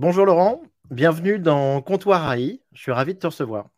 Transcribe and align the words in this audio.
Bonjour 0.00 0.24
Laurent, 0.24 0.62
bienvenue 0.90 1.38
dans 1.38 1.82
Comptoir 1.82 2.32
AI. 2.32 2.62
Je 2.72 2.80
suis 2.80 2.90
ravi 2.90 3.12
de 3.12 3.18
te 3.18 3.26
recevoir. 3.26 3.68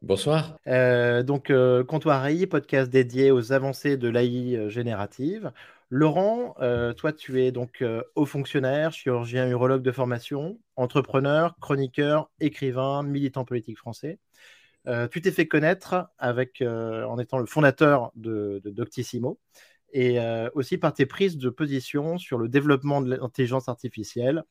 Bonsoir. 0.00 0.56
Euh, 0.66 1.22
donc, 1.22 1.50
euh, 1.50 1.84
Comptoir 1.84 2.24
AI, 2.24 2.46
podcast 2.46 2.90
dédié 2.90 3.30
aux 3.30 3.52
avancées 3.52 3.98
de 3.98 4.08
l'AI 4.08 4.56
euh, 4.56 4.70
générative. 4.70 5.52
Laurent, 5.90 6.54
toi, 6.96 7.12
tu 7.12 7.42
es 7.42 7.52
donc 7.52 7.84
haut 8.14 8.24
fonctionnaire, 8.24 8.94
chirurgien 8.94 9.46
urologue 9.50 9.82
de 9.82 9.92
formation, 9.92 10.58
entrepreneur, 10.76 11.54
chroniqueur, 11.60 12.30
écrivain, 12.40 13.02
militant 13.02 13.44
politique 13.44 13.76
français. 13.76 14.18
tu 15.10 15.20
t'es 15.20 15.32
fait 15.32 15.46
connaître 15.46 16.08
avec, 16.16 16.62
en 16.62 17.18
étant 17.18 17.36
le 17.36 17.44
fondateur 17.44 18.10
de, 18.14 18.62
de 18.64 18.70
Doctissimo 18.70 19.38
et 19.92 20.18
aussi 20.54 20.78
par 20.78 20.94
tes 20.94 21.04
prises 21.04 21.36
de 21.36 21.50
position 21.50 22.16
sur 22.16 22.38
le 22.38 22.48
développement 22.48 23.02
de 23.02 23.14
l'intelligence 23.14 23.68
artificielle, 23.68 24.44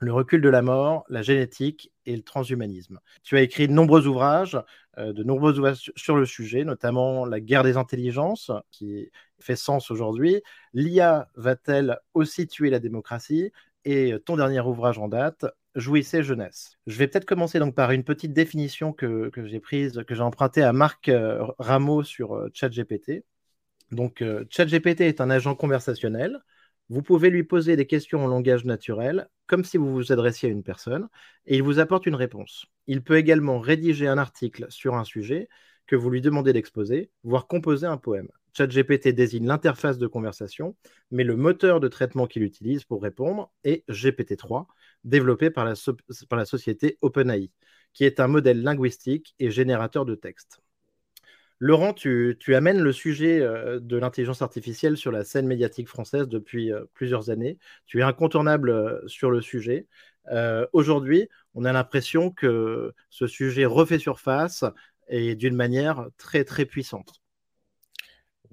le 0.00 0.12
recul 0.12 0.40
de 0.40 0.48
la 0.48 0.62
mort, 0.62 1.04
la 1.08 1.22
génétique 1.22 1.92
et 2.06 2.14
le 2.14 2.22
transhumanisme. 2.22 3.00
Tu 3.22 3.36
as 3.36 3.42
écrit 3.42 3.68
de 3.68 3.72
nombreux 3.72 4.06
ouvrages, 4.06 4.58
euh, 4.98 5.12
de 5.12 5.22
nombreux 5.22 5.58
ouvrages 5.58 5.90
sur 5.96 6.16
le 6.16 6.26
sujet, 6.26 6.64
notamment 6.64 7.26
La 7.26 7.40
guerre 7.40 7.64
des 7.64 7.76
intelligences, 7.76 8.50
qui 8.70 9.10
fait 9.40 9.56
sens 9.56 9.90
aujourd'hui. 9.90 10.42
L'IA 10.72 11.28
va-t-elle 11.36 11.98
aussi 12.14 12.46
tuer 12.46 12.70
la 12.70 12.78
démocratie? 12.78 13.52
Et 13.84 14.14
ton 14.24 14.36
dernier 14.36 14.60
ouvrage 14.60 14.98
en 14.98 15.08
date, 15.08 15.46
Jouissez 15.74 16.24
jeunesse. 16.24 16.76
Je 16.88 16.98
vais 16.98 17.06
peut-être 17.06 17.24
commencer 17.24 17.60
donc 17.60 17.74
par 17.74 17.92
une 17.92 18.02
petite 18.02 18.32
définition 18.32 18.92
que, 18.92 19.30
j'ai 19.44 19.60
prise, 19.60 20.02
que 20.08 20.14
j'ai 20.14 20.22
empruntée 20.22 20.62
à 20.62 20.72
Marc 20.72 21.08
euh, 21.08 21.46
Rameau 21.60 22.02
sur 22.02 22.34
euh, 22.34 22.48
ChatGPT. 22.52 23.24
Donc, 23.92 24.24
ChatGPT 24.50 25.02
est 25.02 25.20
un 25.20 25.30
agent 25.30 25.54
conversationnel 25.54 26.42
vous 26.88 27.02
pouvez 27.02 27.30
lui 27.30 27.44
poser 27.44 27.76
des 27.76 27.86
questions 27.86 28.24
en 28.24 28.28
langage 28.28 28.64
naturel, 28.64 29.28
comme 29.46 29.64
si 29.64 29.76
vous 29.76 29.92
vous 29.92 30.12
adressiez 30.12 30.48
à 30.48 30.52
une 30.52 30.62
personne, 30.62 31.08
et 31.46 31.56
il 31.56 31.62
vous 31.62 31.78
apporte 31.78 32.06
une 32.06 32.14
réponse. 32.14 32.66
Il 32.86 33.02
peut 33.02 33.16
également 33.16 33.60
rédiger 33.60 34.08
un 34.08 34.18
article 34.18 34.66
sur 34.70 34.94
un 34.94 35.04
sujet 35.04 35.48
que 35.86 35.96
vous 35.96 36.10
lui 36.10 36.20
demandez 36.20 36.52
d'exposer, 36.52 37.10
voire 37.24 37.46
composer 37.46 37.86
un 37.86 37.96
poème. 37.96 38.28
ChatGPT 38.56 39.08
désigne 39.08 39.46
l'interface 39.46 39.98
de 39.98 40.06
conversation, 40.06 40.76
mais 41.10 41.24
le 41.24 41.36
moteur 41.36 41.80
de 41.80 41.88
traitement 41.88 42.26
qu'il 42.26 42.42
utilise 42.42 42.84
pour 42.84 43.02
répondre 43.02 43.52
est 43.64 43.88
GPT-3, 43.88 44.66
développé 45.04 45.50
par 45.50 45.64
la, 45.64 46.44
société 46.44 46.98
OpenAI, 47.02 47.50
qui 47.92 48.04
est 48.04 48.20
un 48.20 48.28
modèle 48.28 48.62
linguistique 48.62 49.34
et 49.38 49.50
générateur 49.50 50.04
de 50.04 50.14
texte. 50.14 50.60
Laurent, 51.60 51.92
tu, 51.92 52.36
amènes 52.54 52.80
le 52.80 52.92
sujet 52.92 53.40
euh, 53.40 53.80
de 53.80 53.96
l'intelligence 53.96 54.42
artificielle 54.42 54.96
sur 54.96 55.10
la 55.10 55.24
scène 55.24 55.46
médiatique 55.46 55.88
française 55.88 56.28
depuis 56.28 56.72
euh, 56.72 56.84
plusieurs 56.94 57.30
années. 57.30 57.58
Tu 57.86 57.98
es 57.98 58.02
incontournable 58.02 58.70
euh, 58.70 59.00
sur 59.06 59.30
le 59.30 59.40
sujet. 59.40 59.86
Aujourd'hui, 60.74 61.30
on 61.54 61.64
a 61.64 61.72
l'impression 61.72 62.30
que 62.30 62.92
ce 63.08 63.26
sujet 63.26 63.64
refait 63.64 63.98
surface 63.98 64.62
et 65.08 65.34
d'une 65.34 65.56
manière 65.56 66.06
très, 66.18 66.44
très 66.44 66.66
puissante. 66.66 67.22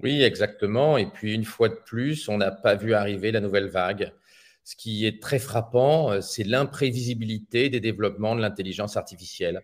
Oui, 0.02 0.24
exactement. 0.24 0.98
Et 0.98 1.06
puis, 1.06 1.34
une 1.34 1.44
fois 1.44 1.68
de 1.68 1.78
plus, 1.86 2.30
on 2.30 2.38
n'a 2.38 2.52
pas 2.52 2.76
vu 2.76 2.94
arriver 2.94 3.34
la 3.34 3.42
nouvelle 3.42 3.68
vague. 3.68 4.14
Ce 4.64 4.78
qui 4.78 5.06
est 5.06 5.22
très 5.22 5.38
frappant, 5.38 6.22
c'est 6.22 6.46
l'imprévisibilité 6.46 7.70
des 7.70 7.82
développements 7.82 8.38
de 8.38 8.42
l'intelligence 8.42 8.96
artificielle. 8.96 9.62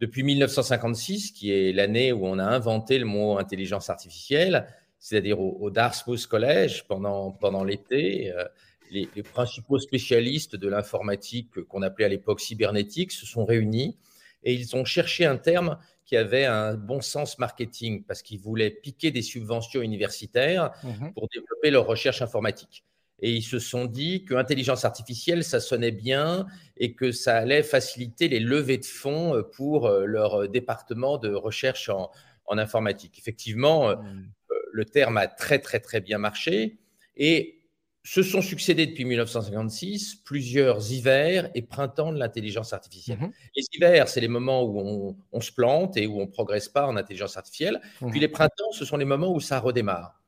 Depuis 0.00 0.22
1956, 0.22 1.32
qui 1.32 1.50
est 1.52 1.72
l'année 1.72 2.12
où 2.12 2.26
on 2.26 2.38
a 2.38 2.44
inventé 2.44 2.98
le 2.98 3.04
mot 3.04 3.38
intelligence 3.38 3.90
artificielle, 3.90 4.66
c'est-à-dire 4.98 5.40
au, 5.40 5.70
Dartmouth 5.70 6.26
College 6.26 6.84
pendant, 6.88 7.32
pendant 7.32 7.64
l'été, 7.64 8.32
euh, 8.32 8.44
les, 8.90 9.22
principaux 9.22 9.78
spécialistes 9.78 10.56
de 10.56 10.68
l'informatique 10.68 11.62
qu'on 11.64 11.82
appelait 11.82 12.06
à 12.06 12.08
l'époque 12.08 12.40
cybernétique 12.40 13.12
se 13.12 13.26
sont 13.26 13.44
réunis 13.44 13.96
et 14.44 14.54
ils 14.54 14.76
ont 14.76 14.84
cherché 14.84 15.24
un 15.24 15.36
terme 15.36 15.78
qui 16.04 16.16
avait 16.16 16.46
un 16.46 16.74
bon 16.74 17.00
sens 17.00 17.38
marketing 17.38 18.04
parce 18.04 18.22
qu'ils 18.22 18.40
voulaient 18.40 18.70
piquer 18.70 19.10
des 19.10 19.22
subventions 19.22 19.82
universitaires 19.82 20.70
mmh 20.82 21.12
pour 21.12 21.28
développer 21.28 21.70
leur 21.70 21.86
recherche 21.86 22.22
informatique 22.22 22.84
et 23.20 23.32
ils 23.32 23.42
se 23.42 23.58
sont 23.58 23.84
dit 23.84 24.24
que 24.24 24.34
l'intelligence 24.34 24.84
artificielle, 24.84 25.44
ça 25.44 25.60
sonnait 25.60 25.90
bien 25.90 26.46
et 26.76 26.94
que 26.94 27.10
ça 27.12 27.36
allait 27.36 27.62
faciliter 27.62 28.28
les 28.28 28.40
levées 28.40 28.78
de 28.78 28.84
fonds 28.84 29.34
euh, 29.34 29.42
pour 29.42 29.86
euh, 29.86 30.04
leur 30.04 30.48
département 30.48 31.18
de 31.18 31.32
recherche 31.32 31.88
en, 31.88 32.10
informatique. 32.50 33.18
Effectivement, 33.18 33.90
euh, 33.90 33.96
mmh. 33.96 34.30
le 34.72 34.84
terme 34.86 35.16
a 35.18 35.26
très, 35.26 35.58
très, 35.58 35.80
très 35.80 36.00
bien 36.00 36.16
marché 36.16 36.78
et 37.16 37.56
se 38.04 38.22
sont 38.22 38.40
succédés 38.40 38.86
depuis 38.86 39.04
1956 39.04 40.22
plusieurs 40.24 40.90
hivers 40.90 41.50
et 41.54 41.60
printemps 41.60 42.10
de 42.10 42.18
l'intelligence 42.18 42.72
artificielle. 42.72 43.18
Mmh 43.18 43.32
les 43.54 43.64
hivers, 43.74 44.08
c'est 44.08 44.22
les 44.22 44.28
moments 44.28 44.62
où 44.62 45.18
on, 45.30 45.40
se 45.42 45.52
plante 45.52 45.98
et 45.98 46.06
où 46.06 46.18
on 46.20 46.26
ne 46.26 46.30
progresse 46.30 46.70
pas 46.70 46.86
en 46.86 46.96
intelligence 46.96 47.36
artificielle. 47.36 47.82
Mmh 48.00 48.10
puis 48.10 48.20
les 48.20 48.28
printemps, 48.28 48.72
ce 48.72 48.86
sont 48.86 48.96
les 48.96 49.04
moments 49.04 49.34
où 49.34 49.40
ça 49.40 49.60
redémarre. 49.60 50.22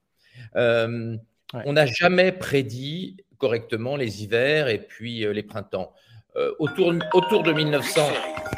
On 1.53 1.72
n'a 1.72 1.87
jamais 1.87 2.33
prédit 2.33 3.16
correctement 3.38 3.97
les 3.97 4.22
hivers 4.22 4.69
et 4.69 4.78
puis 4.78 5.25
euh, 5.25 5.33
les 5.33 5.43
printemps. 5.43 5.93
Euh, 6.37 6.55
autour, 6.61 6.94
autour 7.12 7.43
de 7.43 7.53
1900, 7.53 8.03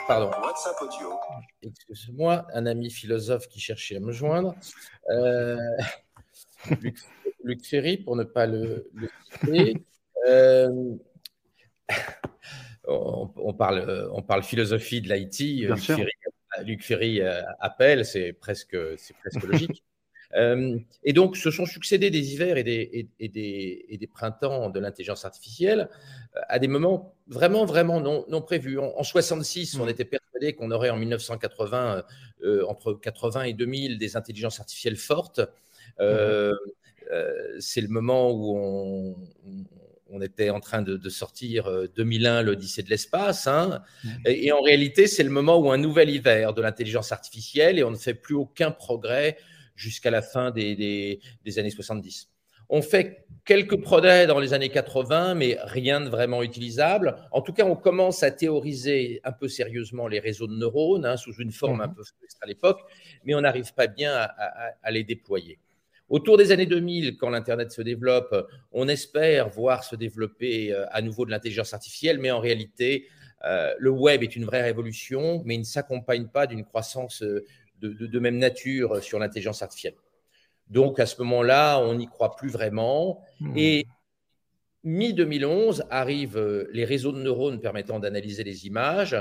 pardon, 0.06 0.30
excusez-moi, 1.62 2.46
un 2.52 2.66
ami 2.66 2.90
philosophe 2.90 3.48
qui 3.48 3.60
cherchait 3.60 3.96
à 3.96 4.00
me 4.00 4.12
joindre, 4.12 4.54
euh, 5.08 5.56
Luc, 7.42 7.64
Ferry, 7.64 7.96
pour 7.96 8.14
ne 8.14 8.24
pas 8.24 8.44
le, 8.46 8.90
citer. 9.40 9.82
on, 12.86 13.54
parle, 13.54 14.10
on 14.12 14.20
parle 14.22 14.42
philosophie 14.42 15.00
de 15.00 15.10
l'IT. 15.10 15.66
Luc 16.64 16.82
Ferry, 16.82 17.22
appelle, 17.58 18.04
c'est 18.04 18.34
presque, 18.34 18.76
c'est 18.98 19.16
presque 19.16 19.42
logique. 19.44 19.82
Euh, 20.34 20.78
et 21.04 21.12
donc, 21.12 21.36
se 21.36 21.50
sont 21.50 21.66
succédés 21.66 22.10
des 22.10 22.32
hivers 22.32 22.56
et 22.56 22.64
des, 22.64 23.08
et, 23.18 23.28
des, 23.28 23.84
et 23.88 23.98
des 23.98 24.06
printemps 24.06 24.70
de 24.70 24.80
l'intelligence 24.80 25.24
artificielle 25.24 25.88
euh, 26.36 26.40
à 26.48 26.58
des 26.58 26.68
moments 26.68 27.14
vraiment, 27.26 27.64
vraiment 27.64 28.00
non, 28.00 28.24
non 28.28 28.40
prévus. 28.40 28.78
En, 28.78 29.02
66, 29.02 29.78
on 29.78 29.86
mmh. 29.86 29.88
était 29.90 30.04
persuadé 30.04 30.54
qu'on 30.54 30.70
aurait 30.70 30.90
en 30.90 30.96
1980, 30.96 32.02
euh, 32.44 32.64
entre 32.66 32.94
80 32.94 33.42
et 33.42 33.52
2000, 33.52 33.98
des 33.98 34.16
intelligences 34.16 34.60
artificielles 34.60 34.96
fortes. 34.96 35.40
Mmh. 36.00 36.52
C'est 37.58 37.82
le 37.82 37.88
moment 37.88 38.30
où 38.30 38.56
on, 38.56 39.16
on 40.08 40.22
était 40.22 40.48
en 40.48 40.60
train 40.60 40.80
de, 40.80 41.08
sortir 41.10 41.70
2001, 41.94 42.40
l'Odyssée 42.40 42.82
de 42.82 42.88
l'espace. 42.88 43.46
Hein. 43.46 43.82
Mmh. 44.02 44.08
et, 44.24 44.52
en 44.52 44.62
réalité, 44.62 45.06
c'est 45.06 45.22
le 45.22 45.30
moment 45.30 45.58
où 45.58 45.70
un 45.70 45.76
nouvel 45.76 46.08
hiver 46.08 46.54
de 46.54 46.62
l'intelligence 46.62 47.12
artificielle 47.12 47.78
et 47.78 47.84
on 47.84 47.90
ne 47.90 47.96
fait 47.96 48.14
plus 48.14 48.34
aucun 48.34 48.70
progrès 48.70 49.36
jusqu'à 49.74 50.10
la 50.10 50.22
fin 50.22 50.50
des, 50.50 51.20
années 51.56 51.70
70. 51.70 52.28
On 52.68 52.80
fait 52.80 53.26
quelques 53.44 53.80
progrès 53.82 54.26
dans 54.26 54.38
les 54.38 54.54
années 54.54 54.70
80, 54.70 55.34
mais 55.34 55.58
rien 55.62 56.00
de 56.00 56.08
vraiment 56.08 56.42
utilisable. 56.42 57.16
En 57.30 57.42
tout 57.42 57.52
cas, 57.52 57.64
on 57.66 57.76
commence 57.76 58.22
à 58.22 58.30
théoriser 58.30 59.20
un 59.24 59.32
peu 59.32 59.48
sérieusement 59.48 60.08
les 60.08 60.20
réseaux 60.20 60.46
de 60.46 60.56
neurones, 60.56 61.04
hein, 61.04 61.16
sous 61.16 61.34
une 61.34 61.52
forme 61.52 61.80
un 61.82 61.88
mhm. 61.88 61.94
peu 61.94 62.02
à 62.40 62.46
l'époque, 62.46 62.80
mais 63.24 63.34
on 63.34 63.42
n'arrive 63.42 63.74
pas 63.74 63.88
bien 63.88 64.14
à, 64.14 64.90
les 64.90 65.04
déployer. 65.04 65.58
Autour 66.08 66.36
des 66.36 66.50
années 66.50 66.66
2000, 66.66 67.16
quand 67.16 67.30
l'Internet 67.30 67.72
se 67.72 67.82
développe, 67.82 68.34
on 68.72 68.88
espère 68.88 69.48
voir 69.48 69.84
se 69.84 69.96
développer 69.96 70.72
euh, 70.72 70.84
à 70.90 71.00
nouveau 71.00 71.24
de 71.24 71.30
l'intelligence 71.30 71.72
artificielle, 71.72 72.18
mais 72.18 72.30
en 72.30 72.40
réalité, 72.40 73.06
euh, 73.44 73.72
le 73.78 73.90
web 73.90 74.22
est 74.22 74.36
une 74.36 74.44
vraie 74.44 74.62
révolution, 74.62 75.42
mais 75.44 75.54
il 75.54 75.60
ne 75.60 75.64
s'accompagne 75.64 76.26
pas 76.28 76.46
d'une 76.46 76.64
croissance 76.64 77.22
de, 77.82 78.18
même 78.18 78.38
nature 78.38 79.02
sur 79.02 79.18
l'intelligence 79.18 79.62
artificielle. 79.62 79.94
Donc 80.68 81.00
à 81.00 81.06
ce 81.06 81.20
moment-là, 81.22 81.78
on 81.80 81.94
n'y 81.94 82.06
croit 82.06 82.36
plus 82.36 82.48
vraiment. 82.48 83.22
Hmm. 83.40 83.52
Et 83.56 83.86
mi-2011 84.84 85.82
arrivent 85.90 86.38
euh, 86.38 86.68
les 86.72 86.84
réseaux 86.84 87.12
de 87.12 87.20
neurones 87.20 87.60
permettant 87.60 87.98
d'analyser 87.98 88.44
les 88.44 88.66
images. 88.66 89.16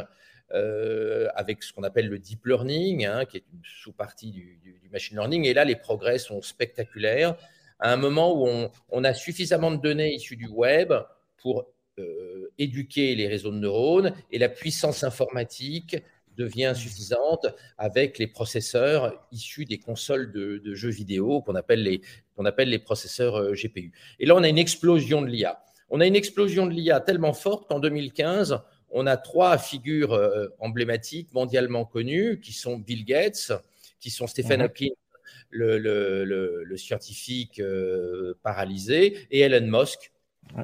Euh, 0.53 1.30
avec 1.35 1.63
ce 1.63 1.71
qu'on 1.71 1.83
appelle 1.83 2.09
le 2.09 2.19
deep 2.19 2.45
learning, 2.45 3.06
hein, 3.06 3.24
qui 3.24 3.38
est 3.38 3.44
une 3.53 3.62
sous-partie 3.63 4.31
du, 4.31 4.59
machine 4.91 5.15
learning. 5.15 5.45
Et 5.45 5.53
là, 5.53 5.63
les 5.63 5.77
progrès 5.77 6.18
sont 6.18 6.41
spectaculaires. 6.41 7.38
À 7.80 7.94
un 7.94 7.95
moment 7.95 8.35
où 8.35 8.69
on, 8.89 9.03
a 9.06 9.13
suffisamment 9.13 9.71
de 9.71 9.77
données 9.77 10.13
issues 10.13 10.35
du 10.35 10.47
web 10.47 10.91
pour 11.38 11.68
euh, 12.00 12.51
éduquer 12.57 13.15
les 13.15 13.30
réseaux 13.30 13.51
de 13.51 13.59
neurones 13.59 14.13
et 14.30 14.39
la 14.39 14.50
puissance 14.50 15.06
informatique 15.06 15.95
devient 16.41 16.73
suffisante 16.75 17.47
avec 17.77 18.17
les 18.17 18.27
processeurs 18.27 19.13
issus 19.31 19.65
des 19.65 19.77
consoles 19.77 20.31
de, 20.31 20.73
jeux 20.73 20.89
vidéo 20.89 21.41
qu'on 21.41 21.55
appelle, 21.55 21.83
les, 21.83 22.01
qu'on 22.35 22.45
appelle 22.45 22.69
les 22.69 22.79
processeurs 22.79 23.35
euh, 23.35 23.53
GPU. 23.53 23.91
Et 24.19 24.25
là, 24.25 24.35
on 24.35 24.43
a 24.43 24.49
une 24.49 24.57
explosion 24.57 25.21
de 25.21 25.27
l'IA. 25.27 25.63
On 25.89 25.99
a 26.01 26.05
une 26.05 26.15
explosion 26.15 26.65
de 26.65 26.71
l'IA 26.71 26.99
tellement 26.99 27.33
forte 27.33 27.67
qu'en 27.67 27.79
2015, 27.79 28.59
on 28.89 29.07
a 29.07 29.17
trois 29.17 29.57
figures 29.57 30.13
euh, 30.13 30.47
emblématiques 30.59 31.33
mondialement 31.33 31.85
connues 31.85 32.39
qui 32.39 32.53
sont 32.53 32.77
Bill 32.77 33.05
Gates, 33.05 33.51
qui 33.99 34.09
sont 34.09 34.27
Stephen. 34.27 34.61
Hawking, 34.61 34.91
le, 35.51 35.77
le, 36.63 36.77
scientifique 36.77 37.59
euh, 37.59 38.33
paralysé, 38.44 39.27
et 39.31 39.41
Elon 39.41 39.79
Musk. 39.79 40.11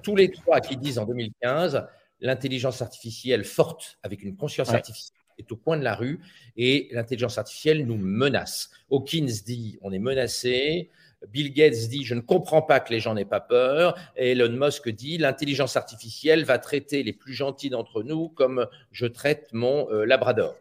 Tous 0.04 0.16
les 0.16 0.32
trois 0.32 0.60
qui 0.60 0.78
disent 0.78 0.98
en 0.98 1.06
2015 1.06 1.86
l'intelligence 2.20 2.82
artificielle 2.82 3.44
forte, 3.44 4.00
avec 4.04 4.24
une 4.24 4.36
conscience 4.36 4.70
artificielle, 4.70 5.17
est 5.38 5.52
au 5.52 5.56
coin 5.56 5.78
de 5.78 5.84
la 5.84 5.96
rue 5.96 6.20
et 6.56 6.90
l'intelligence 6.92 7.38
artificielle 7.38 7.86
nous 7.86 7.98
menace. 7.98 8.70
Hawkins 8.92 9.28
dit 9.46 9.78
on 9.82 9.92
est 9.92 10.00
menacé. 10.00 10.90
Bill 11.30 11.52
Gates 11.52 11.90
dit 11.90 12.04
je 12.04 12.16
ne 12.16 12.22
comprends 12.22 12.62
pas 12.62 12.80
que 12.80 12.92
les 12.92 13.00
gens 13.00 13.14
n'aient 13.14 13.26
pas 13.26 13.40
peur. 13.40 13.98
Et 14.16 14.32
Elon 14.32 14.52
Musk 14.52 14.90
dit 14.90 15.18
l'intelligence 15.18 15.76
artificielle 15.76 16.44
va 16.46 16.60
traiter 16.60 17.04
les 17.04 17.14
plus 17.14 17.34
gentils 17.34 17.70
d'entre 17.70 18.04
nous 18.04 18.30
comme 18.30 18.68
je 18.92 19.06
traite 19.06 19.50
mon 19.54 19.90
euh, 19.92 20.06
Labrador. 20.06 20.56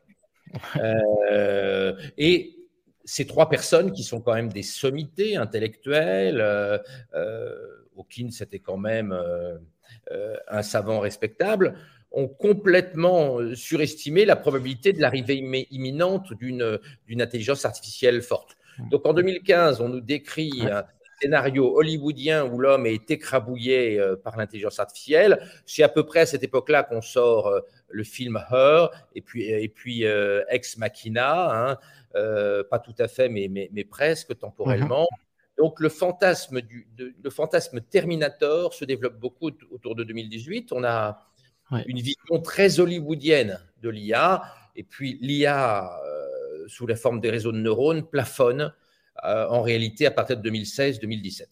Euh, 0.77 1.95
et 2.17 2.57
ces 3.05 3.27
trois 3.27 3.49
personnes 3.49 3.93
qui 3.93 4.05
sont 4.05 4.21
quand 4.21 4.35
même 4.35 4.53
des 4.53 4.63
sommités 4.63 5.37
intellectuelles, 5.37 6.41
euh, 6.41 6.79
Hawkins 7.97 8.31
était 8.41 8.61
quand 8.61 8.77
même 8.77 9.17
un 10.49 10.63
savant 10.63 11.01
respectable, 11.01 11.77
ont 12.13 12.29
complètement 12.29 13.41
euh, 13.41 13.55
surestimé 13.55 14.25
la 14.25 14.37
probabilité 14.37 14.93
de 14.93 15.01
l'arrivée 15.01 15.37
imminente 15.71 16.33
d'une 16.35 16.81
intelligence 17.21 17.65
artificielle 17.65 18.23
forte. 18.23 18.57
Donc 18.91 19.07
en 19.07 19.15
2015, 19.15 19.81
on 19.81 19.89
nous 19.89 20.01
décrit 20.01 20.67
un 20.71 20.85
scénario 21.21 21.75
hollywoodien 21.79 22.45
où 22.45 22.59
l'homme 22.59 22.85
est 22.85 23.11
écrabouillé 23.11 23.99
euh, 23.99 24.17
par 24.17 24.37
l'intelligence 24.37 24.79
artificielle. 24.79 25.41
C'est 25.65 25.83
à 25.83 25.89
peu 25.89 26.05
près 26.05 26.21
à 26.21 26.27
cette 26.27 26.43
époque-là 26.43 26.83
qu'on 26.83 27.01
sort 27.01 27.47
euh, 27.47 27.61
le 27.89 28.05
film 28.05 28.39
Her 28.51 28.91
et 29.15 29.23
puis, 29.23 29.45
et 29.45 29.69
puis 29.69 30.05
Ex 30.49 30.77
Machina, 30.77 31.71
hein, 31.71 31.79
pas 32.13 32.79
tout 32.79 32.95
à 32.99 33.09
fait, 33.09 33.29
mais, 33.29 33.49
mais, 33.49 33.71
mais 33.73 33.85
presque 33.85 34.37
temporellement. 34.39 35.05
Mmh. 35.11 35.27
Donc 35.59 35.81
le 35.81 35.89
fantasme, 35.89 36.61
du, 36.61 36.87
le 36.99 37.31
fantasme 37.31 37.81
Terminator 37.81 38.75
se 38.75 38.85
développe 38.85 39.19
beaucoup 39.19 39.51
autour 39.71 39.95
de 39.95 40.05
2018. 40.05 40.73
On 40.73 40.85
a 40.85 41.27
une 41.87 42.01
vision 42.01 42.41
très 42.43 42.81
hollywoodienne 42.81 43.59
de 43.83 43.89
l'IA. 43.89 44.43
Et 44.77 44.83
puis 44.83 45.19
l'IA, 45.21 45.99
euh, 46.05 46.65
sous 46.69 46.87
la 46.87 46.97
forme 46.97 47.21
des 47.21 47.31
réseaux 47.31 47.53
de 47.53 47.59
neurones, 47.59 48.07
plafonne 48.07 48.73
euh, 49.25 49.47
en 49.49 49.63
réalité 49.63 50.07
à 50.07 50.11
partir 50.11 50.37
de 50.37 50.51
2016-2017. 50.51 51.47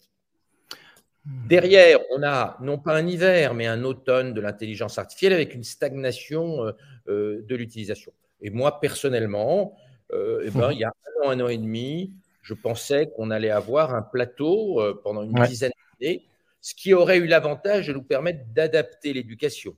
Hmm. 1.25 1.47
Derrière, 1.47 1.99
on 2.11 2.23
a 2.23 2.57
non 2.61 2.77
pas 2.77 2.95
un 2.95 3.07
hiver, 3.07 3.53
mais 3.53 3.67
un 3.67 3.83
automne 3.83 4.33
de 4.33 4.41
l'intelligence 4.41 4.97
artificielle 4.97 5.33
avec 5.33 5.55
une 5.55 5.63
stagnation 5.63 6.73
euh, 7.07 7.43
de 7.47 7.55
l'utilisation. 7.55 8.13
Et 8.41 8.49
moi, 8.49 8.79
personnellement, 8.79 9.75
eh 10.13 10.49
ben, 10.51 10.71
il 10.71 10.79
y 10.79 10.83
a 10.83 10.89
un 10.89 11.27
an, 11.27 11.31
un 11.31 11.39
an 11.41 11.47
et 11.47 11.57
demi, 11.57 12.13
je 12.41 12.53
pensais 12.53 13.09
qu'on 13.15 13.31
allait 13.31 13.49
avoir 13.49 13.95
un 13.95 14.03
plateau 14.03 14.79
pendant 15.03 15.23
une 15.23 15.33
dizaine 15.45 15.71
d'années, 15.99 16.27
ce 16.61 16.75
qui 16.75 16.93
aurait 16.93 17.17
eu 17.17 17.25
l'avantage 17.25 17.87
de 17.87 17.93
nous 17.93 18.03
permettre 18.03 18.45
d'adapter 18.53 19.13
l'éducation 19.13 19.75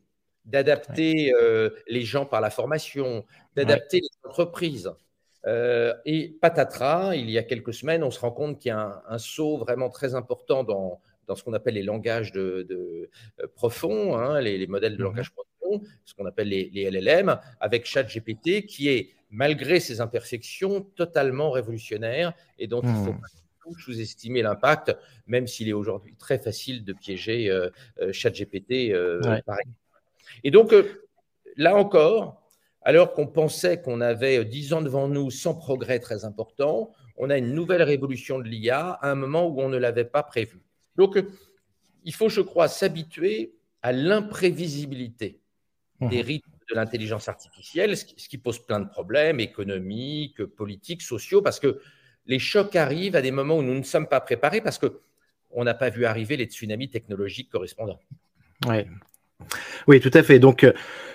d'adapter 0.48 1.34
euh, 1.34 1.70
les 1.88 2.02
gens 2.02 2.26
par 2.26 2.42
la 2.42 2.50
formation, 2.50 3.26
d'adapter 3.56 4.00
les 4.00 4.30
entreprises. 4.30 4.92
Euh, 5.46 5.94
et 6.06 6.36
patatras, 6.42 7.16
il 7.16 7.30
y 7.30 7.38
a 7.38 7.44
quelques 7.44 7.74
semaines, 7.74 8.04
on 8.04 8.12
se 8.12 8.20
rend 8.20 8.32
compte 8.32 8.60
qu'il 8.60 8.70
y 8.70 8.72
a 8.72 9.04
un, 9.08 9.18
saut 9.18 9.58
vraiment 9.58 9.90
très 9.90 10.16
important 10.16 10.64
dans, 10.64 11.00
dans 11.28 11.36
ce 11.36 11.44
qu'on 11.44 11.54
appelle 11.54 11.76
les 11.76 11.84
langages 11.84 12.32
de, 12.32 12.66
euh, 12.72 13.48
profonds, 13.56 14.18
hein, 14.18 14.42
les, 14.42 14.66
modèles 14.68 14.94
de 14.94 15.04
mhm. 15.04 15.10
langage 15.10 15.32
profond, 15.32 15.84
ce 16.06 16.14
qu'on 16.16 16.26
appelle 16.26 16.50
les, 16.50 16.70
les, 16.74 16.90
LLM, 16.90 17.38
avec 17.60 17.86
ChatGPT, 17.86 18.66
qui 18.66 18.90
est, 18.90 19.10
malgré 19.30 19.80
ses 19.80 20.00
imperfections, 20.00 20.82
totalement 20.96 21.52
révolutionnaire 21.52 22.34
et 22.58 22.68
dont 22.68 22.82
il 22.82 22.96
faut 23.06 23.12
hmm. 23.12 23.20
pas 23.20 23.28
sous-estimer 23.80 24.42
l'impact, 24.42 24.96
même 25.28 25.46
s'il 25.46 25.68
est 25.68 25.74
aujourd'hui 25.74 26.16
très 26.16 26.40
facile 26.40 26.86
de 26.86 26.94
piéger 26.94 27.52
ChatGPT, 28.14 28.94
par 29.46 29.60
exemple. 29.60 29.76
Et 30.44 30.52
donc, 30.52 30.74
euh, 30.74 31.08
là 31.56 31.76
encore, 31.76 32.42
alors 32.82 33.14
qu'on 33.14 33.28
pensait 33.28 33.82
qu'on 33.82 34.02
avait 34.02 34.40
euh, 34.40 34.46
dix 34.46 34.74
ans 34.74 34.82
devant 34.82 35.08
nous 35.08 35.30
sans 35.32 35.56
progrès 35.56 36.00
très 36.00 36.26
important, 36.26 36.92
on 37.18 37.30
a 37.30 37.38
une 37.38 37.54
nouvelle 37.54 37.84
révolution 37.84 38.40
de 38.40 38.46
l'IA 38.46 38.92
à 38.92 39.12
un 39.12 39.16
moment 39.16 39.48
où 39.48 39.62
on 39.62 39.70
ne 39.70 39.78
l'avait 39.78 40.06
pas 40.06 40.24
prévu. 40.24 40.62
Donc, 40.96 41.18
euh, 41.18 41.30
il 42.04 42.14
faut, 42.14 42.30
je 42.30 42.42
crois, 42.42 42.68
s'habituer 42.68 43.56
à 43.82 43.92
l'imprévisibilité 43.92 45.42
mmh. 46.00 46.10
des 46.10 46.22
rythmes 46.22 46.52
de 46.70 46.76
l'intelligence 46.76 47.28
artificielle, 47.28 47.96
ce 47.96 48.06
qui 48.06 48.38
pose 48.38 48.60
plein 48.60 48.80
de 48.80 48.90
problèmes 48.90 49.40
économiques, 49.40 50.44
politiques, 50.46 51.02
sociaux, 51.02 51.42
parce 51.42 51.60
que 51.60 51.82
les 52.26 52.40
chocs 52.40 52.76
arrivent 52.76 53.16
à 53.16 53.22
des 53.22 53.32
moments 53.32 53.58
où 53.58 53.64
nous 53.64 53.74
ne 53.74 53.84
sommes 53.84 54.08
pas 54.08 54.20
préparés, 54.20 54.62
parce 54.62 54.78
qu'on 54.78 55.64
n'a 55.64 55.74
pas 55.74 55.90
vu 55.90 56.06
arriver 56.06 56.36
les 56.36 56.46
tsunamis 56.46 56.90
technologiques 56.90 57.50
correspondants. 57.50 58.00
Oui, 58.68 58.86
oui, 59.88 60.00
tout 60.00 60.12
à 60.13 60.24
fait. 60.24 60.39
Donc, 60.39 60.63
euh, 60.63 60.74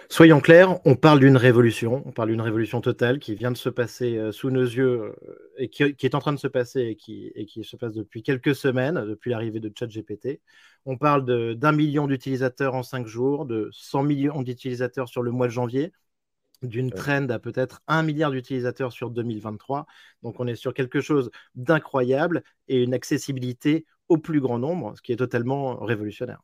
soyons 0.08 0.40
clairs, 0.40 0.80
on 0.86 0.96
parle 0.96 1.20
d'une 1.20 1.36
révolution, 1.36 2.02
on 2.06 2.12
parle 2.12 2.30
d'une 2.30 2.40
révolution 2.40 2.80
totale 2.80 3.18
qui 3.18 3.34
vient 3.34 3.50
de 3.50 3.56
se 3.56 3.68
passer 3.68 4.16
euh, 4.16 4.32
sous 4.32 4.50
nos 4.50 4.62
yeux 4.62 5.14
euh, 5.28 5.52
et 5.58 5.68
qui, 5.68 5.82
est 5.82 6.14
en 6.14 6.20
train 6.20 6.32
de 6.32 6.38
se 6.38 6.46
passer 6.48 6.82
et 6.82 6.96
qui, 6.96 7.32
et 7.34 7.46
qui 7.46 7.64
se 7.64 7.76
passe 7.76 7.94
depuis 7.94 8.22
quelques 8.22 8.54
semaines, 8.54 9.04
depuis 9.06 9.30
l'arrivée 9.30 9.60
de 9.60 9.72
ChatGPT. 9.76 10.40
On 10.86 10.96
parle 10.96 11.24
d'un 11.56 11.72
million 11.72 12.06
d'utilisateurs 12.06 12.74
en 12.74 12.82
cinq 12.82 13.06
jours, 13.06 13.46
de 13.46 13.68
100 13.72 14.02
millions 14.04 14.42
d'utilisateurs 14.42 15.08
sur 15.08 15.22
le 15.22 15.30
mois 15.30 15.46
de 15.46 15.52
janvier, 15.52 15.92
d'une 16.62 16.90
trend 16.92 17.28
à 17.28 17.38
peut-être 17.38 17.82
un 17.88 18.02
milliard 18.02 18.30
d'utilisateurs 18.30 18.92
sur 18.92 19.10
2023. 19.10 19.86
Donc, 20.22 20.40
on 20.40 20.46
est 20.46 20.56
sur 20.56 20.74
quelque 20.74 21.00
chose 21.00 21.30
d'incroyable 21.54 22.42
et 22.68 22.82
une 22.82 22.94
accessibilité 22.94 23.84
au 24.08 24.18
plus 24.18 24.40
grand 24.40 24.58
nombre, 24.58 24.94
ce 24.96 25.02
qui 25.02 25.12
est 25.12 25.16
totalement 25.16 25.76
révolutionnaire. 25.76 26.40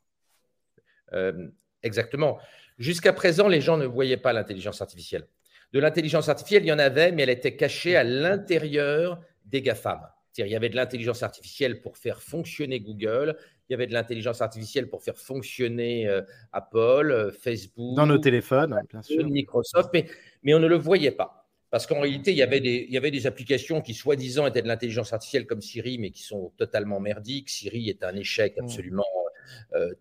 Exactement. 1.83 2.39
Jusqu'à 2.79 3.13
présent, 3.13 3.49
les 3.49 3.61
gens 3.61 3.77
ne 3.77 3.87
voyaient 3.87 4.17
pas 4.17 4.33
l'intelligence 4.33 4.81
artificielle. 4.81 5.27
De 5.73 5.81
l'intelligence 5.81 6.29
artificielle, 6.29 6.65
il 6.65 6.69
y 6.69 6.73
en 6.73 6.79
avait, 6.79 7.13
mais 7.13 7.25
elle 7.25 7.31
était 7.31 7.57
cachée 7.57 7.97
à 7.97 8.05
l'intérieur 8.05 9.21
des 9.45 9.63
GAFAM. 9.63 10.01
Il 10.39 10.47
y 10.47 10.55
avait 10.55 10.69
de 10.69 10.77
l'intelligence 10.77 11.25
artificielle 11.25 11.83
pour 11.83 11.97
faire 11.97 12.23
fonctionner 12.23 12.79
Google, 12.81 13.37
il 13.69 13.73
y 13.73 13.75
avait 13.75 13.89
de 13.89 13.93
l'intelligence 13.93 14.41
artificielle 14.41 14.89
pour 14.89 15.03
faire 15.03 15.19
fonctionner 15.19 16.09
euh, 16.09 16.23
Apple, 16.53 17.11
euh, 17.11 17.33
Facebook. 17.33 17.97
Dans 17.97 18.07
nos 18.07 18.19
téléphones, 18.19 18.81
bien 18.89 19.03
sûr. 19.03 19.29
Microsoft, 19.29 19.91
mais, 19.93 20.07
mais 20.43 20.55
on 20.55 20.59
ne 20.59 20.69
le 20.69 20.77
voyait 20.77 21.11
pas. 21.11 21.49
Parce 21.71 21.87
qu'en 21.87 22.01
réalité, 22.01 22.31
il 22.31 22.39
y, 22.39 22.43
avait 22.43 22.61
des, 22.61 22.87
il 22.89 22.95
y 22.95 22.97
avait 22.97 23.11
des 23.11 23.27
applications 23.27 23.83
qui, 23.83 23.93
soi-disant, 23.93 24.47
étaient 24.47 24.63
de 24.63 24.69
l'intelligence 24.69 25.13
artificielle 25.13 25.47
comme 25.47 25.61
Siri, 25.61 25.99
mais 25.99 26.11
qui 26.11 26.23
sont 26.23 26.51
totalement 26.57 26.99
merdiques. 26.99 27.51
Siri 27.51 27.91
est 27.91 28.05
un 28.05 28.15
échec 28.15 28.57
mmh. 28.57 28.65
absolument 28.65 29.05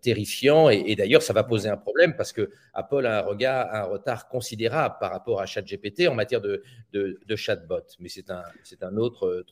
terrifiant. 0.02 0.70
Et, 0.70 0.96
d'ailleurs, 0.96 1.22
ça 1.22 1.34
va 1.34 1.44
poser 1.44 1.70
un 1.70 1.78
problème 1.78 2.16
parce 2.16 2.34
que 2.34 2.50
Apple 2.74 3.06
a 3.06 3.20
un, 3.20 3.22
regard, 3.22 3.74
un 3.74 3.84
retard 3.84 4.28
considérable 4.28 4.96
par 5.00 5.12
rapport 5.12 5.42
à 5.42 5.46
ChatGPT 5.46 6.08
en 6.08 6.16
matière 6.16 6.42
de, 6.42 6.64
de, 6.94 7.36
chatbot. 7.36 7.82
Mais 8.00 8.10
c'est 8.10 8.30
un, 8.30 8.44
c'est 8.64 8.84
un, 8.84 8.98
autre, 8.98 9.46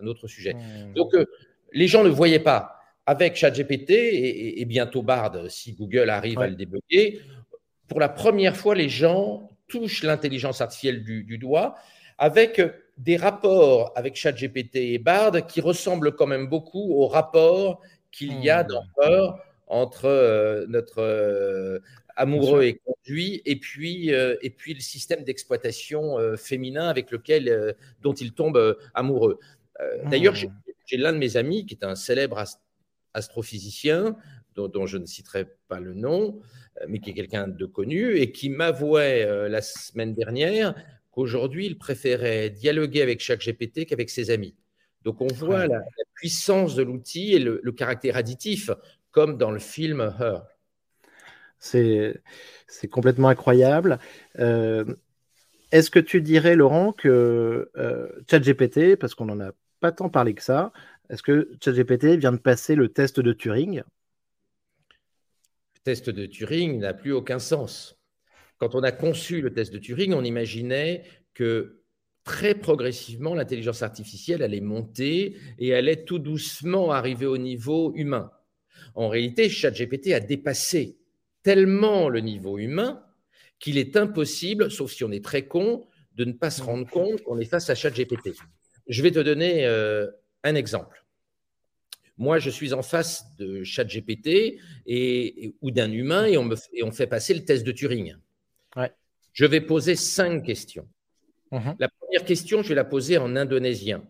un 0.00 0.06
autre 0.06 0.28
sujet. 0.28 0.54
Mmh. 0.54 0.94
Donc, 0.94 1.14
euh, 1.14 1.26
les 1.72 1.88
gens 1.88 2.04
ne 2.04 2.08
voyaient 2.08 2.40
pas. 2.40 2.72
Avec 3.08 3.36
ChatGPT 3.36 3.90
et, 3.90 4.60
et, 4.60 4.64
bientôt 4.64 5.02
Bard, 5.02 5.48
si 5.48 5.74
Google 5.74 6.10
arrive 6.10 6.40
à 6.40 6.48
le 6.48 6.56
débugger, 6.56 7.20
pour 7.86 8.00
la 8.00 8.08
première 8.08 8.56
fois, 8.56 8.74
les 8.74 8.88
gens 8.88 9.50
touchent 9.68 10.02
l'intelligence 10.02 10.60
artificielle 10.60 11.04
du, 11.04 11.22
du 11.22 11.38
doigt 11.38 11.76
avec 12.18 12.60
des 12.98 13.16
rapports 13.16 13.92
avec 13.94 14.16
ChatGPT 14.16 14.76
et 14.76 14.98
Bard 14.98 15.46
qui 15.46 15.60
ressemblent 15.60 16.14
quand 16.14 16.26
même 16.26 16.46
beaucoup 16.46 16.94
aux 16.94 17.06
rapports 17.06 17.80
qu'il 18.12 18.42
y 18.42 18.50
a 18.50 18.64
mmh. 18.64 18.68
d'encore 18.68 19.40
entre 19.66 20.06
euh, 20.06 20.66
notre 20.68 21.00
euh, 21.00 21.80
amoureux 22.16 22.62
et 22.62 22.80
conduit 22.84 23.42
et 23.44 23.56
puis, 23.56 24.14
euh, 24.14 24.36
et 24.42 24.50
puis 24.50 24.74
le 24.74 24.80
système 24.80 25.24
d'exploitation 25.24 26.16
féminin 26.36 26.88
avec 26.88 27.10
lequel, 27.10 27.74
dont 28.02 28.14
il 28.14 28.32
tombe 28.32 28.78
amoureux. 28.94 29.38
D'ailleurs, 30.04 30.34
mmh. 30.34 30.72
j'ai 30.86 30.96
l'un 30.96 31.12
de 31.12 31.18
mes 31.18 31.36
amis 31.36 31.66
qui 31.66 31.74
est 31.74 31.84
un 31.84 31.94
célèbre 31.94 32.42
astrophysicien, 33.12 34.16
dont, 34.54 34.86
je 34.86 34.96
ne 34.96 35.04
citerai 35.04 35.46
pas 35.68 35.80
le 35.80 35.92
nom, 35.92 36.40
mais 36.88 37.00
qui 37.00 37.10
est 37.10 37.14
quelqu'un 37.14 37.48
de 37.48 37.66
connu, 37.66 38.16
et 38.16 38.32
qui 38.32 38.48
m'avouait 38.48 39.48
la 39.50 39.60
semaine 39.60 40.14
dernière 40.14 40.74
qu'aujourd'hui, 41.10 41.66
il 41.66 41.76
préférait 41.76 42.48
dialoguer 42.48 43.02
avec 43.02 43.20
chaque 43.20 43.44
GPT 43.44 43.84
qu'avec 43.84 44.08
ses 44.08 44.30
amis. 44.30 44.54
Donc 45.06 45.20
on 45.20 45.28
voit 45.28 45.68
la, 45.68 45.84
puissance 46.14 46.74
de 46.74 46.82
l'outil 46.82 47.34
et 47.34 47.38
le, 47.38 47.60
caractère 47.70 48.16
additif, 48.16 48.70
comme 49.12 49.38
dans 49.38 49.52
le 49.52 49.60
film 49.60 50.00
Her. 50.18 50.42
C'est 51.60 52.20
complètement 52.90 53.28
incroyable. 53.28 54.00
Euh, 54.40 54.84
est-ce 55.70 55.92
que 55.92 56.00
tu 56.00 56.20
dirais, 56.20 56.56
Laurent, 56.56 56.92
que 56.92 57.70
euh, 57.76 58.08
ChatGPT, 58.28 58.96
parce 58.96 59.14
qu'on 59.14 59.26
n'en 59.26 59.38
a 59.38 59.52
pas 59.78 59.92
tant 59.92 60.08
parlé 60.08 60.34
que 60.34 60.42
ça, 60.42 60.72
est-ce 61.08 61.22
que 61.22 61.52
ChatGPT 61.62 62.16
vient 62.16 62.32
de 62.32 62.38
passer 62.38 62.74
le 62.74 62.88
test 62.88 63.20
de 63.20 63.32
Turing? 63.32 63.84
Le 65.74 65.80
test 65.84 66.10
de 66.10 66.26
Turing 66.26 66.80
n'a 66.80 66.94
plus 66.94 67.12
aucun 67.12 67.38
sens. 67.38 67.96
Quand 68.58 68.74
on 68.74 68.82
a 68.82 68.90
conçu 68.90 69.40
le 69.40 69.52
test 69.52 69.72
de 69.72 69.78
Turing, 69.78 70.14
on 70.14 70.24
imaginait 70.24 71.04
que 71.32 71.84
très 72.26 72.56
progressivement, 72.56 73.34
l'intelligence 73.34 73.82
artificielle 73.82 74.42
allait 74.42 74.60
monter 74.60 75.36
et 75.58 75.74
allait 75.74 76.04
tout 76.04 76.18
doucement 76.18 76.90
arriver 76.90 77.24
au 77.24 77.38
niveau 77.38 77.94
humain. 77.94 78.32
En 78.96 79.08
réalité, 79.08 79.48
ChatGPT 79.48 80.12
a 80.12 80.20
dépassé 80.20 80.98
tellement 81.44 82.08
le 82.08 82.20
niveau 82.20 82.58
humain 82.58 83.02
qu'il 83.60 83.78
est 83.78 83.96
impossible, 83.96 84.70
sauf 84.72 84.92
si 84.92 85.04
on 85.04 85.12
est 85.12 85.24
très 85.24 85.46
con, 85.46 85.86
de 86.16 86.24
ne 86.24 86.32
pas 86.32 86.50
se 86.50 86.62
rendre 86.62 86.88
compte 86.90 87.22
qu'on 87.22 87.38
est 87.38 87.44
face 87.44 87.70
à 87.70 87.76
ChatGPT. 87.76 88.32
Je 88.88 89.02
vais 89.02 89.12
te 89.12 89.20
donner 89.20 89.64
euh, 89.64 90.08
un 90.42 90.56
exemple. 90.56 91.04
Moi, 92.18 92.40
je 92.40 92.50
suis 92.50 92.72
en 92.72 92.82
face 92.82 93.36
de 93.36 93.62
ChatGPT 93.62 94.58
et, 94.86 95.54
ou 95.60 95.70
d'un 95.70 95.92
humain 95.92 96.26
et 96.26 96.36
on, 96.36 96.44
me, 96.44 96.56
et 96.72 96.82
on 96.82 96.90
fait 96.90 97.06
passer 97.06 97.34
le 97.34 97.44
test 97.44 97.64
de 97.64 97.70
Turing. 97.72 98.16
Je 99.32 99.44
vais 99.44 99.60
poser 99.60 99.94
cinq 99.96 100.42
questions. 100.44 100.88
Mhm. 101.52 101.76
La 101.78 101.88
première 101.88 102.24
question, 102.24 102.62
je 102.62 102.68
vais 102.70 102.74
la 102.74 102.84
poser 102.84 103.18
en 103.18 103.36
indonésien. 103.36 104.02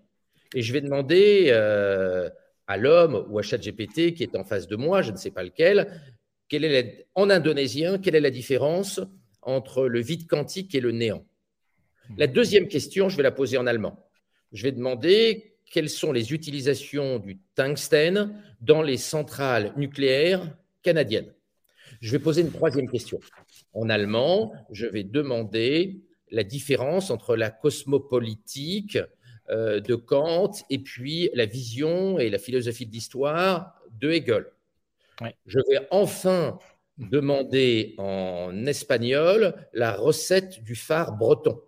Et 0.54 0.62
je 0.62 0.72
vais 0.72 0.80
demander 0.80 1.48
euh, 1.50 2.30
à 2.66 2.76
l'homme 2.76 3.26
ou 3.28 3.38
à 3.38 3.42
ChatGPT 3.42 4.14
qui 4.14 4.22
est 4.22 4.36
en 4.36 4.44
face 4.44 4.66
de 4.66 4.76
moi, 4.76 5.02
je 5.02 5.12
ne 5.12 5.16
sais 5.16 5.30
pas 5.30 5.42
lequel, 5.42 6.00
quelle 6.48 6.64
est 6.64 7.06
en 7.14 7.30
indonésien, 7.30 7.98
quelle 7.98 8.14
est 8.14 8.20
la 8.20 8.30
différence 8.30 9.00
entre 9.42 9.86
le 9.86 10.00
vide 10.00 10.26
quantique 10.26 10.74
et 10.74 10.80
le 10.80 10.92
néant? 10.92 11.24
La 12.16 12.26
deuxième 12.26 12.68
question, 12.68 13.08
je 13.08 13.16
vais 13.16 13.22
la 13.22 13.32
poser 13.32 13.58
en 13.58 13.66
allemand. 13.66 14.08
Je 14.52 14.62
vais 14.62 14.72
demander 14.72 15.56
quelles 15.70 15.90
sont 15.90 16.12
les 16.12 16.32
utilisations 16.32 17.18
du 17.18 17.38
tungstène 17.54 18.40
dans 18.60 18.82
les 18.82 18.96
centrales 18.96 19.72
nucléaires 19.76 20.56
canadiennes. 20.82 21.32
Je 22.00 22.12
vais 22.12 22.18
poser 22.18 22.42
une 22.42 22.52
troisième 22.52 22.88
question. 22.88 23.18
En 23.72 23.88
allemand, 23.88 24.52
je 24.70 24.86
vais 24.86 25.02
demander 25.02 26.00
la 26.30 26.44
différence 26.44 27.10
entre 27.10 27.36
la 27.36 27.50
cosmopolitique 27.50 28.98
euh, 29.48 29.80
de 29.80 29.94
Kant 29.94 30.52
et 30.70 30.78
puis 30.78 31.30
la 31.34 31.46
vision 31.46 32.18
et 32.18 32.30
la 32.30 32.38
philosophie 32.38 32.86
de 32.86 32.92
l'histoire 32.92 33.80
de 34.00 34.10
Hegel. 34.10 34.46
Je 35.46 35.58
vais 35.70 35.86
enfin 35.90 36.58
demander 36.98 37.94
en 37.98 38.66
espagnol 38.66 39.54
la 39.72 39.92
recette 39.92 40.62
du 40.62 40.74
phare 40.74 41.16
breton. 41.16 41.60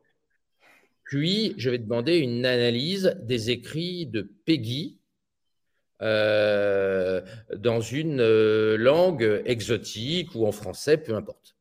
Puis, 1.05 1.55
je 1.57 1.71
vais 1.71 1.79
demander 1.79 2.19
une 2.19 2.45
analyse 2.45 3.17
des 3.23 3.51
écrits 3.51 4.07
de 4.07 4.31
Peggy 4.45 4.99
euh, 6.03 7.23
dans 7.57 7.81
une 7.81 8.21
euh, 8.21 8.77
langue 8.77 9.43
exotique 9.47 10.35
ou 10.35 10.47
en 10.47 10.53
français, 10.53 10.99
peu 10.99 11.15
importe 11.15 11.58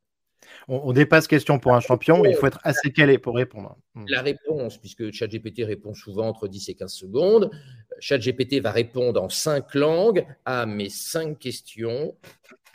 on, 0.68 0.92
dépasse 0.92 1.28
question 1.28 1.60
pour 1.60 1.74
un 1.74 1.80
champion, 1.80 2.26
il 2.26 2.36
faut 2.36 2.48
être 2.48 2.60
assez 2.64 2.92
calé 2.92 3.18
pour 3.18 3.36
répondre. 3.36 3.78
Hmm. 3.96 4.06
La 4.10 4.22
réponse, 4.22 4.78
puisque 4.78 5.12
ChatGPT 5.12 5.64
répond 5.64 5.94
souvent 5.94 6.28
entre 6.28 6.48
10 6.48 6.70
et 6.70 6.74
15 6.76 6.94
secondes, 6.94 7.52
ChatGPT 8.00 8.62
va 8.62 8.72
répondre 8.72 9.22
en 9.22 9.30
cinq 9.30 9.76
langues 9.76 10.26
à 10.46 10.66
mes 10.66 10.90
cinq 10.90 11.40
questions. 11.40 12.16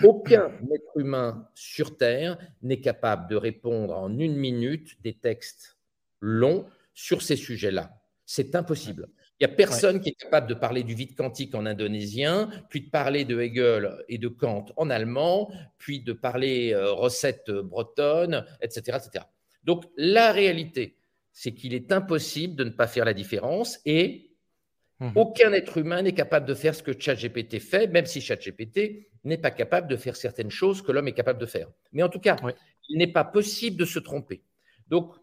Aucun 0.03 0.47
être 0.75 0.97
humain 0.97 1.47
sur 1.55 1.97
Terre 1.97 2.39
n'est 2.63 2.81
capable 2.81 3.29
de 3.29 3.37
répondre 3.37 3.97
en 3.97 4.19
une 4.19 4.37
minute 4.37 4.97
des 5.03 5.15
textes 5.15 5.77
longs 6.21 6.67
sur 6.95 7.23
ces 7.23 7.37
sujets-là. 7.37 7.91
C'est 8.25 8.55
impossible. 8.55 9.09
Il 9.43 9.47
n'y 9.49 9.55
a 9.55 9.57
personne 9.57 10.01
qui 10.01 10.11
est 10.11 10.15
capable 10.15 10.47
de 10.47 10.55
parler 10.55 10.85
du 10.85 10.95
vide 10.95 11.17
quantique 11.17 11.53
en 11.57 11.67
indonésien, 11.67 12.49
puis 12.71 12.83
de 12.83 12.91
parler 12.91 13.25
de 13.25 13.41
Hegel 13.41 13.93
et 14.09 14.17
de 14.17 14.29
Kant 14.29 14.67
en 14.77 14.89
allemand, 14.89 15.51
puis 15.79 15.99
de 15.99 16.13
parler 16.13 16.73
euh, 16.73 16.93
recettes 16.93 17.51
bretonnes, 17.51 18.47
etc., 18.61 18.99
etc. 19.05 19.25
Donc 19.65 19.85
la 19.97 20.31
réalité, 20.31 20.97
c'est 21.33 21.55
qu'il 21.55 21.75
est 21.75 21.91
impossible 21.91 22.55
de 22.55 22.63
ne 22.63 22.71
pas 22.71 22.87
faire 22.87 23.05
la 23.05 23.15
différence 23.15 23.81
et 23.85 24.31
mmh. 25.01 25.11
aucun 25.17 25.53
être 25.53 25.77
humain 25.77 26.03
n'est 26.03 26.15
capable 26.15 26.47
de 26.47 26.55
faire 26.55 26.77
ce 26.77 26.85
que 26.85 26.97
ChatGPT 26.97 27.59
fait, 27.59 27.89
même 27.89 28.07
si 28.07 28.21
ChatGPT 28.21 29.09
n'est 29.25 29.39
pas 29.39 29.51
capable 29.51 29.89
de 29.89 29.97
faire 29.97 30.15
certaines 30.15 30.53
choses 30.53 30.83
que 30.83 30.93
l'homme 30.93 31.09
est 31.09 31.15
capable 31.15 31.41
de 31.41 31.47
faire. 31.47 31.67
Mais 31.91 32.05
en 32.05 32.09
tout 32.09 32.21
cas, 32.21 32.37
il 32.89 32.97
n'est 32.97 33.13
pas 33.13 33.25
possible 33.25 33.77
de 33.77 33.87
se 33.87 33.99
tromper. 33.99 34.45
Donc, 34.87 35.17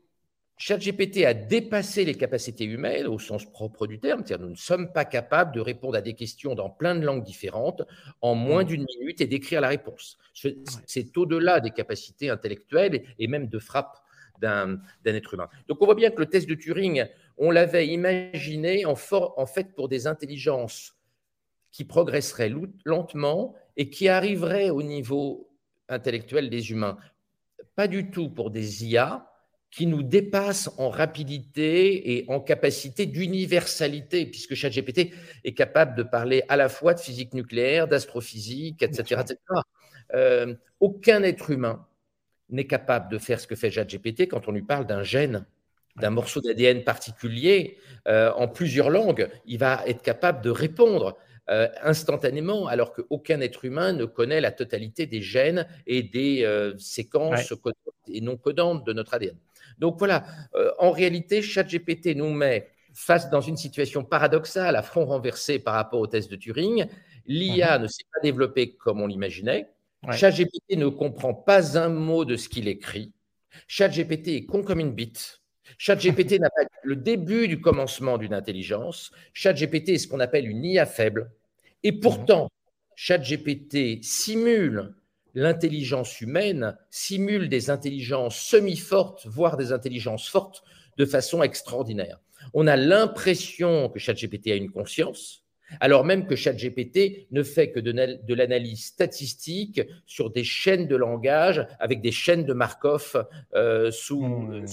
ChatGPT 0.59 1.25
a 1.25 1.33
dépassé 1.33 2.03
les 2.03 2.15
capacités 2.15 2.65
humaines 2.65 3.07
au 3.07 3.17
sens 3.17 3.49
propre 3.49 3.87
du 3.87 3.97
terme, 3.97 4.23
c'est-à-dire 4.25 4.45
nous 4.45 4.51
ne 4.51 4.57
sommes 4.57 4.91
pas 4.91 5.05
capables 5.05 5.53
de 5.55 5.61
répondre 5.61 5.95
à 5.95 6.01
des 6.01 6.15
questions 6.15 6.53
dans 6.53 6.69
plein 6.69 6.95
de 6.95 7.05
langues 7.05 7.23
différentes 7.23 7.83
en 8.19 8.35
moins 8.35 8.63
mmh. 8.63 8.67
d'une 8.67 8.85
minute 8.97 9.21
et 9.21 9.27
d'écrire 9.27 9.61
la 9.61 9.69
réponse. 9.69 10.17
C'est 10.33 11.17
au-delà 11.17 11.61
des 11.61 11.71
capacités 11.71 12.29
intellectuelles 12.29 13.05
et 13.17 13.27
même 13.27 13.47
de 13.47 13.57
frappe 13.57 13.99
d'un 14.41 14.81
être 15.05 15.33
humain. 15.33 15.47
Donc 15.69 15.81
on 15.81 15.85
voit 15.85 15.95
bien 15.95 16.11
que 16.11 16.19
le 16.19 16.25
test 16.25 16.47
de 16.47 16.55
Turing, 16.55 17.05
on 17.37 17.51
l'avait 17.51 17.87
imaginé 17.87 18.85
en, 18.85 18.95
en 19.11 19.45
fait 19.45 19.73
pour 19.75 19.87
des 19.87 20.07
intelligences 20.07 20.93
qui 21.71 21.85
progresseraient 21.85 22.51
lentement 22.83 23.55
et 23.77 23.89
qui 23.89 24.09
arriveraient 24.09 24.71
au 24.71 24.83
niveau 24.83 25.49
intellectuel 25.87 26.49
des 26.49 26.71
humains. 26.71 26.97
Pas 27.75 27.87
du 27.87 28.11
tout 28.11 28.29
pour 28.29 28.51
des 28.51 28.85
IA, 28.85 29.28
qui 29.71 29.85
nous 29.85 30.01
dépasse 30.01 30.69
en 30.77 30.89
rapidité 30.89 32.17
et 32.17 32.25
en 32.27 32.39
capacité 32.39 33.05
d'universalité, 33.05 34.25
puisque 34.25 34.55
ChatGPT 34.55 35.13
est 35.43 35.53
capable 35.53 35.95
de 35.95 36.03
parler 36.03 36.43
à 36.49 36.57
la 36.57 36.69
fois 36.69 36.93
de 36.93 36.99
physique 36.99 37.33
nucléaire, 37.33 37.87
d'astrophysique, 37.87 38.81
etc. 38.81 39.21
etc. 39.21 39.37
Euh, 40.15 40.55
aucun 40.79 41.21
être 41.21 41.51
humain 41.51 41.85
n'est 42.49 42.65
capable 42.65 43.11
de 43.11 43.19
faire 43.19 43.39
ce 43.39 43.45
que 43.45 43.55
fait 43.55 43.69
ChatGPT 43.69 44.27
quand 44.27 44.47
on 44.47 44.51
lui 44.51 44.63
parle 44.63 44.87
d'un 44.87 45.03
gène, 45.03 45.45
d'un 45.97 46.09
morceau 46.09 46.41
d'ADN 46.41 46.83
particulier 46.83 47.77
euh, 48.07 48.31
en 48.33 48.47
plusieurs 48.47 48.89
langues. 48.89 49.29
Il 49.45 49.59
va 49.59 49.83
être 49.85 50.01
capable 50.01 50.41
de 50.41 50.49
répondre. 50.49 51.17
Euh, 51.51 51.67
instantanément, 51.81 52.67
alors 52.67 52.93
qu'aucun 52.93 53.41
être 53.41 53.65
humain 53.65 53.91
ne 53.91 54.05
connaît 54.05 54.39
la 54.39 54.51
totalité 54.51 55.07
des 55.07 55.23
gènes 55.23 55.65
et 55.87 56.03
des 56.03 56.47
séquences 56.77 57.51
et 58.07 58.21
non 58.21 58.37
codantes 58.37 58.85
de 58.85 58.93
notre 58.93 59.15
ADN. 59.15 59.35
Donc 59.79 59.97
voilà, 59.97 60.25
euh, 60.55 60.71
en 60.77 60.91
réalité, 60.91 61.41
ChatGPT 61.41 62.15
nous 62.15 62.31
met 62.31 62.69
face 62.93 63.29
dans 63.29 63.41
une 63.41 63.57
situation 63.57 64.03
paradoxale, 64.03 64.75
à 64.75 64.81
front 64.81 65.05
renversé 65.05 65.59
par 65.59 65.75
rapport 65.75 65.99
au 65.99 66.07
test 66.07 66.29
de 66.29 66.35
Turing. 66.35 66.85
L'IA 67.25 67.77
mhm. 67.77 67.83
ne 67.83 67.87
s'est 67.87 68.03
pas 68.13 68.19
développée 68.21 68.75
comme 68.75 69.01
on 69.01 69.07
l'imaginait. 69.07 69.69
ChatGPT 70.11 70.77
ne 70.77 70.87
comprend 70.87 71.33
pas 71.33 71.77
un 71.77 71.89
mot 71.89 72.25
de 72.25 72.35
ce 72.35 72.47
qu'il 72.47 72.67
écrit. 72.67 73.11
ChatGPT 73.67 74.27
est 74.29 74.45
con 74.45 74.63
comme 74.63 74.79
une 74.79 74.93
bite. 74.93 75.41
ChatGPT 75.77 76.31
n'a 76.39 76.49
pas 76.49 76.63
le 76.83 76.95
début 76.95 77.47
du 77.47 77.59
commencement 77.59 78.17
d'une 78.17 78.33
intelligence. 78.33 79.11
ChatGPT 79.33 79.89
est 79.89 79.97
ce 79.97 80.07
qu'on 80.07 80.19
appelle 80.19 80.47
une 80.47 80.63
IA 80.63 80.85
faible. 80.85 81.31
Et 81.83 81.91
pourtant, 81.91 82.49
ChatGPT 82.95 84.03
simule 84.03 84.95
l'intelligence 85.39 86.21
humaine 86.21 86.77
simule 86.89 87.49
des 87.49 87.69
intelligences 87.69 88.37
semi-fortes, 88.37 89.25
voire 89.25 89.57
des 89.57 89.71
intelligences 89.71 90.27
fortes, 90.27 90.63
de 90.97 91.05
façon 91.05 91.41
extraordinaire. 91.41 92.19
On 92.53 92.67
a 92.67 92.75
l'impression 92.75 93.89
que 93.89 93.99
ChatGPT 93.99 94.51
a 94.51 94.55
une 94.55 94.69
conscience, 94.69 95.45
alors 95.79 96.03
même 96.03 96.25
que 96.25 96.35
ChatGPT 96.35 97.27
ne 97.31 97.43
fait 97.43 97.71
que 97.71 97.79
de, 97.79 98.33
l'analyse 98.33 98.85
statistique 98.85 99.81
sur 100.05 100.29
des 100.29 100.43
chaînes 100.43 100.87
de 100.87 100.95
langage 100.95 101.65
avec 101.79 102.01
des 102.01 102.11
chaînes 102.11 102.43
de 102.43 102.53
Markov 102.53 103.25
euh, 103.53 103.91
sous, 103.91 104.25
mmh. 104.25 104.65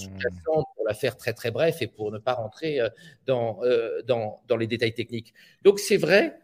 pour 0.75 0.85
la 0.87 0.93
faire 0.93 1.15
très 1.15 1.33
très 1.33 1.51
bref 1.51 1.81
et 1.81 1.87
pour 1.87 2.11
ne 2.11 2.17
pas 2.17 2.33
rentrer 2.33 2.81
euh, 2.81 2.89
dans, 3.25 3.59
euh, 3.63 4.01
dans, 4.03 4.41
dans 4.47 4.57
les 4.57 4.67
détails 4.67 4.93
techniques. 4.93 5.33
Donc 5.63 5.79
c'est 5.79 5.97
vrai 5.97 6.39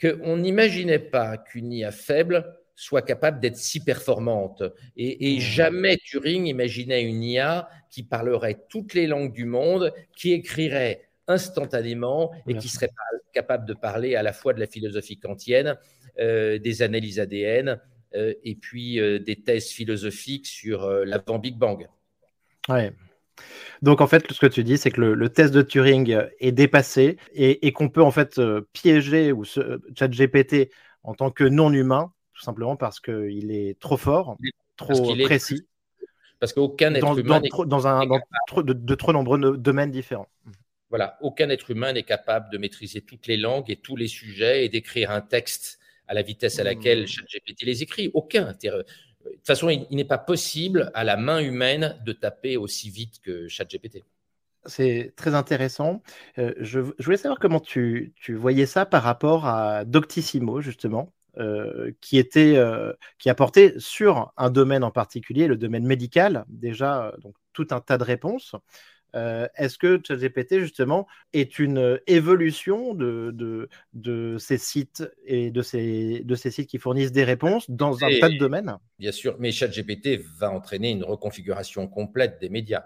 qu'on 0.00 0.38
n'imaginait 0.38 0.98
pas 0.98 1.36
qu'une 1.36 1.72
IA 1.72 1.92
faible 1.92 2.59
soit 2.80 3.02
capable 3.02 3.40
d'être 3.40 3.58
si 3.58 3.84
performante. 3.84 4.62
Et, 4.96 5.36
mmh. 5.36 5.40
jamais 5.40 5.98
Turing 5.98 6.46
imaginait 6.46 7.02
une 7.02 7.22
IA 7.22 7.68
qui 7.90 8.02
parlerait 8.02 8.64
toutes 8.70 8.94
les 8.94 9.06
langues 9.06 9.34
du 9.34 9.44
monde, 9.44 9.92
qui 10.16 10.32
écrirait 10.32 11.10
instantanément 11.28 12.32
et 12.46 12.56
qui 12.56 12.68
serait 12.70 12.88
capable 13.34 13.66
de 13.66 13.74
parler 13.74 14.16
à 14.16 14.22
la 14.22 14.32
fois 14.32 14.54
de 14.54 14.60
la 14.60 14.66
philosophie 14.66 15.18
kantienne, 15.18 15.76
euh, 16.18 16.58
des 16.58 16.80
analyses 16.80 17.20
ADN 17.20 17.78
euh, 18.14 18.32
et 18.44 18.54
puis 18.54 18.98
euh, 18.98 19.18
des 19.18 19.36
thèses 19.36 19.68
philosophiques 19.68 20.46
sur 20.46 20.88
l'avant 21.04 21.38
Big 21.38 21.58
Bang. 21.58 21.86
Ouais. 22.70 22.92
Donc 23.82 24.00
en 24.00 24.06
fait, 24.06 24.32
ce 24.32 24.40
que 24.40 24.46
tu 24.46 24.64
dis, 24.64 24.78
c'est 24.78 24.90
que 24.90 25.02
le, 25.02 25.28
test 25.28 25.52
de 25.52 25.60
Turing 25.60 26.18
est 26.38 26.52
dépassé 26.52 27.18
et, 27.34 27.66
et 27.66 27.72
qu'on 27.72 27.90
peut 27.90 28.02
en 28.02 28.10
fait 28.10 28.40
piéger 28.72 29.32
ou 29.32 29.44
ChatGPT 29.44 30.70
en 31.02 31.12
tant 31.12 31.30
que 31.30 31.44
non 31.44 31.70
humain 31.74 32.14
tout 32.40 32.46
simplement 32.46 32.74
parce 32.74 33.00
qu'il 33.00 33.50
est 33.50 33.78
trop 33.78 33.98
fort, 33.98 34.38
trop 34.78 35.14
précis. 35.24 35.66
Parce 36.38 36.54
qu'aucun 36.54 36.94
être 36.94 37.18
humain. 37.18 37.42
Dans, 37.66 37.86
un, 37.86 38.06
de, 38.06 38.94
trop 38.94 39.12
nombreux 39.12 39.58
domaines 39.58 39.90
différents. 39.90 40.28
Voilà, 40.88 41.18
aucun 41.20 41.50
être 41.50 41.70
humain 41.70 41.92
n'est 41.92 42.02
capable 42.02 42.50
de 42.50 42.56
maîtriser 42.56 43.02
toutes 43.02 43.26
les 43.26 43.36
langues 43.36 43.70
et 43.70 43.76
tous 43.76 43.94
les 43.94 44.08
sujets 44.08 44.64
et 44.64 44.70
d'écrire 44.70 45.10
un 45.10 45.20
texte 45.20 45.78
à 46.08 46.14
la 46.14 46.22
vitesse 46.22 46.58
à 46.58 46.64
laquelle 46.64 47.02
mmh. 47.02 47.08
ChatGPT 47.08 47.62
les 47.64 47.82
écrit. 47.82 48.10
Aucun. 48.14 48.54
De 48.54 48.84
toute 49.22 49.46
façon, 49.46 49.68
il, 49.68 49.86
n'est 49.90 50.04
pas 50.04 50.16
possible 50.16 50.90
à 50.94 51.04
la 51.04 51.18
main 51.18 51.40
humaine 51.40 52.00
de 52.06 52.12
taper 52.12 52.56
aussi 52.56 52.88
vite 52.88 53.20
que 53.20 53.48
ChatGPT. 53.48 54.02
C'est 54.64 55.12
très 55.14 55.34
intéressant. 55.34 56.02
Euh, 56.38 56.54
je, 56.58 56.80
voulais 56.80 57.18
savoir 57.18 57.38
comment 57.38 57.60
tu, 57.60 58.14
tu, 58.16 58.34
voyais 58.34 58.66
ça 58.66 58.86
par 58.86 59.02
rapport 59.02 59.44
à 59.46 59.84
Doctissimo, 59.84 60.62
justement, 60.62 61.12
qui 62.00 62.18
était 62.18 62.56
qui 63.18 63.30
apportait 63.30 63.74
sur 63.78 64.32
un 64.36 64.50
domaine 64.50 64.84
en 64.84 64.90
particulier, 64.90 65.46
le 65.46 65.56
domaine 65.56 65.86
médical, 65.86 66.44
déjà 66.48 67.14
donc 67.22 67.34
tout 67.52 67.68
un 67.70 67.80
tas 67.80 67.98
de 67.98 68.04
réponses. 68.04 68.54
Euh, 69.14 69.48
est-ce 69.56 69.78
que 69.78 70.00
ChatGPT, 70.06 70.60
justement, 70.60 71.06
est 71.32 71.58
une 71.58 72.00
évolution 72.06 72.94
de, 72.94 73.68
de, 73.92 74.36
ces 74.38 74.58
sites 74.58 75.04
et 75.24 75.50
de 75.50 75.62
ces, 75.62 76.22
de 76.24 76.34
ces 76.34 76.50
sites 76.50 76.68
qui 76.68 76.78
fournissent 76.78 77.12
des 77.12 77.24
réponses 77.24 77.70
dans 77.70 78.04
un 78.04 78.18
tas 78.20 78.28
de 78.28 78.38
domaines? 78.38 78.76
Bien 78.98 79.12
sûr, 79.12 79.36
mais 79.38 79.52
ChatGPT 79.52 80.20
va 80.38 80.50
entraîner 80.50 80.90
une 80.90 81.04
reconfiguration 81.04 81.88
complète 81.88 82.38
des 82.40 82.48
médias. 82.48 82.84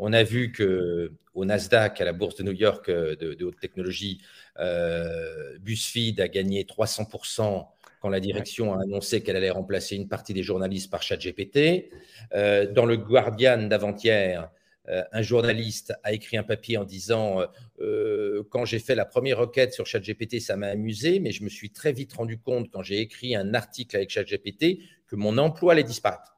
On 0.00 0.12
a 0.12 0.22
vu 0.22 0.52
que 0.52 1.12
au 1.34 1.44
Nasdaq, 1.44 2.00
à 2.00 2.04
la 2.04 2.12
bourse 2.12 2.36
de 2.36 2.42
New 2.42 2.52
York 2.52 2.88
euh, 2.88 3.14
de, 3.16 3.44
haute 3.44 3.60
technologie, 3.60 4.20
euh, 4.58 5.58
BuzzFeed 5.60 6.20
a 6.20 6.28
gagné 6.28 6.64
300% 6.64 7.66
quand 8.00 8.08
la 8.08 8.20
direction 8.20 8.74
a 8.74 8.82
annoncé 8.82 9.22
qu'elle 9.22 9.36
allait 9.36 9.50
remplacer 9.50 9.94
une 9.94 10.08
partie 10.08 10.32
des 10.32 10.42
journalistes 10.42 10.90
par 10.90 11.02
ChatGPT. 11.02 11.90
dans 12.32 12.86
le 12.86 12.96
Guardian 12.96 13.68
d'avant-hier, 13.68 14.50
euh, 14.90 15.04
un 15.12 15.22
journaliste 15.22 15.94
a 16.02 16.12
écrit 16.12 16.36
un 16.36 16.42
papier 16.42 16.76
en 16.76 16.84
disant 16.84 17.40
euh, 17.40 17.46
euh, 17.80 18.42
quand 18.50 18.64
j'ai 18.64 18.78
fait 18.78 18.94
la 18.94 19.04
première 19.04 19.38
requête 19.38 19.72
sur 19.72 19.86
ChatGPT, 19.86 20.40
ça 20.40 20.56
m'a 20.56 20.68
amusé, 20.68 21.20
mais 21.20 21.32
je 21.32 21.44
me 21.44 21.48
suis 21.48 21.70
très 21.70 21.92
vite 21.92 22.12
rendu 22.14 22.38
compte 22.38 22.70
quand 22.70 22.82
j'ai 22.82 22.98
écrit 22.98 23.36
un 23.36 23.54
article 23.54 23.96
avec 23.96 24.10
ChatGPT 24.10 24.78
que 25.06 25.16
mon 25.16 25.38
emploi 25.38 25.72
allait 25.72 25.84
disparaître. 25.84 26.36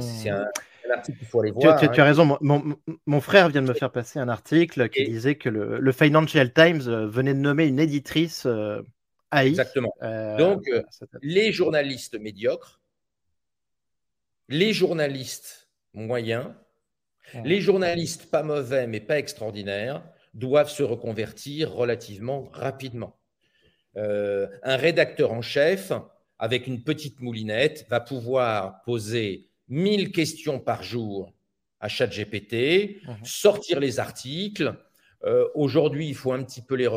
C'est 0.00 0.28
un, 0.28 0.46
article 0.90 1.18
qu'il 1.18 1.26
faut 1.26 1.40
aller 1.40 1.50
voir. 1.50 1.78
Tu, 1.78 1.86
as 1.86 1.90
hein. 1.90 2.04
raison. 2.04 2.38
Mon, 2.40 3.20
frère 3.20 3.48
vient 3.48 3.62
de 3.62 3.68
me 3.68 3.74
faire 3.74 3.90
passer 3.90 4.18
un 4.18 4.28
article 4.28 4.88
qui 4.88 5.04
disait 5.04 5.34
que 5.34 5.48
le, 5.48 5.92
Financial 5.92 6.52
Times 6.52 6.82
venait 7.06 7.34
de 7.34 7.38
nommer 7.38 7.66
une 7.66 7.78
éditrice 7.78 8.46
AI. 9.32 9.48
Exactement. 9.48 9.92
Donc, 10.38 10.64
les 11.22 11.52
journalistes 11.52 12.18
médiocres, 12.18 12.80
les 14.48 14.72
journalistes 14.72 15.68
moyens, 15.94 16.46
les 17.44 17.60
journalistes, 17.60 18.30
pas 18.30 18.42
mauvais 18.42 18.86
mais 18.86 19.00
pas 19.00 19.18
extraordinaires, 19.18 20.02
doivent 20.34 20.70
se 20.70 20.82
reconvertir 20.82 21.72
relativement 21.72 22.48
rapidement. 22.52 23.18
Euh, 23.96 24.46
un 24.62 24.76
rédacteur 24.76 25.32
en 25.32 25.42
chef, 25.42 25.92
avec 26.38 26.66
une 26.66 26.82
petite 26.82 27.20
moulinette, 27.20 27.86
va 27.88 28.00
pouvoir 28.00 28.82
poser 28.82 29.49
1000 29.70 30.12
questions 30.12 30.58
par 30.60 30.82
jour 30.82 31.32
à 31.80 31.88
ChatGPT, 31.88 33.00
mhm. 33.06 33.24
sortir 33.24 33.80
les 33.80 33.98
articles. 33.98 34.74
Euh, 35.24 35.46
aujourd'hui, 35.54 36.08
il 36.08 36.14
faut 36.14 36.32
un 36.32 36.42
petit 36.42 36.62
peu 36.62 36.74
les 36.74 36.88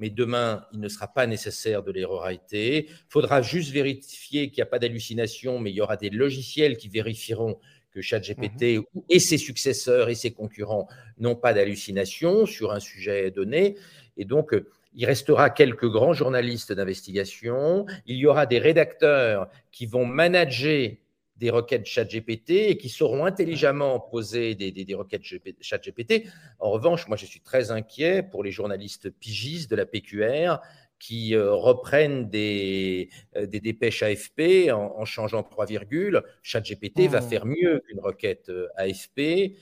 mais 0.00 0.10
demain, 0.10 0.64
il 0.72 0.80
ne 0.80 0.88
sera 0.88 1.08
pas 1.08 1.26
nécessaire 1.26 1.82
de 1.82 1.90
les 1.90 2.06
Il 2.52 2.86
faudra 3.08 3.42
juste 3.42 3.72
vérifier 3.72 4.48
qu'il 4.48 4.58
n'y 4.58 4.62
a 4.62 4.70
pas 4.70 4.78
d'hallucination, 4.78 5.58
mais 5.58 5.70
il 5.70 5.74
y 5.74 5.80
aura 5.80 5.96
des 5.96 6.10
logiciels 6.10 6.76
qui 6.76 6.88
vérifieront 6.88 7.58
que 7.90 8.00
ChatGPT 8.00 8.78
mmh 8.78 8.82
et 9.08 9.18
ses 9.18 9.38
successeurs 9.38 10.08
et 10.08 10.14
ses 10.14 10.30
concurrents 10.30 10.86
n'ont 11.18 11.34
pas 11.34 11.52
d'hallucination 11.52 12.46
sur 12.46 12.72
un 12.72 12.80
sujet 12.80 13.30
donné. 13.30 13.76
Et 14.16 14.24
donc, 14.24 14.54
il 14.94 15.06
restera 15.06 15.50
quelques 15.50 15.88
grands 15.88 16.12
journalistes 16.12 16.72
d'investigation. 16.72 17.86
Il 18.06 18.16
y 18.16 18.26
aura 18.26 18.46
des 18.46 18.58
rédacteurs 18.58 19.48
qui 19.72 19.86
vont 19.86 20.04
manager 20.06 20.90
des 21.38 21.50
requêtes 21.50 21.86
ChatGPT 21.86 22.50
et 22.50 22.76
qui 22.76 22.88
sauront 22.88 23.24
intelligemment 23.24 24.00
poser 24.00 24.54
des, 24.54 24.72
des, 24.72 24.84
des 24.84 24.94
requêtes 24.94 25.22
ChatGPT. 25.60 26.26
En 26.58 26.70
revanche, 26.70 27.08
moi, 27.08 27.16
je 27.16 27.26
suis 27.26 27.40
très 27.40 27.70
inquiet 27.70 28.22
pour 28.22 28.42
les 28.42 28.50
journalistes 28.50 29.10
pigistes 29.10 29.70
de 29.70 29.76
la 29.76 29.86
PQR 29.86 30.60
qui 30.98 31.34
euh, 31.34 31.52
reprennent 31.52 32.28
des, 32.28 33.08
euh, 33.36 33.46
des 33.46 33.60
dépêches 33.60 34.02
AFP 34.02 34.70
en, 34.72 35.04
changeant 35.04 35.42
trois 35.42 35.66
virgules. 35.66 36.22
ChatGPT 36.42 37.08
va 37.08 37.20
faire 37.20 37.46
mieux 37.46 37.82
qu'une 37.86 38.00
requête 38.00 38.48
euh, 38.48 38.68
AFP 38.76 39.56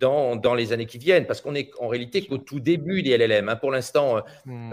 dans, 0.00 0.36
dans, 0.36 0.54
les 0.54 0.72
années 0.72 0.86
qui 0.86 0.98
viennent, 0.98 1.26
parce 1.26 1.40
qu'on 1.40 1.54
est 1.54 1.70
en 1.80 1.88
réalité 1.88 2.24
qu'au 2.26 2.38
tout 2.38 2.60
début 2.60 3.02
des 3.02 3.16
LLM. 3.16 3.48
Hein. 3.48 3.56
Pour 3.56 3.70
l'instant, 3.70 4.22
mmh. 4.44 4.72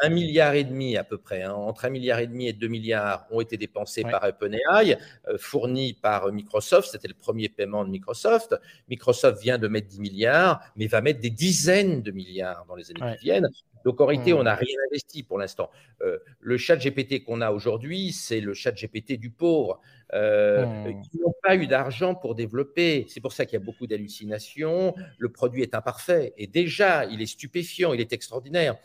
un 0.00 0.08
milliard 0.08 0.54
et 0.54 0.64
demi 0.64 0.96
à 0.96 1.04
peu 1.04 1.18
près, 1.18 1.42
hein, 1.42 1.54
entre 1.54 1.86
un 1.86 1.90
milliard 1.90 2.18
et 2.18 2.26
demi 2.26 2.48
et 2.48 2.52
deux 2.52 2.68
milliards 2.68 3.26
ont 3.30 3.40
été 3.40 3.56
dépensés 3.56 4.02
par 4.02 4.24
OpenAI, 4.24 4.98
fournis 5.38 5.94
par 5.94 6.32
Microsoft. 6.32 6.90
C'était 6.90 7.08
le 7.08 7.14
premier 7.14 7.48
paiement 7.48 7.84
de 7.84 7.90
Microsoft. 7.90 8.54
Microsoft 8.88 9.42
vient 9.42 9.58
de 9.58 9.68
mettre 9.68 9.88
10 9.88 10.00
milliards, 10.00 10.60
mais 10.76 10.86
va 10.86 11.00
mettre 11.00 11.20
des 11.20 11.30
dizaines 11.30 12.02
de 12.02 12.10
milliards 12.10 12.64
dans 12.68 12.74
les 12.74 12.90
années 12.90 13.16
qui 13.16 13.24
viennent. 13.24 13.48
Donc 13.86 14.00
en 14.00 14.06
réalité, 14.06 14.32
on 14.32 14.42
n'a 14.42 14.56
rien 14.56 14.76
investi 14.90 15.22
pour 15.22 15.38
l'instant. 15.38 15.70
Euh, 16.02 16.18
le 16.40 16.58
chat 16.58 16.74
GPT 16.74 17.22
qu'on 17.22 17.40
a 17.40 17.52
aujourd'hui, 17.52 18.10
c'est 18.10 18.40
le 18.40 18.52
chat 18.52 18.72
GPT 18.72 19.12
du 19.12 19.30
pauvre. 19.30 19.80
Euh, 20.14 20.66
mmh. 20.66 21.02
Ils 21.12 21.20
n'ont 21.20 21.34
pas 21.42 21.56
eu 21.56 21.66
d'argent 21.66 22.14
pour 22.14 22.34
développer. 22.34 23.06
C'est 23.08 23.20
pour 23.20 23.32
ça 23.32 23.44
qu'il 23.44 23.54
y 23.58 23.62
a 23.62 23.64
beaucoup 23.64 23.86
d'hallucinations. 23.86 24.94
Le 25.18 25.28
produit 25.30 25.62
est 25.62 25.74
imparfait. 25.74 26.32
Et 26.36 26.46
déjà, 26.46 27.04
il 27.06 27.20
est 27.22 27.26
stupéfiant, 27.26 27.92
il 27.92 28.00
est 28.00 28.12
extraordinaire. 28.12 28.76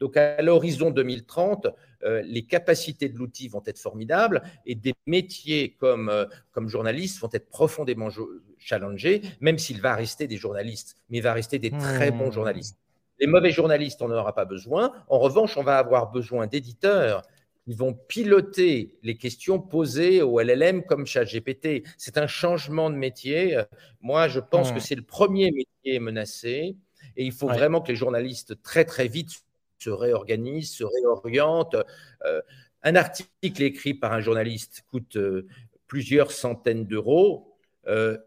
Donc 0.00 0.16
à 0.16 0.42
l'horizon 0.42 0.90
2030, 0.90 1.68
euh, 2.02 2.22
les 2.24 2.42
capacités 2.42 3.08
de 3.08 3.16
l'outil 3.16 3.46
vont 3.46 3.62
être 3.66 3.78
formidables 3.78 4.42
et 4.66 4.74
des 4.74 4.94
métiers 5.06 5.76
comme, 5.78 6.26
comme 6.50 6.68
journalistes 6.68 7.20
vont 7.20 7.28
être 7.32 7.48
profondément 7.48 8.08
challengés, 8.58 9.22
même 9.40 9.58
s'il 9.58 9.80
va 9.80 9.94
rester 9.94 10.26
des 10.26 10.36
journalistes, 10.36 10.96
mais 11.08 11.18
il 11.18 11.22
va 11.22 11.32
rester 11.32 11.60
des 11.60 11.70
très 11.70 12.10
bons 12.10 12.28
mmh. 12.28 12.32
journalistes. 12.32 12.78
Les 13.20 13.28
mauvais 13.28 13.52
journalistes, 13.52 14.02
on 14.02 14.08
n'en 14.08 14.16
aura 14.16 14.34
pas 14.34 14.44
besoin. 14.44 14.92
En 15.08 15.20
revanche, 15.20 15.56
on 15.56 15.62
va 15.62 15.78
avoir 15.78 16.10
besoin 16.10 16.48
d'éditeurs 16.48 17.22
qui 17.64 17.74
vont 17.74 17.94
piloter 17.94 18.98
les 19.02 19.16
questions 19.16 19.60
posées 19.60 20.22
au 20.22 20.40
LLM 20.40 20.84
comme 20.84 21.06
ChatGPT. 21.06 21.84
C'est 21.96 22.18
un 22.18 22.26
changement 22.26 22.90
de 22.90 22.96
métier. 22.96 23.60
Moi, 24.00 24.28
je 24.28 24.40
pense 24.40 24.72
que 24.72 24.80
c'est 24.80 24.94
le 24.96 25.02
premier 25.02 25.50
métier 25.52 26.00
menacé 26.00 26.76
et 27.16 27.24
il 27.24 27.32
faut 27.32 27.48
vraiment 27.48 27.80
que 27.80 27.88
les 27.88 27.96
journalistes 27.96 28.60
très 28.62 28.84
très 28.84 29.08
vite 29.08 29.44
se 29.78 29.90
réorganisent, 29.90 30.70
se 30.70 30.84
réorientent. 30.84 31.76
Euh, 32.24 32.40
un 32.82 32.96
article 32.96 33.62
écrit 33.62 33.94
par 33.94 34.12
un 34.12 34.20
journaliste 34.20 34.84
coûte 34.90 35.16
euh, 35.16 35.46
plusieurs 35.86 36.32
centaines 36.32 36.86
d'euros. 36.86 37.56
Euh, 37.86 38.18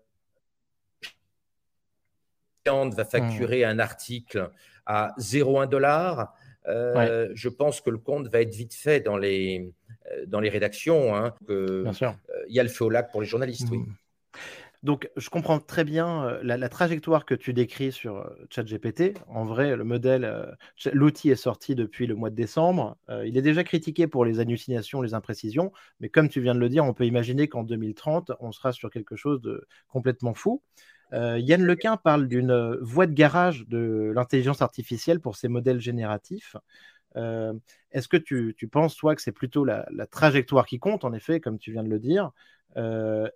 va 2.67 3.05
facturer 3.05 3.63
un 3.63 3.77
article 3.77 4.49
à 4.87 5.13
0,1 5.19 5.69
dollar, 5.69 6.33
euh, 6.67 7.29
je 7.33 7.49
pense 7.49 7.81
que 7.81 7.89
le 7.89 7.97
compte 7.97 8.27
va 8.27 8.41
être 8.41 8.53
vite 8.53 8.73
fait 8.73 8.99
dans 8.99 9.17
les, 9.17 9.71
euh, 10.11 10.25
dans 10.27 10.39
les 10.39 10.49
rédactions. 10.49 11.15
Hein, 11.15 11.33
Bien 11.47 11.93
sûr. 11.93 12.15
Euh, 12.29 12.43
il 12.47 12.55
y 12.55 12.59
a 12.59 12.63
le 12.63 12.69
feu 12.69 12.85
au 12.85 12.89
lac 12.89 13.11
pour 13.11 13.21
les 13.21 13.27
journalistes, 13.27 13.67
oui. 13.71 13.79
Hmm. 13.79 13.93
Donc, 14.83 15.09
je 15.15 15.31
comprends 15.31 15.57
très 15.57 15.83
bien 15.83 16.37
la, 16.43 16.69
trajectoire 16.69 17.25
que 17.25 17.33
tu 17.33 17.53
décris 17.53 17.91
sur 17.91 18.29
ChatGPT. 18.51 19.17
En 19.27 19.43
vrai, 19.43 19.75
le 19.75 19.83
modèle, 19.83 20.55
l'outil 20.93 21.31
est 21.31 21.35
sorti 21.35 21.73
depuis 21.73 22.05
le 22.05 22.13
mois 22.13 22.29
de 22.29 22.35
décembre. 22.35 22.95
il 23.25 23.35
est 23.35 23.41
déjà 23.41 23.63
critiqué 23.63 24.05
pour 24.05 24.25
les 24.25 24.39
hallucinations, 24.39 25.01
les 25.01 25.15
imprécisions, 25.15 25.71
mais 25.99 26.09
comme 26.09 26.29
tu 26.29 26.39
viens 26.39 26.53
de 26.53 26.59
le 26.59 26.69
dire, 26.69 26.85
on 26.85 26.93
peut 26.93 27.07
imaginer 27.07 27.47
qu'en 27.47 27.63
2030, 27.63 28.33
on 28.39 28.51
sera 28.51 28.73
sur 28.73 28.91
quelque 28.91 29.15
chose 29.15 29.41
de 29.41 29.65
complètement 29.87 30.35
fou. 30.35 30.61
Euh, 31.13 31.39
Yann 31.39 31.63
Lequin 31.63 31.97
parle 31.97 32.27
d'une 32.27 32.51
euh, 32.51 32.77
voie 32.81 33.07
de 33.07 33.13
garage 33.13 33.65
de 33.67 34.11
l'intelligence 34.15 34.61
artificielle 34.61 35.19
pour 35.19 35.35
ces 35.35 35.47
modèles 35.47 35.79
génératifs. 35.79 36.55
Euh, 37.15 37.53
est-ce 37.91 38.07
que 38.07 38.17
tu, 38.17 38.53
penses, 38.69 38.95
toi, 38.95 39.15
que 39.15 39.21
c'est 39.21 39.31
plutôt 39.31 39.63
la, 39.63 39.85
trajectoire 40.11 40.65
qui 40.65 40.79
compte, 40.79 41.05
en 41.05 41.13
effet, 41.13 41.39
comme 41.39 41.57
tu 41.57 41.71
viens 41.71 41.83
de 41.83 41.89
le 41.89 41.99
dire, 41.99 42.31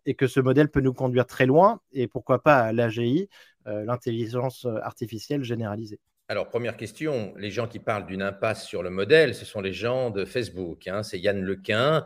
et 0.05 0.15
que 0.15 0.27
ce 0.27 0.41
modèle 0.41 0.69
peut 0.69 0.82
nous 0.82 0.93
conduire 0.93 1.25
très 1.25 1.45
loin, 1.45 1.79
et 1.93 2.10
pourquoi 2.10 2.43
pas 2.43 2.58
à 2.58 2.73
l'AGI, 2.73 3.29
l'intelligence 3.65 4.67
artificielle 4.82 5.43
généralisée? 5.43 6.01
Alors, 6.27 6.49
première 6.49 6.75
question, 6.75 7.34
les 7.38 7.49
gens 7.49 7.65
qui 7.65 7.79
parlent 7.79 8.05
d'une 8.05 8.21
impasse 8.21 8.67
sur 8.67 8.84
le 8.84 8.89
modèle, 8.89 9.34
ce 9.34 9.45
sont 9.45 9.62
les 9.62 9.71
gens 9.71 10.10
de 10.10 10.25
Facebook. 10.25 10.89
Hein. 10.89 11.03
c'est 11.03 11.17
Yann 11.19 11.41
Lequin, 11.41 12.05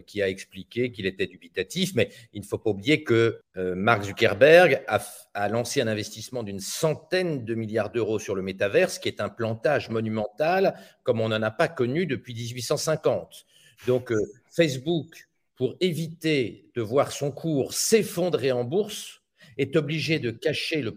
qui 0.00 0.22
a 0.22 0.28
expliqué 0.28 0.92
qu'il 0.92 1.06
était 1.06 1.26
dubitatif, 1.26 1.94
mais 1.94 2.10
il 2.32 2.40
ne 2.40 2.46
faut 2.46 2.58
pas 2.58 2.70
oublier 2.70 3.04
que 3.04 3.40
euh, 3.56 3.74
Mark 3.74 4.04
Zuckerberg 4.04 4.82
a, 4.86 5.48
lancé 5.48 5.80
un 5.80 5.88
investissement 5.88 6.42
d'une 6.42 6.60
centaine 6.60 7.44
de 7.44 7.54
milliards 7.54 7.90
d'euros 7.90 8.18
sur 8.18 8.34
le 8.34 8.42
métaverse, 8.42 8.98
qui 8.98 9.08
est 9.08 9.20
un 9.20 9.28
plantage 9.28 9.90
monumental 9.90 10.74
comme 11.02 11.20
on 11.20 11.28
n'en 11.28 11.42
a 11.42 11.50
pas 11.50 11.68
connu 11.68 12.06
depuis 12.06 12.34
1850. 12.34 13.46
Donc 13.86 14.12
euh, 14.12 14.20
Facebook, 14.50 15.28
pour 15.56 15.74
éviter 15.80 16.70
de 16.74 16.82
voir 16.82 17.12
son 17.12 17.30
cours 17.30 17.72
s'effondrer 17.72 18.52
en 18.52 18.64
bourse, 18.64 19.22
est 19.58 19.76
obligé 19.76 20.18
de 20.18 20.30
cacher 20.30 20.82
le, 20.82 20.92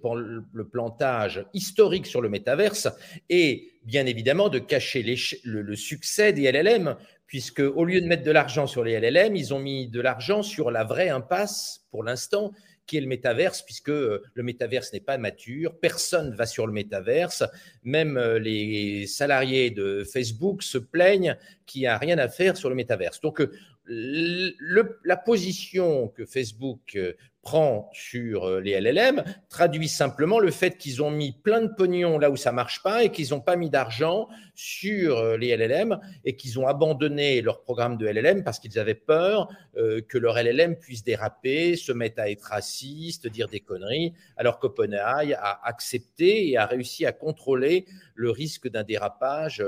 plantage 0.64 1.46
historique 1.54 2.06
sur 2.06 2.22
le 2.22 2.30
métaverse 2.30 2.88
et 3.30 3.74
bien 3.84 4.06
évidemment 4.06 4.50
de 4.50 4.60
cacher 4.60 5.04
le, 5.04 5.62
le, 5.62 5.76
succès 5.76 6.34
des 6.34 6.52
LLM 6.52 6.96
puisque 7.28 7.60
au 7.60 7.86
lieu 7.86 8.02
de 8.02 8.08
mettre 8.08 8.24
de 8.24 8.32
l'argent 8.32 8.68
sur 8.68 8.84
les 8.84 9.00
LLM, 9.00 9.36
ils 9.36 9.54
ont 9.54 9.60
mis 9.60 9.88
de 9.88 10.02
l'argent 10.02 10.44
sur 10.44 10.72
la 10.72 10.84
vraie 10.84 11.10
impasse, 11.10 11.86
pour 11.92 12.04
l'instant, 12.04 12.52
qui 12.86 12.98
est 12.98 13.02
le 13.02 13.08
métaverse, 13.08 13.64
puisque 13.64 13.90
le 13.90 14.22
métaverse 14.38 14.94
n'est 14.94 15.00
pas 15.00 15.18
mature, 15.18 15.80
personne 15.80 16.30
ne 16.30 16.36
va 16.36 16.46
sur 16.46 16.68
le 16.68 16.74
métaverse, 16.74 17.44
même 17.84 18.20
les 18.20 19.08
salariés 19.08 19.72
de 19.72 20.04
Facebook 20.04 20.62
se 20.62 20.78
plaignent 20.78 21.36
qu'il 21.66 21.82
n'y 21.82 21.88
a 21.88 21.98
rien 21.98 22.20
à 22.20 22.28
faire 22.28 22.58
sur 22.58 22.70
le 22.70 22.76
métaverse. 22.76 23.22
Donc, 23.22 23.42
la 23.88 25.18
position 25.18 26.10
que 26.10 26.26
Facebook 26.26 26.98
prend 27.46 27.92
sur 27.94 28.46
euh, 28.46 28.60
les 28.60 28.82
LLM 28.82 29.24
traduit 29.50 29.88
simplement 29.88 30.40
le 30.40 30.50
fait 30.50 30.78
qu'ils 30.78 31.04
ont 31.04 31.12
mis 31.12 31.32
plein 31.32 31.62
de 31.62 31.68
pognon 31.68 32.18
là 32.18 32.32
où 32.32 32.36
ça 32.36 32.52
marche 32.52 32.82
pas 32.82 33.04
et 33.04 33.12
qu'ils 33.12 33.30
n'ont 33.30 33.40
pas 33.40 33.56
mis 33.56 33.70
d'argent 33.70 34.28
sur 34.56 35.20
euh, 35.20 35.38
les 35.38 35.56
LLM 35.56 36.00
et 36.26 36.36
qu'ils 36.36 36.60
ont 36.60 36.66
abandonné 36.66 37.44
leur 37.44 37.62
programme 37.62 37.98
de 37.98 38.08
LLM 38.08 38.44
parce 38.44 38.58
qu'ils 38.58 38.80
avaient 38.80 38.96
peur 38.96 39.48
euh, 39.78 40.02
que 40.02 40.18
leur 40.18 40.42
LLM 40.42 40.76
puisse 40.76 41.04
déraper, 41.04 41.76
se 41.76 41.92
mettre 41.92 42.20
à 42.20 42.32
être 42.32 42.46
raciste, 42.46 43.28
dire 43.28 43.48
des 43.48 43.60
conneries, 43.60 44.14
alors 44.38 44.58
qu'OpenAI 44.58 45.36
a 45.36 45.60
accepté 45.66 46.50
et 46.50 46.58
a 46.58 46.66
réussi 46.66 47.06
à 47.06 47.12
contrôler 47.12 47.86
le 48.16 48.32
risque 48.32 48.68
d'un 48.70 48.84
dérapage 48.84 49.64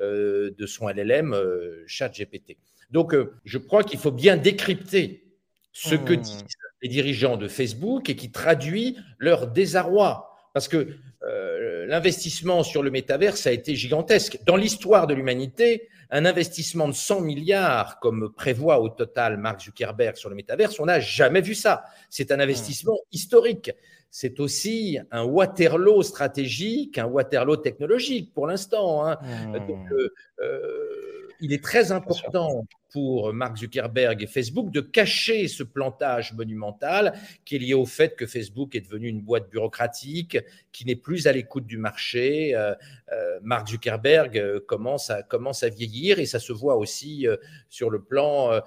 de 0.00 0.66
son 0.66 0.88
LLM 0.88 1.34
ChatGPT. 1.86 2.58
Donc, 2.90 3.14
je 3.44 3.58
crois 3.58 3.82
qu'il 3.82 3.98
faut 3.98 4.12
bien 4.12 4.36
décrypter 4.36 5.23
ce 5.74 5.96
que 5.96 6.14
hmm. 6.14 6.20
disent 6.20 6.44
les 6.82 6.88
dirigeants 6.88 7.36
de 7.36 7.48
Facebook 7.48 8.08
et 8.08 8.16
qui 8.16 8.30
traduit 8.30 8.96
leur 9.18 9.48
désarroi. 9.48 10.30
Parce 10.54 10.68
que 10.68 10.96
euh, 11.24 11.86
l'investissement 11.86 12.62
sur 12.62 12.82
le 12.82 12.90
métaverse 12.90 13.46
a 13.46 13.52
été 13.52 13.74
gigantesque. 13.74 14.38
Dans 14.46 14.56
l'histoire 14.56 15.08
de 15.08 15.14
l'humanité, 15.14 15.88
un 16.10 16.24
investissement 16.26 16.86
de 16.86 16.92
100 16.92 17.22
milliards, 17.22 17.98
comme 17.98 18.32
prévoit 18.32 18.80
au 18.80 18.88
total 18.88 19.36
Mark 19.36 19.60
Zuckerberg 19.60 20.16
sur 20.16 20.28
le 20.28 20.36
métaverse, 20.36 20.78
on 20.78 20.86
n'a 20.86 21.00
jamais 21.00 21.40
vu 21.40 21.56
ça. 21.56 21.84
C'est 22.08 22.30
un 22.30 22.38
investissement 22.38 22.98
historique. 23.10 23.72
C'est 24.10 24.38
aussi 24.38 24.98
un 25.10 25.24
Waterloo 25.24 26.04
stratégique, 26.04 26.98
un 26.98 27.06
Waterloo 27.06 27.56
technologique 27.56 28.32
pour 28.32 28.46
l'instant. 28.46 29.04
Hein. 29.04 29.18
Donc, 29.52 29.90
euh, 29.90 30.14
euh 30.40 31.13
il 31.44 31.52
est 31.52 31.62
très 31.62 31.92
important 31.92 32.66
pour 32.90 33.34
Mark 33.34 33.58
Zuckerberg 33.58 34.22
et 34.22 34.26
Facebook 34.26 34.70
de 34.70 34.80
cacher 34.80 35.46
ce 35.46 35.62
plantage 35.62 36.32
monumental 36.32 37.12
qui 37.44 37.56
est 37.56 37.58
lié 37.58 37.74
au 37.74 37.84
fait 37.84 38.16
que 38.16 38.26
Facebook 38.26 38.74
est 38.74 38.80
devenu 38.80 39.08
une 39.08 39.20
boîte 39.20 39.50
bureaucratique 39.50 40.38
qui 40.72 40.86
n'est 40.86 40.96
plus 40.96 41.26
à 41.26 41.32
l'écoute 41.32 41.66
du 41.66 41.76
marché. 41.76 42.54
Euh, 42.54 42.74
euh, 43.12 43.38
Mark 43.42 43.68
Zuckerberg 43.68 44.38
euh, 44.38 44.60
commence 44.66 45.10
à, 45.10 45.22
commence 45.22 45.62
à 45.62 45.68
vieillir 45.68 46.18
et 46.18 46.24
ça 46.24 46.38
se 46.38 46.54
voit 46.54 46.76
aussi 46.76 47.26
sur 47.68 47.90
le 47.90 48.02
plan 48.02 48.60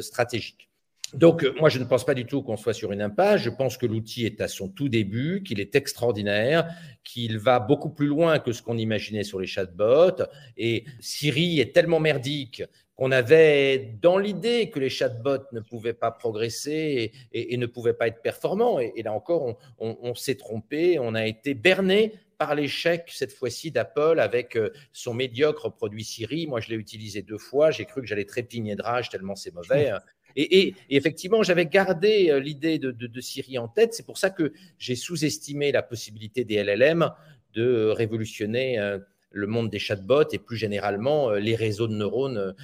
stratégique. 0.00 0.71
Donc, 1.14 1.46
moi, 1.60 1.68
je 1.68 1.78
ne 1.78 1.84
pense 1.84 2.04
pas 2.04 2.14
du 2.14 2.24
tout 2.24 2.42
qu'on 2.42 2.56
soit 2.56 2.72
sur 2.72 2.92
une 2.92 3.02
impasse. 3.02 3.42
Je 3.42 3.50
pense 3.50 3.76
que 3.76 3.86
l'outil 3.86 4.24
est 4.24 4.40
à 4.40 4.48
son 4.48 4.68
tout 4.68 4.88
début, 4.88 5.42
qu'il 5.42 5.60
est 5.60 5.74
extraordinaire, 5.74 6.68
qu'il 7.04 7.38
va 7.38 7.60
beaucoup 7.60 7.90
plus 7.90 8.06
loin 8.06 8.38
que 8.38 8.52
ce 8.52 8.62
qu'on 8.62 8.78
imaginait 8.78 9.24
sur 9.24 9.38
les 9.38 9.46
chatbots. 9.46 10.24
Et 10.56 10.84
Siri 11.00 11.60
est 11.60 11.74
tellement 11.74 12.00
merdique 12.00 12.62
qu'on 12.96 13.10
avait 13.10 13.96
dans 14.00 14.18
l'idée 14.18 14.70
que 14.70 14.78
les 14.78 14.90
chatbots 14.90 15.48
ne 15.52 15.60
pouvaient 15.60 15.94
pas 15.94 16.10
progresser 16.10 17.12
et, 17.32 17.56
ne 17.56 17.66
pouvaient 17.66 17.94
pas 17.94 18.08
être 18.08 18.22
performants. 18.22 18.78
Et, 18.80 19.02
là 19.02 19.12
encore, 19.12 19.56
on, 19.78 20.14
s'est 20.14 20.36
trompé, 20.36 20.98
on 20.98 21.14
a 21.14 21.26
été 21.26 21.54
berné 21.54 22.12
par 22.38 22.54
l'échec 22.54 23.08
cette 23.12 23.32
fois-ci 23.32 23.70
d'Apple 23.70 24.18
avec 24.18 24.56
euh, 24.56 24.70
son 24.92 25.14
médiocre 25.14 25.70
produit 25.70 26.02
Siri. 26.02 26.48
Moi, 26.48 26.60
je 26.60 26.70
l'ai 26.70 26.76
utilisé 26.76 27.22
deux 27.22 27.38
fois. 27.38 27.70
J'ai 27.70 27.84
cru 27.84 28.00
que 28.00 28.06
j'allais 28.06 28.24
trépigner 28.24 28.74
de 28.74 28.82
rage 28.82 29.10
tellement 29.10 29.36
c'est 29.36 29.54
mauvais. 29.54 29.92
Et, 30.36 30.74
effectivement, 30.90 31.42
j'avais 31.42 31.66
gardé 31.66 32.30
euh, 32.30 32.40
l'idée 32.40 32.78
de, 32.78 32.90
de, 32.90 33.20
Siri 33.20 33.58
en 33.58 33.68
tête. 33.68 33.94
C'est 33.94 34.06
pour 34.06 34.18
ça 34.18 34.30
que 34.30 34.52
j'ai 34.78 34.96
sous-estimé 34.96 35.72
la 35.72 35.82
possibilité 35.82 36.44
des 36.44 36.62
LLM 36.62 37.10
de 37.54 37.88
révolutionner 37.88 38.78
euh, 38.78 38.98
le 39.30 39.46
monde 39.46 39.70
des 39.70 39.78
chatbots 39.78 40.28
et 40.32 40.38
plus 40.38 40.56
généralement 40.56 41.30
euh, 41.30 41.38
les 41.38 41.54
réseaux 41.54 41.88
de 41.88 41.94
neurones 41.94 42.54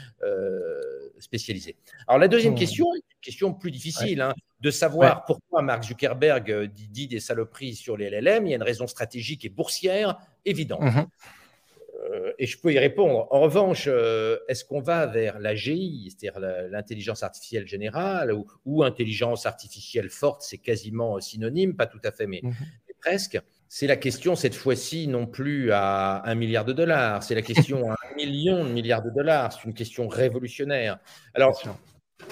spécialisés. 1.19 1.77
Alors 2.07 2.19
la 2.19 2.29
deuxième 2.29 2.53
mmh. 2.53 2.59
question, 2.59 2.95
une 2.95 3.01
question 3.21 3.53
plus 3.53 3.71
difficile, 3.71 4.21
hein, 4.21 4.35
de 4.61 4.71
savoir 4.71 5.25
pourquoi 5.25 5.63
Mark 5.63 5.85
Zuckerberg 5.85 6.71
dit, 6.73 7.09
des 7.09 7.21
saloperies 7.21 7.75
sur 7.75 7.97
les 7.97 8.11
LLM. 8.11 8.47
Il 8.47 8.51
y 8.51 8.53
a 8.53 8.57
une 8.57 8.63
raison 8.63 8.87
stratégique 8.87 9.45
et 9.45 9.49
boursière 9.49 10.19
évidente. 10.45 10.83
Mmh 10.83 10.99
euh, 10.99 11.03
et 12.39 12.47
je 12.47 12.59
peux 12.59 12.73
y 12.73 12.79
répondre. 12.79 13.27
En 13.31 13.41
revanche, 13.41 13.87
euh, 13.89 14.39
est-ce 14.49 14.65
qu'on 14.65 14.81
va 14.81 15.07
vers 15.07 15.39
l'AGI, 15.39 16.11
c'est-à-dire 16.11 16.41
l'intelligence 16.71 17.23
artificielle 17.23 17.67
générale, 17.67 18.33
ou, 18.65 18.83
intelligence 18.83 19.47
artificielle 19.47 20.11
forte, 20.11 20.43
c'est 20.43 20.59
quasiment 20.59 21.19
synonyme, 21.21 21.75
pas 21.77 21.87
tout 21.87 22.01
à 22.05 22.13
fait, 22.13 22.27
mais, 22.27 22.41
mhm. 22.43 22.55
presque. 23.01 23.41
C'est 23.71 23.87
la 23.87 23.97
question 23.97 24.35
cette 24.35 24.55
fois-ci 24.55 25.09
non 25.09 25.27
plus 25.27 25.73
à 25.73 26.23
un 26.25 26.35
milliard 26.35 26.65
de 26.65 26.73
dollars, 26.73 27.23
c'est 27.23 27.35
la 27.35 27.43
question 27.43 27.91
à 27.91 27.93
un 27.93 28.15
million 28.17 28.65
de 28.65 28.71
milliards 28.71 29.03
de 29.03 29.11
dollars. 29.11 29.53
C'est 29.53 29.65
une 29.65 29.75
question 29.75 30.09
révolutionnaire. 30.09 30.99
Alors, 31.35 31.63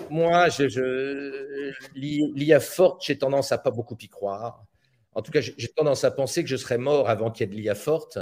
moi, 0.09 0.49
je, 0.49 1.73
l'IA 1.95 2.61
forte, 2.61 3.05
j'ai 3.05 3.19
tendance 3.19 3.53
à 3.53 3.59
pas 3.59 3.71
beaucoup 3.71 3.97
y 4.01 4.09
croire. 4.09 4.65
En 5.13 5.23
tout 5.23 5.31
cas, 5.31 5.41
j'ai 5.41 5.69
tendance 5.69 6.05
à 6.05 6.11
penser 6.11 6.43
que 6.43 6.49
je 6.49 6.57
serais 6.57 6.79
mort 6.79 7.09
avant 7.09 7.31
qu'il 7.31 7.47
y 7.47 7.51
ait 7.51 7.55
de 7.55 7.61
l'IA 7.61 7.75
forte. 7.75 8.19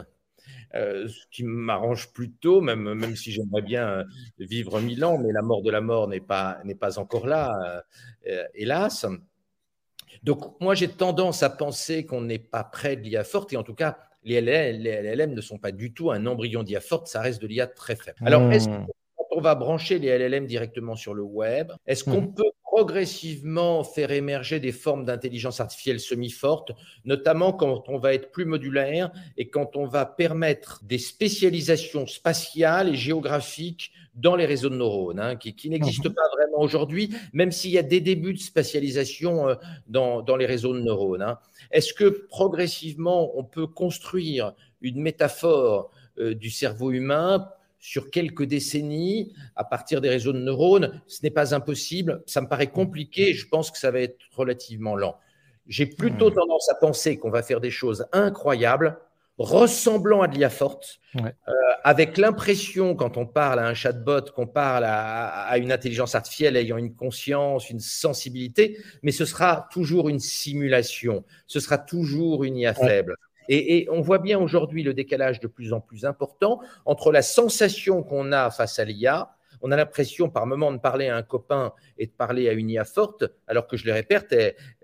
Euh, 0.75 1.07
ce 1.07 1.25
qui 1.31 1.45
m'arrange 1.45 2.13
plutôt, 2.13 2.61
même, 2.61 2.95
même 2.95 3.15
si 3.15 3.31
j'aimerais 3.31 3.63
bien 3.63 3.89
euh, 3.89 4.05
vivre 4.39 4.81
mille 4.81 5.05
ans, 5.05 5.19
mais 5.19 5.31
la 5.31 5.43
mort 5.43 5.63
de 5.63 5.71
la 5.71 5.81
mort 5.81 6.09
n'est 6.09 6.21
pas, 6.21 6.59
n'est 6.65 6.75
pas 6.75 6.99
encore 6.99 7.29
là, 7.29 7.85
euh, 8.27 8.45
hélas. 8.55 9.07
Donc, 10.25 10.61
moi, 10.61 10.75
j'ai 10.75 10.89
tendance 10.89 11.45
à 11.45 11.51
penser 11.51 12.07
qu'on 12.07 12.23
n'est 12.23 12.41
pas 12.41 12.65
près 12.65 12.97
de 12.97 13.03
l'IA 13.03 13.23
forte, 13.23 13.53
et 13.53 13.57
en 13.57 13.63
tout 13.63 13.75
cas, 13.75 13.99
les 14.25 14.41
LLM, 14.41 15.35
ne 15.35 15.41
sont 15.41 15.59
pas 15.59 15.71
du 15.71 15.93
tout 15.93 16.11
un 16.11 16.27
embryon 16.27 16.65
d'IA 16.65 16.81
forte, 16.81 17.07
ça 17.07 17.21
reste 17.21 17.41
de 17.41 17.47
l'IA 17.47 17.69
très 17.69 17.95
faible. 17.95 18.19
Alors, 18.25 18.51
est-ce 18.51 18.69
hmm. 18.69 18.87
Qu'on 19.35 19.41
va 19.41 19.55
brancher 19.55 19.99
les 19.99 20.17
LLM 20.17 20.47
directement 20.47 20.95
sur 20.95 21.13
le 21.13 21.23
web 21.23 21.73
Est-ce 21.87 22.05
qu'on 22.05 22.21
hmm. 22.21 22.35
peut 22.35 22.51
progressivement 22.63 23.85
faire 23.85 24.11
émerger 24.11 24.59
des 24.59 24.73
formes 24.73 25.05
d'intelligence 25.05 25.61
artificielle 25.61 26.01
semi-fortes, 26.01 26.73
notamment 27.05 27.53
quand 27.53 27.89
on 27.89 27.99
va 27.99 28.15
être 28.15 28.33
plus 28.33 28.45
modulaire 28.45 29.13
et 29.37 29.49
quand 29.49 29.77
on 29.77 29.87
va 29.87 30.07
permettre 30.07 30.81
des 30.83 30.99
spécialisations 30.99 32.07
spatiales 32.07 32.89
et 32.89 32.97
géographiques 32.97 33.93
dans 34.15 34.35
les 34.35 34.47
réseaux 34.47 34.71
de 34.71 34.77
neurones, 34.77 35.21
hein, 35.21 35.37
qui, 35.37 35.71
n'existent 35.71 36.09
mhm. 36.09 36.15
pas 36.15 36.29
vraiment 36.33 36.61
aujourd'hui, 36.61 37.11
même 37.33 37.53
s'il 37.53 37.71
y 37.71 37.79
a 37.79 37.83
des 37.83 38.01
débuts 38.01 38.35
de 38.35 38.41
spécialisation 38.41 39.49
euh, 39.49 39.55
dans, 39.87 40.37
les 40.37 40.47
réseaux 40.47 40.75
de 40.75 40.81
neurones. 40.81 41.23
Hein. 41.23 41.39
Est-ce 41.71 41.95
que 41.95 42.27
progressivement, 42.29 43.37
on 43.37 43.45
peut 43.45 43.67
construire 43.67 44.53
une 44.81 45.01
métaphore 45.01 45.91
euh, 46.19 46.35
du 46.35 46.51
cerveau 46.51 46.91
humain 46.91 47.49
sur 47.85 48.11
quelques 48.11 48.45
décennies 48.45 49.35
à 49.57 49.63
partir 49.63 50.01
des 50.01 50.09
réseaux 50.09 50.33
de 50.33 50.39
neurones. 50.39 51.03
Ce 51.07 51.21
n'est 51.23 51.31
pas 51.31 51.55
impossible. 51.55 52.23
Ça 52.25 52.41
me 52.41 52.49
paraît 52.49 52.71
compliqué. 52.71 53.35
Je 53.35 53.47
pense 53.47 53.71
que 53.71 53.77
ça 53.77 53.91
va 53.91 54.01
être 54.01 54.17
relativement 54.33 54.97
lent. 54.97 55.19
J'ai 55.67 55.85
plutôt 55.85 56.31
hmm. 56.31 56.35
tendance 56.35 56.71
à 56.71 56.77
penser 56.77 57.19
qu'on 57.19 57.29
va 57.29 57.43
faire 57.43 57.61
des 57.61 57.71
choses 57.71 58.07
incroyables, 58.13 58.99
ressemblant 59.37 60.23
à 60.23 60.29
de 60.29 60.35
l'IA 60.35 60.49
forte, 60.49 60.99
euh, 61.17 61.31
avec 61.85 62.17
l'impression, 62.17 62.95
quand 62.95 63.19
on 63.19 63.27
parle 63.27 63.59
à 63.59 63.67
un 63.67 63.75
chatbot, 63.75 64.23
qu'on 64.35 64.47
parle 64.47 64.85
à, 64.87 65.59
une 65.59 65.71
intelligence 65.71 66.15
artificielle 66.15 66.57
ayant 66.57 66.79
une 66.79 66.95
conscience, 66.95 67.69
une 67.69 67.81
sensibilité, 67.81 68.79
mais 69.03 69.13
ce 69.13 69.27
sera 69.27 69.69
toujours 69.71 70.09
une 70.09 70.21
simulation, 70.21 71.23
ce 71.47 71.61
sera 71.61 71.77
toujours 71.77 72.45
une 72.45 72.57
IA 72.57 72.73
faible. 72.73 73.17
Et, 73.49 73.87
on 73.91 74.01
voit 74.01 74.19
bien 74.19 74.39
aujourd'hui 74.39 74.83
le 74.83 74.95
décalage 74.95 75.41
de 75.41 75.47
plus 75.47 75.73
en 75.73 75.81
plus 75.81 76.05
important 76.05 76.61
entre 76.85 77.13
la 77.13 77.23
sensation 77.23 78.03
qu'on 78.03 78.33
a 78.33 78.51
face 78.51 78.79
à 78.79 78.85
l'IA. 78.85 79.37
On 79.63 79.71
a 79.71 79.77
l'impression 79.77 80.29
par 80.29 80.47
moment 80.47 80.73
de 80.73 80.79
parler 80.79 81.09
à 81.09 81.17
un 81.17 81.23
copain 81.23 81.73
et 81.97 82.07
de 82.07 82.13
parler 82.13 82.51
à 82.51 82.53
une 82.53 82.69
IA 82.69 82.85
forte, 82.85 83.25
alors 83.47 83.67
que 83.67 83.79
je 83.79 83.87
le 83.87 83.93
répète, 83.93 84.35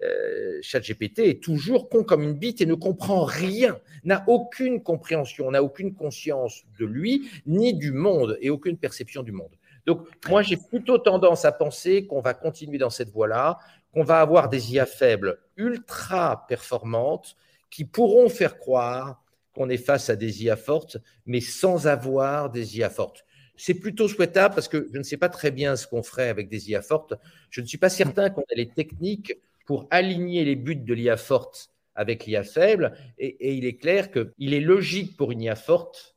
euh, 0.02 0.58
ChatGPT 0.62 1.18
est 1.18 1.42
toujours 1.42 1.90
con 1.90 2.02
comme 2.02 2.22
une 2.22 2.32
bite 2.32 2.62
et 2.62 2.66
ne 2.66 2.74
comprend 2.74 3.24
rien, 3.24 3.78
n'a 4.04 4.24
aucune 4.26 4.82
compréhension, 4.82 5.50
n'a 5.50 5.62
aucune 5.62 5.94
conscience 5.94 6.62
de 6.78 6.86
lui, 6.86 7.28
ni 7.46 7.74
du 7.74 7.92
monde, 7.92 8.38
et 8.40 8.48
aucune 8.48 8.78
perception 8.78 9.22
du 9.22 9.32
monde. 9.32 9.50
Donc, 9.86 10.06
moi, 10.28 10.42
j'ai 10.42 10.56
plutôt 10.56 10.98
tendance 10.98 11.44
à 11.44 11.52
penser 11.52 12.06
qu'on 12.06 12.20
va 12.20 12.32
continuer 12.32 12.78
dans 12.78 12.90
cette 12.90 13.10
voie-là, 13.10 13.58
qu'on 13.92 14.04
va 14.04 14.20
avoir 14.20 14.48
des 14.48 14.72
IA 14.72 14.86
faibles 14.86 15.38
ultra 15.56 16.46
performantes, 16.46 17.36
qui 17.70 17.84
pourront 17.84 18.28
faire 18.28 18.58
croire 18.58 19.22
qu'on 19.54 19.68
est 19.68 19.76
face 19.76 20.10
à 20.10 20.16
des 20.16 20.44
IA 20.44 20.56
fortes, 20.56 20.98
mais 21.26 21.40
sans 21.40 21.86
avoir 21.86 22.50
des 22.50 22.78
IA 22.78 22.90
fortes. 22.90 23.24
C'est 23.56 23.74
plutôt 23.74 24.08
souhaitable 24.08 24.54
parce 24.54 24.68
que 24.68 24.88
je 24.92 24.98
ne 24.98 25.02
sais 25.02 25.16
pas 25.16 25.28
très 25.28 25.50
bien 25.50 25.76
ce 25.76 25.86
qu'on 25.86 26.02
ferait 26.02 26.28
avec 26.28 26.48
des 26.48 26.70
IA 26.70 26.82
fortes. 26.82 27.14
Je 27.50 27.60
ne 27.60 27.66
suis 27.66 27.78
pas 27.78 27.90
certain 27.90 28.30
qu'on 28.30 28.42
ait 28.42 28.56
les 28.56 28.68
techniques 28.68 29.34
pour 29.66 29.86
aligner 29.90 30.44
les 30.44 30.56
buts 30.56 30.76
de 30.76 30.94
l'IA 30.94 31.16
forte 31.16 31.70
avec 31.94 32.26
l'IA 32.26 32.42
faible. 32.42 32.94
Et, 33.18 33.54
il 33.54 33.66
est 33.66 33.76
clair 33.76 34.10
qu'il 34.10 34.54
est 34.54 34.60
logique 34.60 35.16
pour 35.16 35.32
une 35.32 35.42
IA 35.42 35.56
forte, 35.56 36.09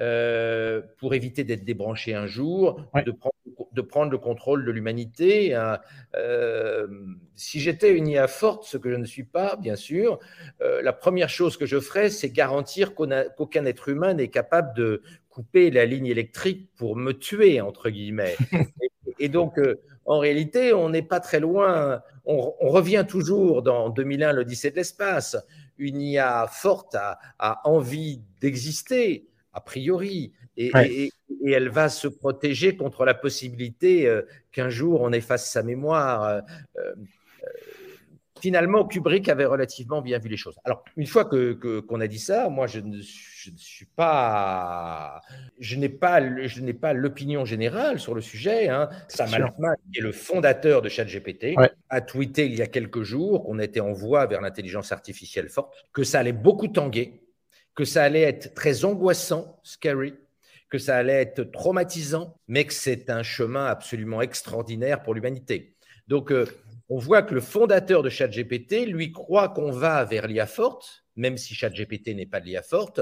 euh, 0.00 0.82
pour 0.98 1.14
éviter 1.14 1.44
d'être 1.44 1.64
débranché 1.64 2.14
un 2.14 2.26
jour, 2.26 2.80
de, 3.06 3.12
prendre, 3.12 3.34
de 3.70 3.80
prendre 3.80 4.10
le 4.10 4.18
contrôle 4.18 4.64
de 4.64 4.72
l'humanité. 4.72 5.54
Hein. 5.54 5.78
Euh, 6.16 6.88
si 7.36 7.60
j'étais 7.60 7.92
une 7.92 8.08
IA 8.08 8.26
forte, 8.26 8.64
ce 8.64 8.76
que 8.76 8.90
je 8.90 8.96
ne 8.96 9.04
suis 9.04 9.22
pas, 9.22 9.54
bien 9.54 9.76
sûr, 9.76 10.18
euh, 10.62 10.82
la 10.82 10.92
première 10.92 11.28
chose 11.28 11.56
que 11.56 11.64
je 11.64 11.78
ferais, 11.78 12.10
c'est 12.10 12.30
garantir 12.30 12.96
qu'aucun 12.96 13.64
être 13.66 13.88
humain 13.88 14.14
n'est 14.14 14.30
capable 14.30 14.74
de 14.76 15.00
couper 15.28 15.70
la 15.70 15.84
ligne 15.84 16.06
électrique 16.06 16.70
pour 16.76 16.96
me 16.96 17.12
tuer, 17.12 17.60
entre 17.60 17.88
guillemets. 17.88 18.36
et, 19.20 19.28
donc, 19.28 19.60
en 20.06 20.18
réalité, 20.18 20.72
on 20.72 20.88
n'est 20.88 21.02
pas 21.02 21.20
très 21.20 21.38
loin. 21.38 22.02
On, 22.24 22.50
revient 22.62 23.04
toujours 23.08 23.62
dans 23.62 23.90
2001, 23.90 24.32
l'Odyssée 24.32 24.72
de 24.72 24.76
l'espace. 24.76 25.36
Une 25.78 26.00
IA 26.00 26.48
forte 26.48 26.96
a 26.96 27.60
envie 27.64 28.22
d'exister, 28.40 29.28
a 29.54 29.60
priori. 29.60 30.32
Et, 30.56 31.10
elle 31.46 31.68
va 31.68 31.88
se 31.88 32.08
protéger 32.08 32.76
contre 32.76 33.04
la 33.04 33.14
possibilité 33.14 34.06
euh, 34.06 34.22
qu'un 34.52 34.70
jour 34.70 35.00
on 35.02 35.12
efface 35.12 35.50
sa 35.50 35.62
mémoire. 35.62 36.24
Euh, 36.24 36.40
euh, 36.78 36.94
finalement, 38.40 38.86
Kubrick 38.86 39.28
avait 39.28 39.44
relativement 39.44 40.02
bien 40.02 40.18
vu 40.18 40.28
les 40.28 40.36
choses. 40.36 40.58
Alors, 40.64 40.84
une 40.96 41.06
fois 41.06 41.24
que 41.24 41.80
qu'on 41.80 42.00
a 42.00 42.06
dit 42.06 42.18
ça, 42.18 42.48
moi, 42.50 42.66
je 42.66 42.80
ne, 42.80 43.00
suis 43.00 43.86
pas, 43.96 45.20
je 45.58 45.76
n'ai 45.76 45.88
pas, 45.88 46.20
je 46.46 46.60
n'ai 46.60 46.74
pas 46.74 46.92
l'opinion 46.92 47.44
générale 47.44 47.98
sur 47.98 48.14
le 48.14 48.20
sujet. 48.20 48.68
Hein. 48.68 48.90
Sam 49.08 49.32
Altman, 49.32 49.76
qui 49.92 50.00
est 50.00 50.02
le 50.02 50.12
fondateur 50.12 50.82
de 50.82 50.88
ChatGPT, 50.88 51.54
a 51.88 52.00
tweeté 52.00 52.46
il 52.46 52.54
y 52.54 52.62
a 52.62 52.66
quelques 52.66 53.02
jours 53.02 53.44
qu'on 53.44 53.58
était 53.58 53.80
en 53.80 53.92
voie 53.92 54.26
vers 54.26 54.40
l'intelligence 54.40 54.92
artificielle 54.92 55.48
forte, 55.48 55.72
que 55.92 56.04
ça 56.04 56.20
allait 56.20 56.32
beaucoup 56.32 56.68
tanguer, 56.68 57.23
que 57.74 57.84
ça 57.84 58.04
allait 58.04 58.22
être 58.22 58.54
très 58.54 58.84
angoissant, 58.84 59.60
scary, 59.62 60.14
que 60.70 60.78
ça 60.78 60.96
allait 60.96 61.22
être 61.22 61.42
traumatisant, 61.42 62.36
mais 62.48 62.64
que 62.64 62.72
c'est 62.72 63.10
un 63.10 63.22
chemin 63.22 63.66
absolument 63.66 64.22
extraordinaire 64.22 65.02
pour 65.02 65.14
l'humanité. 65.14 65.76
Donc, 66.08 66.30
euh, 66.30 66.46
on 66.88 66.98
voit 66.98 67.22
que 67.22 67.34
le 67.34 67.40
fondateur 67.40 68.02
de 68.02 68.10
ChatGPT, 68.10 68.86
lui, 68.86 69.12
croit 69.12 69.48
qu'on 69.48 69.70
va 69.70 70.04
vers 70.04 70.26
l'IA 70.26 70.46
forte, 70.46 71.04
même 71.16 71.36
si 71.36 71.54
ChatGPT 71.54 72.08
n'est 72.08 72.26
pas 72.26 72.40
de 72.40 72.46
l'IA 72.46 72.62
forte, 72.62 73.00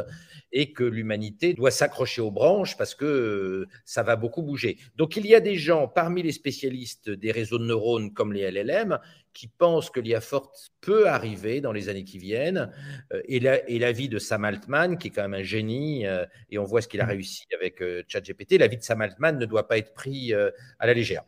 et 0.52 0.72
que 0.72 0.84
l'humanité 0.84 1.54
doit 1.54 1.70
s'accrocher 1.70 2.20
aux 2.20 2.30
branches 2.30 2.76
parce 2.76 2.94
que 2.94 3.04
euh, 3.04 3.68
ça 3.84 4.02
va 4.02 4.16
beaucoup 4.16 4.42
bouger. 4.42 4.78
Donc 4.96 5.16
il 5.16 5.26
y 5.26 5.34
a 5.34 5.40
des 5.40 5.56
gens 5.56 5.88
parmi 5.88 6.22
les 6.22 6.32
spécialistes 6.32 7.10
des 7.10 7.32
réseaux 7.32 7.58
de 7.58 7.64
neurones 7.64 8.12
comme 8.12 8.32
les 8.32 8.50
LLM 8.50 8.98
qui 9.32 9.48
pensent 9.48 9.88
que 9.88 9.98
l'IA 9.98 10.20
forte 10.20 10.72
peut 10.82 11.08
arriver 11.08 11.62
dans 11.62 11.72
les 11.72 11.88
années 11.88 12.04
qui 12.04 12.18
viennent. 12.18 12.70
Euh, 13.14 13.22
et, 13.24 13.40
la, 13.40 13.92
vie 13.92 14.10
de 14.10 14.18
Sam 14.18 14.44
Altman, 14.44 14.98
qui 14.98 15.08
est 15.08 15.10
quand 15.10 15.22
même 15.22 15.40
un 15.40 15.42
génie, 15.42 16.06
euh, 16.06 16.26
et 16.50 16.58
on 16.58 16.64
voit 16.64 16.82
ce 16.82 16.88
qu'il 16.88 17.00
a 17.00 17.06
mm. 17.06 17.10
réussi 17.10 17.46
avec 17.54 17.82
ChatGPT, 18.08 18.58
la 18.58 18.68
vie 18.68 18.76
de 18.76 18.82
Sam 18.82 19.00
Altman 19.00 19.38
ne 19.38 19.46
doit 19.46 19.66
pas 19.66 19.78
être 19.78 19.94
prise 19.94 20.36
à 20.78 20.86
la 20.86 20.94
légère. 20.94 21.24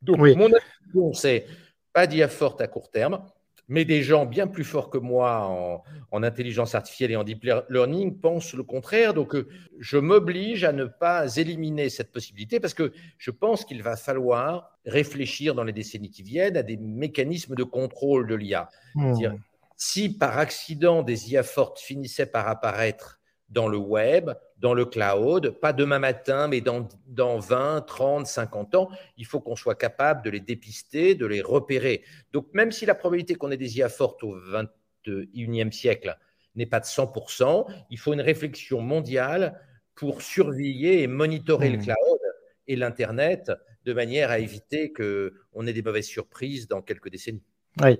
Donc 0.00 0.18
mon 0.18 0.46
avis, 0.46 1.14
c'est 1.14 1.46
pas 1.92 2.06
d'IA 2.06 2.28
forte 2.28 2.60
à 2.60 2.66
court 2.66 2.90
terme 2.90 3.24
mais 3.68 3.84
des 3.84 4.02
gens 4.02 4.26
bien 4.26 4.48
plus 4.48 4.64
forts 4.64 4.90
que 4.90 4.98
moi 4.98 5.82
en, 6.10 6.22
intelligence 6.22 6.74
artificielle 6.74 7.12
et 7.12 7.16
en 7.16 7.24
deep 7.24 7.46
learning 7.70 8.18
pensent 8.18 8.54
le 8.54 8.62
contraire. 8.62 9.14
Donc, 9.14 9.34
euh, 9.34 9.48
je 9.78 9.96
m'oblige 9.96 10.62
à 10.62 10.72
ne 10.72 10.84
pas 10.84 11.36
éliminer 11.36 11.88
cette 11.88 12.12
possibilité 12.12 12.60
parce 12.60 12.74
que 12.74 12.92
je 13.18 13.30
pense 13.30 13.64
qu'il 13.64 13.82
va 13.82 13.96
falloir 13.96 14.76
réfléchir 14.84 15.54
dans 15.54 15.64
les 15.64 15.72
décennies 15.72 16.10
qui 16.10 16.22
viennent 16.22 16.56
à 16.56 16.62
des 16.62 16.76
mécanismes 16.76 17.54
de 17.54 17.64
contrôle 17.64 18.26
de 18.26 18.34
l'IA. 18.34 18.68
Hmm. 18.94 19.14
Si 19.76 20.10
par 20.10 20.38
accident 20.38 21.02
des 21.02 21.32
IA 21.32 21.42
fortes 21.42 21.80
finissaient 21.80 22.26
par 22.26 22.48
apparaître 22.48 23.20
dans 23.48 23.68
le 23.68 23.78
web, 23.78 24.30
dans 24.62 24.74
le 24.74 24.84
cloud, 24.84 25.50
pas 25.60 25.72
demain 25.72 25.98
matin, 25.98 26.46
mais 26.46 26.60
dans, 26.60 26.88
dans 27.08 27.38
20, 27.38 27.82
30, 27.82 28.26
50 28.28 28.76
ans, 28.76 28.88
il 29.16 29.26
faut 29.26 29.40
qu'on 29.40 29.56
soit 29.56 29.74
capable 29.74 30.24
de 30.24 30.30
les 30.30 30.38
dépister, 30.38 31.16
de 31.16 31.26
les 31.26 31.42
repérer. 31.42 32.04
Donc 32.32 32.46
même 32.54 32.70
si 32.70 32.86
la 32.86 32.94
probabilité 32.94 33.34
qu'on 33.34 33.50
ait 33.50 33.56
des 33.56 33.78
IA 33.78 33.88
fortes 33.88 34.22
au 34.22 34.38
21e 35.04 35.72
siècle 35.72 36.16
n'est 36.54 36.66
pas 36.66 36.78
de 36.78 36.84
100%, 36.84 37.66
il 37.90 37.98
faut 37.98 38.12
une 38.12 38.20
réflexion 38.20 38.80
mondiale 38.80 39.60
pour 39.96 40.22
surveiller 40.22 41.02
et 41.02 41.08
monitorer 41.08 41.68
le 41.68 41.78
mmh. 41.78 41.82
cloud 41.82 42.20
et 42.68 42.76
l'Internet 42.76 43.50
de 43.84 43.92
manière 43.92 44.30
à 44.30 44.38
éviter 44.38 44.92
qu'on 44.92 45.66
ait 45.66 45.72
des 45.72 45.82
mauvaises 45.82 46.06
surprises 46.06 46.68
dans 46.68 46.82
quelques 46.82 47.10
décennies. 47.10 47.42
Oui, 47.80 47.98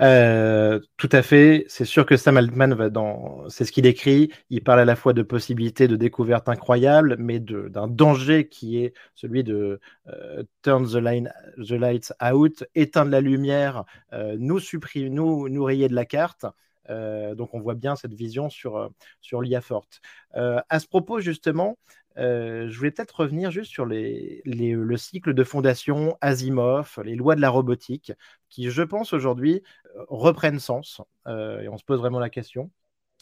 euh, 0.00 0.78
tout 0.96 1.08
à 1.10 1.22
fait. 1.22 1.64
C'est 1.68 1.84
sûr 1.84 2.06
que 2.06 2.16
Sam 2.16 2.36
Altman 2.36 2.72
va 2.74 2.88
dans, 2.88 3.48
c'est 3.48 3.64
ce 3.64 3.72
qu'il 3.72 3.84
écrit. 3.86 4.30
Il 4.48 4.62
parle 4.62 4.78
à 4.78 4.84
la 4.84 4.94
fois 4.94 5.12
de 5.12 5.22
possibilités 5.22 5.88
de 5.88 5.96
découvertes 5.96 6.48
incroyables, 6.48 7.16
mais 7.18 7.40
d'un 7.40 7.88
danger 7.88 8.46
qui 8.48 8.78
est 8.78 8.94
celui 9.16 9.42
de 9.42 9.80
euh, 10.06 10.44
turn 10.62 10.86
the, 10.86 10.94
line, 10.94 11.32
the 11.56 11.72
lights 11.72 12.12
out, 12.22 12.62
éteindre 12.76 13.10
la 13.10 13.20
lumière, 13.20 13.84
euh, 14.12 14.36
nous 14.38 14.60
supprimer, 14.60 15.10
nous, 15.10 15.48
nous 15.48 15.64
rayer 15.64 15.88
de 15.88 15.94
la 15.96 16.04
carte. 16.04 16.46
donc 16.88 17.54
on 17.54 17.60
voit 17.60 17.74
bien 17.74 17.96
cette 17.96 18.14
vision 18.14 18.48
sur, 18.48 18.88
sur 19.20 19.42
l'IA 19.42 19.60
forte. 19.60 20.00
à 20.34 20.78
ce 20.78 20.86
propos, 20.86 21.20
justement, 21.20 21.76
je 22.16 22.76
voulais 22.76 22.90
peut-être 22.90 23.20
revenir 23.20 23.50
juste 23.50 23.70
sur 23.70 23.84
le 23.84 24.96
cycle 24.96 25.34
de 25.34 25.44
fondation 25.44 26.16
Asimov, 26.20 26.98
les 27.04 27.14
lois 27.14 27.36
de 27.36 27.40
la 27.40 27.50
robotique, 27.50 28.12
qui, 28.48 28.70
je 28.70 28.82
pense, 28.82 29.12
aujourd'hui 29.12 29.62
euh, 29.96 30.04
reprennent 30.08 30.58
sens. 30.58 31.00
Euh, 31.26 31.60
et 31.60 31.68
on 31.68 31.78
se 31.78 31.84
pose 31.84 32.00
vraiment 32.00 32.20
la 32.20 32.30
question. 32.30 32.70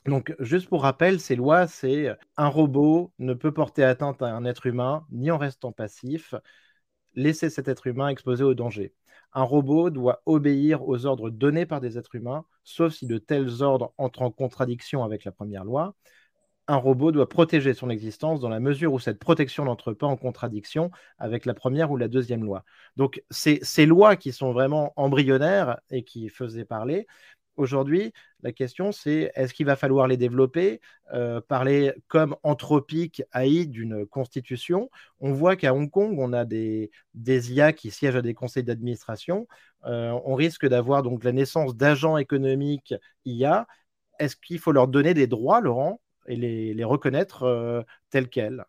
Donc, 0.06 0.34
juste 0.38 0.68
pour 0.68 0.82
rappel, 0.82 1.18
ces 1.18 1.34
lois, 1.34 1.66
c'est 1.66 2.16
un 2.36 2.48
robot 2.48 3.12
ne 3.18 3.34
peut 3.34 3.52
porter 3.52 3.82
atteinte 3.82 4.22
à 4.22 4.34
un 4.34 4.44
être 4.44 4.66
humain 4.66 5.04
ni 5.10 5.30
en 5.30 5.38
restant 5.38 5.72
passif, 5.72 6.34
laisser 7.14 7.50
cet 7.50 7.66
être 7.66 7.86
humain 7.88 8.08
exposé 8.08 8.44
au 8.44 8.54
danger. 8.54 8.94
Un 9.32 9.42
robot 9.42 9.90
doit 9.90 10.22
obéir 10.24 10.86
aux 10.88 11.06
ordres 11.06 11.30
donnés 11.30 11.66
par 11.66 11.80
des 11.80 11.98
êtres 11.98 12.14
humains, 12.14 12.44
sauf 12.62 12.94
si 12.94 13.06
de 13.06 13.18
tels 13.18 13.62
ordres 13.62 13.92
entrent 13.98 14.22
en 14.22 14.30
contradiction 14.30 15.02
avec 15.02 15.24
la 15.24 15.32
première 15.32 15.64
loi 15.64 15.94
un 16.68 16.76
robot 16.76 17.12
doit 17.12 17.28
protéger 17.28 17.74
son 17.74 17.90
existence 17.90 18.40
dans 18.40 18.48
la 18.48 18.60
mesure 18.60 18.92
où 18.92 18.98
cette 18.98 19.18
protection 19.18 19.64
n'entre 19.64 19.92
pas 19.92 20.06
en 20.06 20.16
contradiction 20.16 20.90
avec 21.18 21.46
la 21.46 21.54
première 21.54 21.90
ou 21.90 21.96
la 21.96 22.08
deuxième 22.08 22.44
loi. 22.44 22.64
Donc, 22.96 23.22
ces, 23.30 23.86
lois 23.86 24.16
qui 24.16 24.32
sont 24.32 24.52
vraiment 24.52 24.92
embryonnaires 24.96 25.78
et 25.90 26.02
qui 26.02 26.28
faisaient 26.28 26.64
parler, 26.64 27.06
aujourd'hui, 27.56 28.12
la 28.42 28.52
question 28.52 28.92
c'est 28.92 29.30
est-ce 29.34 29.54
qu'il 29.54 29.66
va 29.66 29.76
falloir 29.76 30.08
les 30.08 30.16
développer, 30.16 30.80
euh, 31.14 31.40
parler 31.40 31.92
comme 32.08 32.36
anthropique 32.42 33.22
AI 33.34 33.66
d'une 33.66 34.06
constitution 34.06 34.90
On 35.20 35.32
voit 35.32 35.56
qu'à 35.56 35.72
Hong 35.74 35.90
Kong, 35.90 36.18
on 36.18 36.32
a 36.32 36.44
des, 36.44 36.90
des 37.14 37.52
IA 37.52 37.72
qui 37.72 37.90
siègent 37.90 38.16
à 38.16 38.22
des 38.22 38.34
conseils 38.34 38.64
d'administration. 38.64 39.46
Euh, 39.84 40.18
on 40.24 40.34
risque 40.34 40.66
d'avoir 40.66 41.02
donc 41.02 41.24
la 41.24 41.32
naissance 41.32 41.76
d'agents 41.76 42.16
économiques 42.16 42.94
IA. 43.24 43.66
Est-ce 44.18 44.36
qu'il 44.36 44.58
faut 44.58 44.72
leur 44.72 44.88
donner 44.88 45.14
des 45.14 45.26
droits, 45.26 45.60
Laurent? 45.60 46.00
Et 46.28 46.36
les, 46.36 46.84
reconnaître 46.84 47.44
euh, 47.44 47.82
tels 48.10 48.28
quels 48.28 48.64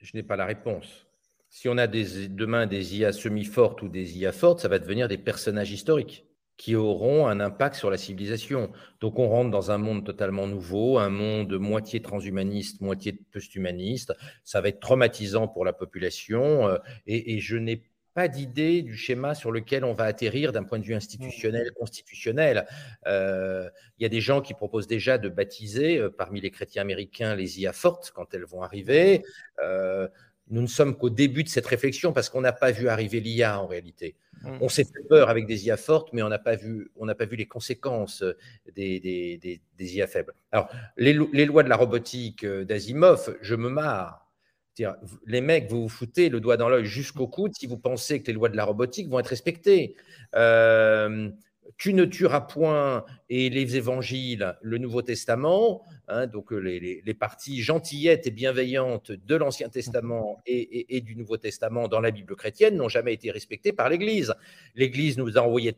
Je 0.00 0.10
n'ai 0.14 0.22
pas 0.22 0.36
la 0.36 0.46
réponse. 0.46 1.06
Si 1.48 1.68
on 1.68 1.78
a 1.78 1.86
des, 1.86 2.28
demain 2.28 2.66
des 2.66 2.98
IA 2.98 3.12
semi-fortes 3.12 3.82
ou 3.82 3.88
des 3.88 4.18
IA 4.18 4.32
fortes, 4.32 4.60
ça 4.60 4.68
va 4.68 4.78
devenir 4.78 5.08
des 5.08 5.18
personnages 5.18 5.70
historiques 5.70 6.26
qui 6.56 6.74
auront 6.74 7.26
un 7.26 7.38
impact 7.40 7.76
sur 7.76 7.90
la 7.90 7.98
civilisation. 7.98 8.72
Donc 9.00 9.18
on 9.18 9.28
rentre 9.28 9.50
dans 9.50 9.70
un 9.70 9.78
monde 9.78 10.04
totalement 10.04 10.46
nouveau, 10.46 10.98
un 10.98 11.10
monde 11.10 11.52
moitié 11.58 12.00
transhumaniste, 12.00 12.80
moitié 12.80 13.12
post-humaniste. 13.12 14.14
Ça 14.42 14.60
va 14.60 14.68
être 14.68 14.80
traumatisant 14.80 15.48
pour 15.48 15.64
la 15.64 15.72
population 15.72 16.66
euh, 16.68 16.78
et, 17.06 17.34
et 17.34 17.40
je 17.40 17.56
n'ai 17.56 17.82
pas 18.16 18.28
d'idée 18.28 18.80
du 18.80 18.96
schéma 18.96 19.34
sur 19.34 19.52
lequel 19.52 19.84
on 19.84 19.92
va 19.92 20.04
atterrir 20.04 20.50
d'un 20.50 20.64
point 20.64 20.78
de 20.78 20.84
vue 20.84 20.94
institutionnel, 20.94 21.70
constitutionnel. 21.78 22.66
Euh, 23.06 23.68
il 23.98 24.04
y 24.04 24.06
a 24.06 24.08
des 24.08 24.22
gens 24.22 24.40
qui 24.40 24.54
proposent 24.54 24.86
déjà 24.86 25.18
de 25.18 25.28
baptiser, 25.28 25.98
euh, 25.98 26.08
parmi 26.08 26.40
les 26.40 26.50
chrétiens 26.50 26.80
américains, 26.80 27.34
les 27.34 27.60
IA 27.60 27.74
fortes 27.74 28.12
quand 28.14 28.32
elles 28.32 28.46
vont 28.46 28.62
arriver. 28.62 29.22
Euh, 29.62 30.08
nous 30.48 30.62
ne 30.62 30.66
sommes 30.66 30.96
qu'au 30.96 31.10
début 31.10 31.44
de 31.44 31.50
cette 31.50 31.66
réflexion 31.66 32.14
parce 32.14 32.30
qu'on 32.30 32.40
n'a 32.40 32.54
pas 32.54 32.70
vu 32.70 32.88
arriver 32.88 33.20
l'IA 33.20 33.60
en 33.60 33.66
réalité. 33.66 34.16
Mmh. 34.40 34.58
On 34.62 34.70
s'est 34.70 34.84
fait 34.84 35.06
peur 35.10 35.28
avec 35.28 35.44
des 35.46 35.66
IA 35.66 35.76
fortes, 35.76 36.08
mais 36.14 36.22
on 36.22 36.30
n'a 36.30 36.38
pas 36.38 36.56
vu, 36.56 36.90
on 36.96 37.04
n'a 37.04 37.14
pas 37.14 37.26
vu 37.26 37.36
les 37.36 37.46
conséquences 37.46 38.24
des, 38.74 38.98
des, 38.98 39.60
des, 39.76 39.96
IA 39.96 40.06
faibles. 40.06 40.32
Alors, 40.52 40.70
les, 40.96 41.18
les, 41.34 41.44
lois 41.44 41.64
de 41.64 41.68
la 41.68 41.76
robotique 41.76 42.46
d'Asimov, 42.46 43.36
je 43.42 43.54
me 43.56 43.68
marre 43.68 44.25
les 45.26 45.40
mecs, 45.40 45.70
vous 45.70 45.82
vous 45.82 45.88
foutez 45.88 46.28
le 46.28 46.40
doigt 46.40 46.56
dans 46.56 46.68
l'œil 46.68 46.84
jusqu'au 46.84 47.26
coude 47.26 47.52
si 47.54 47.66
vous 47.66 47.78
pensez 47.78 48.22
que 48.22 48.28
les 48.28 48.32
lois 48.32 48.48
de 48.48 48.56
la 48.56 48.64
robotique 48.64 49.08
vont 49.08 49.18
être 49.18 49.28
respectées. 49.28 49.96
Euh, 50.34 51.30
tu 51.76 51.92
ne 51.92 52.04
tueras 52.04 52.40
point 52.40 53.04
et 53.28 53.50
les 53.50 53.76
évangiles, 53.76 54.56
le 54.62 54.78
Nouveau 54.78 55.02
Testament, 55.02 55.82
hein, 56.08 56.26
donc 56.26 56.52
les, 56.52 57.02
parties 57.18 57.60
gentillettes 57.60 58.26
et 58.26 58.30
bienveillantes 58.30 59.12
de 59.12 59.36
l'Ancien 59.36 59.68
Testament 59.68 60.40
et, 60.46 61.00
du 61.02 61.16
Nouveau 61.16 61.36
Testament 61.36 61.88
dans 61.88 62.00
la 62.00 62.10
Bible 62.10 62.34
chrétienne 62.36 62.76
n'ont 62.76 62.88
jamais 62.88 63.12
été 63.14 63.30
respectées 63.30 63.72
par 63.72 63.88
l'Église. 63.88 64.34
L'Église 64.74 65.18
nous 65.18 65.36
a 65.36 65.42
envoyé 65.42 65.72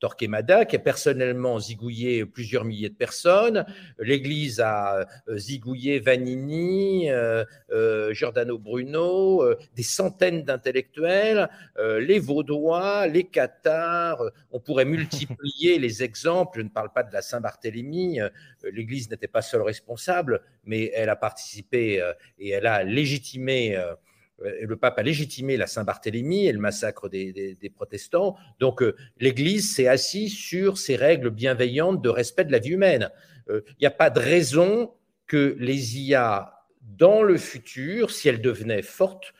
Torquemada, 0.00 0.64
qui 0.64 0.76
a 0.76 0.78
personnellement 0.78 1.60
zigouillé 1.60 2.24
plusieurs 2.24 2.64
milliers 2.64 2.88
de 2.88 2.94
personnes. 2.94 3.66
L'Église 3.98 4.60
a 4.60 5.06
euh, 5.28 5.36
zigouillé 5.36 6.00
Vanini, 6.00 7.10
euh, 7.10 7.44
euh, 7.70 8.12
Giordano 8.14 8.58
Bruno, 8.58 9.44
des 9.76 9.82
centaines 9.82 10.42
d'intellectuels, 10.42 11.48
les 11.78 12.18
Vaudois, 12.18 13.06
les 13.06 13.24
Cathares. 13.24 14.22
On 14.50 14.60
pourrait 14.60 14.84
multiplier 14.84 15.78
les 15.78 16.02
exemples. 16.02 16.58
Je 16.58 16.62
ne 16.62 16.68
parle 16.68 16.92
pas 16.92 17.02
de 17.02 17.12
la 17.12 17.22
Saint-Barthélemy. 17.22 18.20
L'Église 18.64 19.10
n'était 19.10 19.28
pas 19.28 19.42
seule 19.42 19.62
responsable, 19.62 20.40
mais 20.64 20.90
elle 20.94 21.10
a 21.10 21.16
participé 21.16 22.02
et 22.38 22.50
elle 22.50 22.66
a 22.66 22.82
légitimé 22.82 23.78
le 24.40 24.76
pape 24.76 24.98
a 24.98 25.02
légitimé 25.02 25.56
la 25.56 25.66
Saint-Barthélemy 25.66 26.46
et 26.46 26.52
le 26.52 26.58
massacre 26.58 27.08
des, 27.08 27.72
protestants. 27.74 28.36
Donc 28.58 28.82
euh, 28.82 28.96
l'Église 29.18 29.74
s'est 29.74 29.86
assise 29.86 30.34
sur 30.34 30.78
ces 30.78 30.96
règles 30.96 31.30
bienveillantes 31.30 32.02
de 32.02 32.08
respect 32.08 32.44
de 32.44 32.52
la 32.52 32.58
vie 32.58 32.70
humaine. 32.70 33.10
Euh, 33.48 33.62
il 33.68 33.82
n'y 33.82 33.86
a 33.86 33.92
pas 33.92 34.10
de 34.10 34.18
raison 34.18 34.92
que 35.26 35.56
les 35.58 35.98
IA, 35.98 36.66
dans 36.82 37.22
le 37.22 37.36
futur, 37.36 38.10
si 38.10 38.28
elles 38.28 38.40
devenaient 38.40 38.82
fortes, 38.82 39.32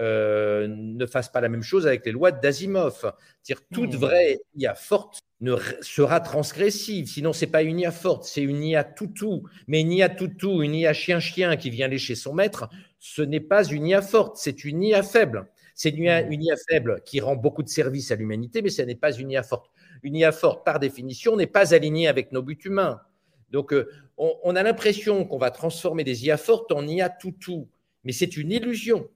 euh, 0.00 0.66
ne 0.68 1.06
fassent 1.06 1.28
pas 1.28 1.40
la 1.40 1.48
même 1.48 1.62
chose 1.62 1.86
avec 1.86 2.04
les 2.04 2.12
lois 2.12 2.32
d'Asimov. 2.32 3.12
C'est-à-dire 3.42 3.64
toute 3.72 3.94
mmh. 3.94 3.98
vraie 3.98 4.40
IA 4.56 4.74
forte 4.74 5.20
ne 5.40 5.56
sera 5.82 6.20
transgressive. 6.20 7.06
Sinon, 7.06 7.32
c'est 7.32 7.46
pas 7.46 7.62
une 7.62 7.78
IA 7.78 7.92
forte, 7.92 8.24
c'est 8.24 8.42
une 8.42 8.62
IA 8.62 8.82
toutou. 8.82 9.46
Mais 9.68 9.82
une 9.82 9.92
IA 9.92 10.08
toutou, 10.08 10.62
une 10.62 10.74
IA 10.74 10.92
chien-chien 10.92 11.56
qui 11.56 11.70
vient 11.70 11.86
lécher 11.86 12.14
son 12.14 12.34
maître, 12.34 12.68
ce 13.06 13.20
n'est 13.20 13.38
pas 13.38 13.64
une 13.64 13.86
IA 13.86 14.00
forte, 14.00 14.38
c'est 14.38 14.64
une 14.64 14.82
IA 14.82 15.02
faible. 15.02 15.46
C'est 15.74 15.90
une 15.90 16.04
IA, 16.04 16.22
une 16.22 16.42
IA 16.42 16.54
faible 16.70 17.02
qui 17.04 17.20
rend 17.20 17.36
beaucoup 17.36 17.62
de 17.62 17.68
services 17.68 18.10
à 18.10 18.14
l'humanité, 18.14 18.62
mais 18.62 18.70
ce 18.70 18.80
n'est 18.80 18.94
pas 18.94 19.12
une 19.12 19.30
IA 19.30 19.42
forte. 19.42 19.70
Une 20.02 20.16
IA 20.16 20.32
forte, 20.32 20.64
par 20.64 20.80
définition, 20.80 21.36
n'est 21.36 21.46
pas 21.46 21.74
alignée 21.74 22.08
avec 22.08 22.32
nos 22.32 22.40
buts 22.40 22.58
humains. 22.64 23.02
Donc, 23.50 23.74
euh, 23.74 23.90
on, 24.16 24.56
a 24.56 24.62
l'impression 24.62 25.26
qu'on 25.26 25.36
va 25.36 25.50
transformer 25.50 26.02
des 26.02 26.24
IA 26.24 26.38
fortes 26.38 26.72
en 26.72 26.86
IA 26.88 27.10
toutou, 27.10 27.68
mais 28.04 28.12
c'est 28.12 28.38
une 28.38 28.50
illusion. 28.50 29.06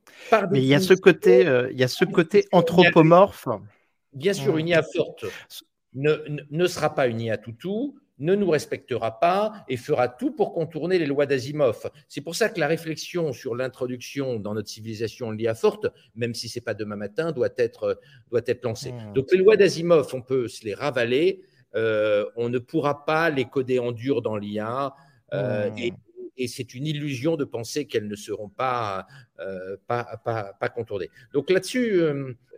mais 0.50 0.60
il 0.60 0.66
y 0.66 0.74
a 0.74 0.80
ce 0.80 0.92
côté, 0.92 1.46
euh, 1.46 1.70
il 1.72 1.80
y 1.80 1.82
a 1.82 1.88
ce 1.88 2.04
côté 2.04 2.44
anthropomorphe. 2.52 3.48
Bien 4.12 4.34
sûr, 4.34 4.58
une 4.58 4.68
IA 4.68 4.82
forte 4.82 5.24
ne, 5.94 6.66
sera 6.66 6.94
pas 6.94 7.06
une 7.06 7.22
IA 7.22 7.38
toutou, 7.38 7.98
ne 8.18 8.34
nous 8.34 8.50
respectera 8.50 9.20
pas 9.20 9.64
et 9.68 9.76
fera 9.76 10.08
tout 10.08 10.32
pour 10.32 10.52
contourner 10.52 10.98
les 10.98 11.06
lois 11.06 11.26
d'Asimov. 11.26 11.90
C'est 12.08 12.20
pour 12.20 12.34
ça 12.34 12.48
que 12.48 12.60
la 12.60 12.66
réflexion 12.66 13.32
sur 13.32 13.54
l'introduction 13.54 14.38
dans 14.38 14.54
notre 14.54 14.68
civilisation 14.68 15.32
de 15.32 15.36
l'IA 15.36 15.54
forte, 15.54 15.86
même 16.14 16.34
si 16.34 16.48
ce 16.48 16.58
n'est 16.58 16.64
pas 16.64 16.74
demain 16.74 16.96
matin, 16.96 17.32
doit 17.32 17.48
être, 17.56 18.00
doit 18.30 18.42
être 18.46 18.64
lancée. 18.64 18.92
Hmm. 18.92 19.12
Donc 19.14 19.32
les 19.32 19.38
lois 19.38 19.56
d'Asimov, 19.56 20.10
on 20.14 20.22
peut 20.22 20.48
se 20.48 20.64
les 20.64 20.74
ravaler, 20.74 21.42
euh, 21.74 22.24
on 22.36 22.48
ne 22.48 22.58
pourra 22.58 23.04
pas 23.04 23.30
les 23.30 23.44
coder 23.44 23.78
en 23.78 23.92
dur 23.92 24.22
dans 24.22 24.36
l'IA. 24.36 24.94
Euh, 25.34 25.70
et, 25.76 25.92
c'est 26.46 26.74
une 26.74 26.86
illusion 26.86 27.36
de 27.36 27.44
penser 27.44 27.86
qu'elles 27.86 28.06
ne 28.06 28.16
seront 28.16 28.48
pas, 28.48 29.06
euh, 29.40 29.76
pas, 29.86 30.04
pas, 30.24 30.68
contournées. 30.68 31.10
Donc 31.32 31.50
là-dessus, 31.50 32.00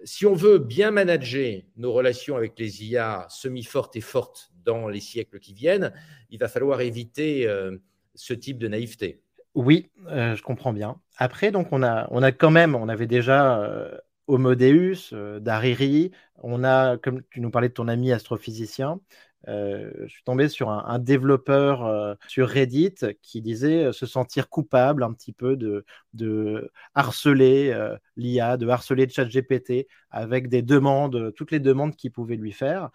si 0.04 0.26
on 0.26 0.34
veut 0.34 0.58
bien 0.58 0.90
manager 0.90 1.62
nos 1.76 1.92
relations 1.92 2.36
avec 2.36 2.58
les 2.58 2.84
IA 2.84 3.26
semi-fortes 3.28 3.96
et 3.96 4.00
fortes 4.00 4.52
dans 4.64 4.88
les 4.88 5.00
siècles 5.00 5.38
qui 5.38 5.54
viennent, 5.54 5.92
il 6.30 6.38
va 6.38 6.48
falloir 6.48 6.80
éviter 6.80 7.46
euh, 7.46 7.76
ce 8.14 8.34
type 8.34 8.58
de 8.58 8.68
naïveté. 8.68 9.22
Oui, 9.54 9.90
euh, 10.08 10.36
je 10.36 10.42
comprends 10.42 10.72
bien. 10.72 11.00
Après, 11.16 11.50
donc 11.50 11.68
on 11.72 11.82
a, 11.82 12.06
on 12.10 12.22
a 12.22 12.32
quand 12.32 12.50
même, 12.50 12.74
on 12.74 12.88
avait 12.88 13.06
déjà 13.06 13.60
euh, 13.60 13.96
Homo 14.26 14.54
Deus, 14.54 15.12
Dariri, 15.40 16.12
on 16.36 16.62
a, 16.64 16.96
comme 16.98 17.22
tu 17.30 17.40
nous 17.40 17.50
parlais 17.50 17.68
de 17.68 17.74
ton 17.74 17.88
ami 17.88 18.12
astrophysicien, 18.12 19.00
euh, 19.48 19.90
je 20.02 20.08
suis 20.08 20.22
tombé 20.22 20.48
sur 20.48 20.68
un, 20.70 20.98
développeur 20.98 21.86
euh, 21.86 22.14
sur 22.28 22.48
Reddit 22.48 22.94
qui 23.22 23.40
disait 23.40 23.86
euh, 23.86 23.92
se 23.92 24.04
sentir 24.04 24.50
coupable 24.50 25.02
un 25.02 25.12
petit 25.12 25.32
peu 25.32 25.56
de, 25.56 26.70
harceler 26.94 27.74
l'IA, 28.16 28.56
de 28.56 28.68
harceler 28.68 29.08
ChatGPT 29.08 29.86
avec 30.10 30.48
des 30.48 30.62
demandes, 30.62 31.32
toutes 31.34 31.50
les 31.50 31.60
demandes 31.60 31.96
qu'il 31.96 32.12
pouvait 32.12 32.36
lui 32.36 32.52
faire. 32.52 32.90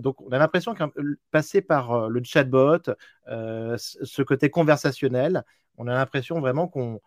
donc, 0.00 0.20
on 0.22 0.30
a 0.30 0.38
l'impression 0.38 0.74
que 0.74 0.84
passer 1.30 1.60
par 1.62 2.08
le 2.08 2.22
chatbot, 2.24 2.90
ce 3.26 4.22
côté 4.22 4.50
conversationnel, 4.50 5.44
on 5.76 5.86
a 5.86 5.94
l'impression 5.94 6.40
vraiment 6.40 6.68
qu'on 6.68 7.00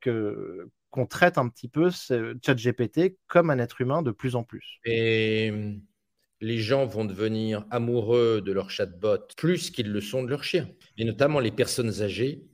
qu'on 0.00 1.06
traite 1.06 1.36
un 1.38 1.48
petit 1.48 1.68
peu 1.68 1.90
ChatGPT 1.90 3.18
comme 3.26 3.50
un 3.50 3.58
être 3.58 3.80
humain 3.80 4.00
de 4.00 4.12
plus 4.12 4.36
en 4.36 4.44
plus. 4.44 4.78
Et 4.84 5.52
les 6.40 6.58
gens 6.58 6.86
vont 6.86 7.04
devenir 7.04 7.64
amoureux 7.70 8.42
de 8.44 8.52
leur 8.52 8.70
chatbot 8.70 9.18
plus 9.36 9.70
qu'ils 9.70 9.90
le 9.90 10.00
sont 10.00 10.22
de 10.22 10.30
leur 10.30 10.44
chien. 10.44 10.68
Et 10.98 11.04
notamment 11.04 11.40
les 11.40 11.50
personnes 11.50 12.02
âgées 12.02 12.44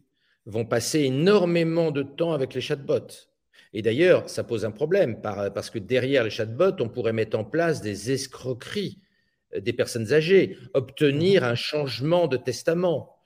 vont 0.47 0.65
passer 0.65 1.01
énormément 1.01 1.91
de 1.91 2.03
temps 2.03 2.33
avec 2.33 2.55
les 2.55 2.61
chatbots. 2.61 3.29
Et 3.73 3.83
d'ailleurs, 3.83 4.29
ça 4.29 4.45
pose 4.45 4.65
un 4.65 4.71
problème 4.71 5.21
parce 5.23 5.71
que 5.71 5.79
derrière 5.79 6.25
les 6.25 6.31
chatbots, 6.31 6.81
on 6.81 6.89
pourrait 6.89 7.13
mettre 7.13 7.39
en 7.39 7.45
place 7.45 7.81
des 7.81 8.11
escroqueries 8.11 9.01
des 9.57 9.73
personnes 9.73 10.13
âgées, 10.13 10.57
obtenir 10.75 11.45
un 11.45 11.55
changement 11.55 12.29
de 12.29 12.37
testament, 12.37 13.17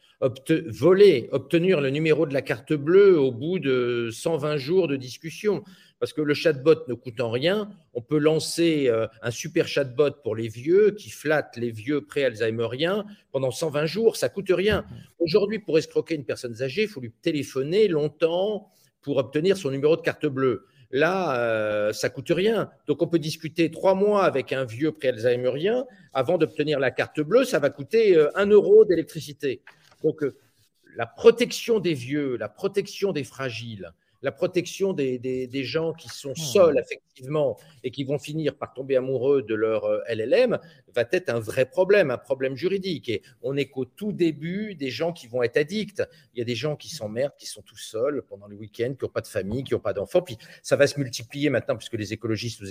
voler, 0.67 1.29
obtenir 1.33 1.81
le 1.81 1.91
numéro 1.91 2.27
de 2.27 2.33
la 2.33 2.43
carte 2.43 2.73
bleue 2.73 3.19
au 3.19 3.31
bout 3.31 3.59
de 3.59 4.09
120 4.11 4.57
jours 4.57 4.89
de 4.89 4.97
discussion 4.97 5.63
parce 5.99 6.13
que 6.13 6.21
le 6.21 6.35
chatbot 6.35 6.87
ne 6.89 6.95
coûte 6.95 7.21
en 7.21 7.31
rien. 7.31 7.71
On 7.95 8.03
peut 8.03 8.19
lancer 8.19 8.89
euh, 8.89 9.07
un 9.23 9.31
super 9.31 9.69
chatbot 9.69 10.11
pour 10.23 10.37
les 10.37 10.49
vieux 10.49 10.93
qui 10.93 11.11
flatte 11.11 11.57
les 11.57 11.71
vieux 11.71 12.05
pré-alzheimeriens 12.05 13.05
pendant 13.33 13.51
120 13.51 13.87
jours, 13.87 14.17
ça 14.17 14.29
coûte 14.29 14.51
rien. 14.51 14.85
Aujourd'hui, 15.19 15.59
pour 15.59 15.79
escroquer 15.79 16.15
une 16.15 16.25
personne 16.25 16.61
âgée, 16.63 16.83
il 16.83 16.89
faut 16.89 17.01
lui 17.01 17.13
téléphoner 17.23 17.89
longtemps 17.89 18.71
pour 19.03 19.19
obtenir 19.19 19.57
son 19.57 19.71
numéro 19.71 19.97
de 19.97 20.03
carte 20.03 20.27
bleue. 20.27 20.67
Là, 20.91 21.41
euh, 21.41 21.93
ça 21.93 22.09
coûte 22.09 22.31
rien. 22.31 22.71
Donc, 22.87 23.03
on 23.03 23.09
peut 23.09 23.19
discuter 23.19 23.71
trois 23.71 23.95
mois 23.95 24.25
avec 24.25 24.53
un 24.53 24.65
vieux 24.65 24.93
pré-alzheimerien 24.93 25.87
avant 26.13 26.39
d'obtenir 26.39 26.79
la 26.79 26.91
carte 26.91 27.21
bleue. 27.21 27.45
Ça 27.45 27.59
va 27.59 27.71
coûter 27.71 28.17
euh, 28.17 28.31
un 28.37 28.47
euro 28.47 28.85
d'électricité. 28.85 29.63
Donc, 30.03 30.23
la 30.97 31.07
protection 31.07 31.81
des 31.81 31.95
vieux, 31.95 32.37
la 32.37 32.49
protection 32.49 33.13
des 33.13 33.25
fragiles, 33.25 33.93
la 34.25 34.33
protection 34.33 34.95
des, 34.95 35.19
des, 35.19 35.65
gens 35.65 35.93
qui 35.93 36.09
sont 36.09 36.31
hmm. 36.31 36.37
seuls, 36.37 36.79
effectivement, 36.79 37.59
et 37.83 37.91
qui 37.91 38.05
vont 38.05 38.19
finir 38.19 38.57
par 38.57 38.73
tomber 38.73 38.97
amoureux 38.97 39.43
de 39.43 39.55
leur 39.55 39.85
euh, 39.85 40.01
LLM, 40.09 40.59
va 40.95 41.05
être 41.13 41.29
un 41.29 41.41
vrai 41.41 41.67
problème, 41.67 42.11
un 42.11 42.17
problème 42.17 42.57
juridique. 42.57 43.11
Et 43.11 43.23
on 43.43 43.53
n'est 43.53 43.67
qu'au 43.67 43.85
tout 43.85 44.13
début 44.13 44.75
des 44.77 44.89
gens 44.89 45.13
qui 45.13 45.27
vont 45.27 45.43
être 45.43 45.59
addicts. 45.59 46.03
Il 46.33 46.39
y 46.39 46.43
a 46.43 46.45
des 46.45 46.55
gens 46.55 46.75
qui 46.75 46.89
s'emmerdent, 46.89 47.35
qui 47.37 47.47
sont 47.47 47.61
tout 47.61 47.77
seuls 47.77 48.23
pendant 48.27 48.47
le 48.47 48.57
week-end, 48.57 48.95
qui 48.99 49.05
n'ont 49.05 49.11
pas 49.11 49.21
de 49.21 49.27
famille, 49.27 49.63
qui 49.63 49.75
n'ont 49.75 49.81
pas 49.81 49.93
d'enfants. 49.93 50.23
Puis 50.23 50.39
ça 50.63 50.77
va 50.77 50.87
se 50.87 50.99
multiplier 50.99 51.51
maintenant, 51.51 51.77
puisque 51.77 51.95
les 51.95 52.15
écologistes 52.15 52.63
nous, 52.63 52.69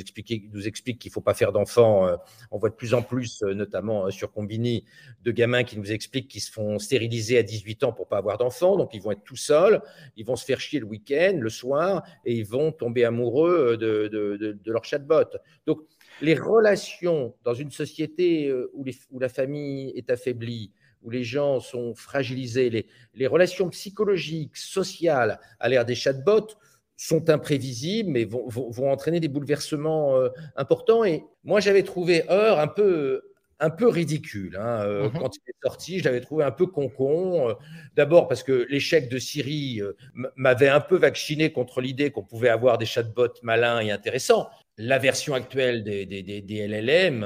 nous 0.54 0.68
expliquent 0.68 1.00
qu'il 1.00 1.10
ne 1.10 1.14
faut 1.14 1.22
pas 1.22 1.36
faire 1.36 1.52
d'enfants. 1.52 2.08
Euh, 2.08 2.16
on 2.50 2.58
voit 2.58 2.70
de 2.70 2.76
plus 2.76 2.96
en 2.96 3.04
plus, 3.04 3.44
euh, 3.44 3.54
notamment 3.54 4.10
sur 4.10 4.32
Combini, 4.32 4.86
de 5.22 5.32
gamins 5.32 5.64
qui 5.64 5.78
nous 5.78 5.92
expliquent 5.92 6.30
qu'ils 6.30 6.42
se 6.42 6.52
font 6.52 6.80
stériliser 6.80 7.38
à 7.38 7.44
18 7.44 7.84
ans 7.84 7.94
pour 7.94 8.08
pas 8.08 8.18
avoir 8.18 8.40
d'enfants. 8.40 8.76
Donc 8.76 8.92
ils 8.94 9.02
vont 9.02 9.12
être 9.12 9.24
tout 9.24 9.36
seuls, 9.36 9.82
ils 10.18 10.26
vont 10.26 10.36
se 10.36 10.46
faire 10.46 10.60
chier 10.60 10.80
le 10.80 10.86
week-end 10.86 11.40
le 11.44 11.50
soir 11.50 12.04
et 12.26 12.34
ils 12.34 12.46
vont 12.46 12.72
tomber 12.72 13.06
amoureux 13.06 13.78
de, 13.78 14.08
de, 14.08 14.72
leur 14.72 14.84
chatbot. 14.84 15.38
Donc, 15.68 15.82
les 16.22 16.36
relations 16.36 17.36
dans 17.44 17.54
une 17.54 17.72
société 17.72 18.48
euh, 18.48 18.72
où, 18.74 18.86
où, 19.12 19.20
la 19.20 19.30
famille 19.30 19.92
est 19.96 20.10
affaiblie, 20.10 20.72
où 21.02 21.10
les 21.10 21.24
gens 21.24 21.60
sont 21.60 21.94
fragilisés, 21.96 22.70
les, 22.70 22.88
les 23.14 23.28
relations 23.28 23.70
psychologiques, 23.70 24.56
sociales 24.58 25.40
à 25.60 25.70
l'ère 25.70 25.86
des 25.86 25.96
chatbots 25.96 26.56
sont 26.96 27.30
imprévisibles, 27.30 28.10
mais 28.10 28.24
vont, 28.24 28.48
vont, 28.48 28.92
entraîner 28.92 29.20
des 29.20 29.28
bouleversements 29.28 30.16
euh, 30.16 30.30
importants. 30.56 31.04
Et 31.04 31.24
moi, 31.44 31.60
j'avais 31.60 31.84
trouvé 31.84 32.30
Heure 32.30 32.60
un 32.60 32.68
peu 32.68 33.33
un 33.64 33.70
peu 33.70 33.88
ridicule. 33.88 34.58
Hein, 34.58 34.82
euh, 34.82 35.10
mmh 35.10 35.20
quand 35.20 35.36
il 35.38 35.50
est 35.50 35.64
sorti, 35.64 36.00
je 36.00 36.04
l'avais 36.04 36.20
trouvé 36.20 36.44
un 36.44 36.52
peu 36.52 36.68
concon. 36.68 37.50
Euh, 37.50 37.54
d'abord 37.96 38.28
parce 38.28 38.44
que 38.44 38.68
l'échec 38.70 39.10
de 39.10 39.18
Siri 39.18 39.82
euh, 39.82 39.94
m'avait 40.36 40.68
un 40.68 40.82
peu 40.82 40.98
vacciné 40.98 41.52
contre 41.52 41.80
l'idée 41.80 42.12
qu'on 42.12 42.24
pouvait 42.24 42.50
avoir 42.50 42.78
des 42.78 42.86
chatbots 42.86 43.40
malins 43.42 43.80
et 43.80 43.92
intéressants. 43.92 44.50
La 44.78 45.00
version 45.00 45.34
actuelle 45.34 45.84
des, 45.84 46.06
des, 46.06 46.68
LLM 46.68 47.26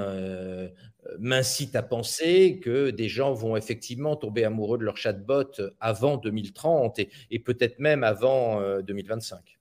m'incite 1.19 1.77
à 1.77 1.81
penser 1.81 2.59
que 2.61 2.89
des 2.89 3.07
gens 3.07 3.31
vont 3.33 3.55
effectivement 3.55 4.17
tomber 4.17 4.43
amoureux 4.43 4.77
de 4.77 4.83
leur 4.83 4.97
chatbot 4.97 5.53
avant 5.79 6.17
2030 6.17 6.99
et, 6.99 7.09
et 7.31 7.39
peut-être 7.39 7.79
même 7.79 8.03
avant 8.03 8.61
2025 8.81 9.56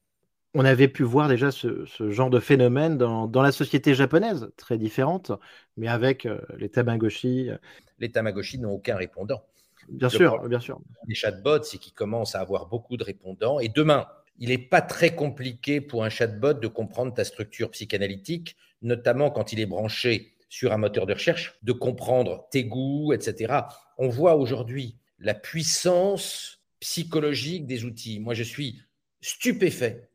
on 0.56 0.64
avait 0.64 0.88
pu 0.88 1.02
voir 1.02 1.28
déjà 1.28 1.50
ce, 1.50 1.84
genre 2.10 2.30
de 2.30 2.40
phénomène 2.40 2.96
dans, 2.96 3.42
la 3.42 3.52
société 3.52 3.94
japonaise, 3.94 4.48
très 4.56 4.78
différente, 4.78 5.30
mais 5.76 5.86
avec 5.86 6.24
euh, 6.24 6.38
les 6.56 6.70
Tamagotchi. 6.70 7.50
Euh. 7.50 7.58
Les 7.98 8.10
Tamagotchi 8.10 8.58
n'ont 8.58 8.72
aucun 8.72 8.96
répondant. 8.96 9.42
Bien 9.90 10.08
sûr, 10.08 10.48
bien 10.48 10.58
sûr. 10.58 10.80
Les 11.06 11.14
chatbots, 11.14 11.62
c'est 11.62 11.76
qu'ils 11.76 11.92
commencent 11.92 12.34
à 12.34 12.40
avoir 12.40 12.68
beaucoup 12.68 12.96
de 12.96 13.04
répondants. 13.04 13.60
Et 13.60 13.68
demain, 13.68 14.06
il 14.38 14.48
n'est 14.48 14.56
pas 14.56 14.80
très 14.80 15.14
compliqué 15.14 15.82
pour 15.82 16.04
un 16.04 16.08
chatbot 16.08 16.54
de 16.54 16.68
comprendre 16.68 17.12
ta 17.12 17.24
structure 17.24 17.70
psychanalytique, 17.70 18.56
notamment 18.80 19.30
quand 19.30 19.52
il 19.52 19.60
est 19.60 19.66
branché 19.66 20.32
sur 20.48 20.72
un 20.72 20.78
moteur 20.78 21.04
de 21.04 21.12
recherche, 21.12 21.58
de 21.64 21.72
comprendre 21.72 22.48
tes 22.50 22.64
goûts, 22.64 23.12
etc. 23.12 23.60
On 23.98 24.08
voit 24.08 24.36
aujourd'hui 24.36 24.96
la 25.18 25.34
puissance 25.34 26.60
psychologique 26.80 27.66
des 27.66 27.84
outils. 27.84 28.20
Moi, 28.20 28.32
je 28.32 28.42
suis 28.42 28.80
stupéfait 29.20 30.08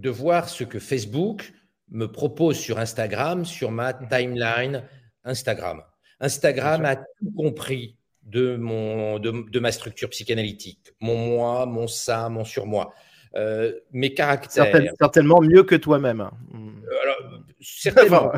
de 0.00 0.10
voir 0.10 0.48
ce 0.48 0.64
que 0.64 0.78
Facebook 0.78 1.52
me 1.90 2.10
propose 2.10 2.58
sur 2.58 2.78
Instagram, 2.78 3.44
sur 3.44 3.70
ma 3.70 3.92
timeline 3.92 4.82
Instagram. 5.24 5.82
Instagram 6.20 6.84
a 6.84 6.96
tout 6.96 7.32
compris 7.36 7.96
de, 8.22 8.56
mon, 8.56 9.18
de, 9.18 9.60
ma 9.60 9.72
structure 9.72 10.08
psychanalytique, 10.10 10.92
mon 11.00 11.16
moi, 11.16 11.66
mon 11.66 11.86
ça, 11.86 12.28
mon 12.28 12.44
surmoi. 12.44 12.94
Euh, 13.34 13.72
mes 13.92 14.12
caractères. 14.14 14.72
certainement 14.98 15.40
mieux 15.40 15.62
que 15.62 15.76
toi-même. 15.76 16.30
Euh, 16.54 17.12
certainement. 17.60 18.32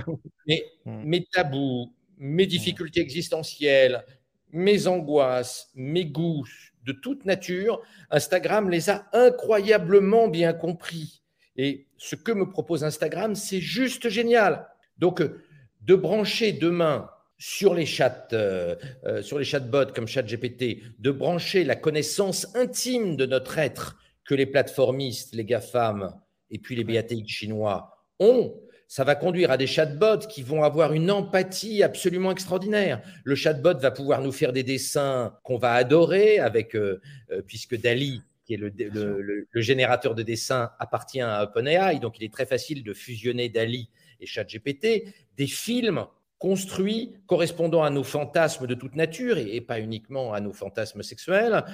mais 0.46 0.64
hmm. 0.84 1.02
mes 1.04 1.24
tabous, 1.24 1.94
mes 2.18 2.46
difficultés 2.46 3.00
existentielles, 3.00 4.04
mes 4.50 4.86
angoisses, 4.86 5.70
mes 5.74 6.04
goûts 6.04 6.46
de 6.84 6.92
toute 6.92 7.24
nature, 7.24 7.80
Instagram 8.10 8.68
les 8.68 8.90
a 8.90 9.06
incroyablement 9.12 10.28
bien 10.28 10.52
compris. 10.52 11.21
Et 11.57 11.86
ce 11.98 12.16
que 12.16 12.32
me 12.32 12.48
propose 12.48 12.84
Instagram, 12.84 13.34
c'est 13.34 13.61
juste 13.61 14.09
génial. 14.09 14.68
Donc, 14.98 15.20
euh, 15.20 15.42
de 15.82 15.94
brancher 15.94 16.53
demain 16.53 17.09
sur 17.38 17.74
les 17.74 17.86
chats, 17.86 18.28
euh, 18.34 18.76
euh, 19.05 19.20
sur 19.20 19.36
les 19.36 19.44
chatbots 19.44 19.92
comme 19.92 20.07
ChatGPT, 20.07 20.80
de 21.00 21.11
brancher 21.11 21.64
la 21.64 21.74
connaissance 21.74 22.55
intime 22.55 23.16
de 23.16 23.26
notre 23.26 23.59
être 23.59 23.98
que 24.24 24.36
les 24.36 24.46
plateformistes, 24.46 25.34
les 25.34 25.44
GAFAM 25.44 26.14
et 26.50 26.59
puis 26.59 26.76
les 26.76 26.84
BATX 26.84 27.26
chinois 27.26 27.98
ont, 28.20 28.55
ça 28.86 29.03
va 29.03 29.16
conduire 29.16 29.50
à 29.50 29.57
des 29.57 29.66
chatbots 29.66 30.28
qui 30.28 30.42
vont 30.42 30.62
avoir 30.62 30.92
une 30.92 31.11
empathie 31.11 31.82
absolument 31.82 32.30
extraordinaire. 32.30 33.03
Le 33.24 33.34
chatbot 33.34 33.76
va 33.78 33.90
pouvoir 33.90 34.22
nous 34.22 34.30
faire 34.32 34.53
des 34.53 34.62
dessins 34.62 35.36
qu'on 35.42 35.59
va 35.59 35.72
adorer, 35.72 36.38
avec, 36.38 36.76
euh, 36.76 37.00
puisque 37.46 37.74
Dali, 37.74 38.22
qui 38.45 38.55
est 38.55 38.57
le, 38.57 39.47
générateur 39.55 40.14
de 40.14 40.22
dessins, 40.22 40.70
appartient 40.78 41.20
à 41.20 41.45
OpenAI, 41.45 41.99
donc 42.01 42.18
il 42.18 42.24
est 42.24 42.32
très 42.32 42.47
facile 42.47 42.82
de 42.82 42.93
fusionner 42.93 43.49
Dali 43.49 43.88
et 44.20 44.26
ChatGPT, 44.26 45.14
des 45.36 45.47
films 45.47 46.07
construits 46.38 47.12
correspondant 47.26 47.84
à 47.84 47.90
nos 47.90 48.03
fantasmes 48.03 48.66
de 48.66 48.74
toute 48.74 48.97
nature 48.97 49.38
et, 49.38 49.61
pas 49.61 49.78
uniquement 49.78 50.32
à 50.32 50.40
nos 50.40 50.53
fantasmes 50.53 51.03
sexuels, 51.03 51.64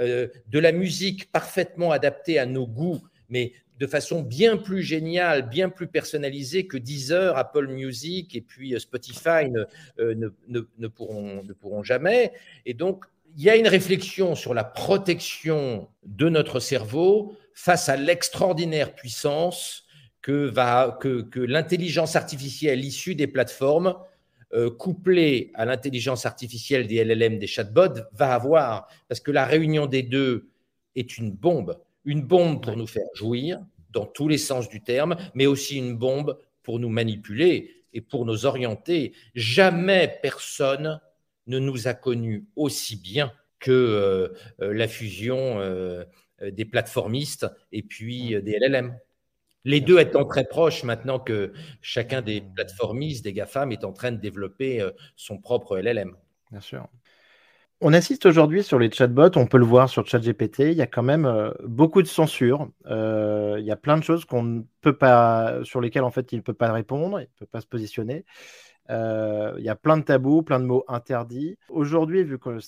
euh, 0.00 0.28
de 0.48 0.58
la 0.58 0.72
musique 0.72 1.32
parfaitement 1.32 1.92
adaptée 1.92 2.38
à 2.38 2.44
nos 2.44 2.66
goûts, 2.66 3.00
mais 3.30 3.52
de 3.78 3.86
façon 3.86 4.22
bien 4.22 4.56
plus 4.56 4.82
géniale, 4.82 5.48
bien 5.48 5.70
plus 5.70 5.86
personnalisée 5.86 6.66
que 6.66 6.76
Deezer, 6.76 7.38
Apple 7.38 7.68
Music 7.68 8.34
et 8.34 8.40
puis 8.40 8.74
euh, 8.74 8.78
Spotify 8.78 9.50
euh, 9.98 10.14
ne, 10.14 10.88
pourront, 10.88 11.42
ne 11.44 11.52
pourront 11.52 11.82
jamais. 11.82 12.32
Et 12.66 12.74
donc, 12.74 13.06
il 13.38 13.44
y 13.44 13.48
a 13.48 13.56
une 13.56 13.68
réflexion 13.68 14.34
sur 14.34 14.52
la 14.52 14.64
protection 14.64 15.88
de 16.04 16.28
notre 16.28 16.60
cerveau 16.60 17.34
face 17.54 17.88
à 17.88 17.96
l'extraordinaire 17.96 18.94
puissance 18.94 19.84
que, 20.20 20.46
va, 20.46 20.98
que, 21.00 21.22
que 21.22 21.40
l'intelligence 21.40 22.16
artificielle 22.16 22.84
issue 22.84 23.14
des 23.14 23.26
plateformes, 23.26 23.96
euh, 24.52 24.70
couplée 24.70 25.52
à 25.54 25.64
l'intelligence 25.64 26.26
artificielle 26.26 26.86
des 26.86 27.02
LLM, 27.02 27.38
des 27.38 27.46
chatbots, 27.46 28.02
va 28.12 28.34
avoir. 28.34 28.88
Parce 29.08 29.20
que 29.20 29.30
la 29.30 29.46
réunion 29.46 29.86
des 29.86 30.02
deux 30.02 30.50
est 30.94 31.16
une 31.16 31.32
bombe 31.32 31.78
une 32.08 32.22
bombe 32.22 32.62
pour 32.62 32.76
nous 32.76 32.86
faire 32.86 33.08
jouir, 33.12 33.60
dans 33.90 34.06
tous 34.06 34.28
les 34.28 34.38
sens 34.38 34.68
du 34.68 34.82
terme, 34.82 35.16
mais 35.34 35.44
aussi 35.44 35.76
une 35.76 35.94
bombe 35.94 36.38
pour 36.62 36.78
nous 36.78 36.88
manipuler 36.88 37.84
et 37.92 38.00
pour 38.00 38.24
nous 38.24 38.46
orienter. 38.46 39.12
Jamais 39.34 40.18
personne 40.22 41.00
ne 41.48 41.58
nous 41.58 41.88
a 41.88 41.94
connus 41.94 42.46
aussi 42.56 42.96
bien 42.96 43.32
que 43.58 43.70
euh, 43.70 44.28
euh, 44.62 44.72
la 44.72 44.86
fusion 44.86 45.58
euh, 45.60 46.04
des 46.40 46.64
plateformistes 46.64 47.46
et 47.72 47.82
puis 47.82 48.40
des 48.42 48.58
LLM. 48.60 48.96
Les 49.64 49.80
deux 49.80 49.98
étant 49.98 50.24
très 50.24 50.44
proches 50.44 50.84
maintenant 50.84 51.18
que 51.18 51.52
chacun 51.82 52.22
des 52.22 52.40
plateformistes, 52.40 53.24
des 53.24 53.32
GAFAM, 53.32 53.72
est 53.72 53.84
en 53.84 53.92
train 53.92 54.12
de 54.12 54.20
développer 54.20 54.86
son 55.16 55.38
propre 55.38 55.78
LLM. 55.78 56.16
Bien 56.52 56.60
sûr. 56.60 56.88
On 57.80 57.92
assiste 57.92 58.26
aujourd'hui 58.26 58.64
sur 58.64 58.80
les 58.80 58.90
chatbots, 58.90 59.36
on 59.36 59.46
peut 59.46 59.58
le 59.58 59.64
voir 59.64 59.88
sur 59.88 60.04
ChatGPT, 60.04 60.60
il 60.60 60.72
y 60.72 60.82
a 60.82 60.88
quand 60.88 61.04
même 61.04 61.26
euh, 61.26 61.52
beaucoup 61.62 62.02
de 62.02 62.08
censure. 62.08 62.68
Euh, 62.86 63.56
il 63.60 63.64
y 63.64 63.70
a 63.70 63.76
plein 63.76 63.96
de 63.96 64.02
choses 64.02 64.24
qu'on 64.24 64.42
ne 64.42 64.62
peut 64.80 64.96
pas, 64.96 65.60
sur 65.62 65.80
lesquelles 65.80 66.02
en 66.02 66.10
fait 66.10 66.32
il 66.32 66.36
ne 66.36 66.42
peut 66.42 66.54
pas 66.54 66.72
répondre, 66.72 67.20
il 67.20 67.24
ne 67.24 67.38
peut 67.38 67.46
pas 67.46 67.60
se 67.60 67.68
positionner. 67.68 68.24
Euh, 68.90 69.54
il 69.58 69.64
y 69.64 69.68
a 69.68 69.76
plein 69.76 69.98
de 69.98 70.02
tabous, 70.02 70.42
plein 70.42 70.60
de 70.60 70.64
mots 70.64 70.84
interdits. 70.88 71.58
Aujourd'hui, 71.68 72.24
vu 72.24 72.38
qu'on 72.38 72.58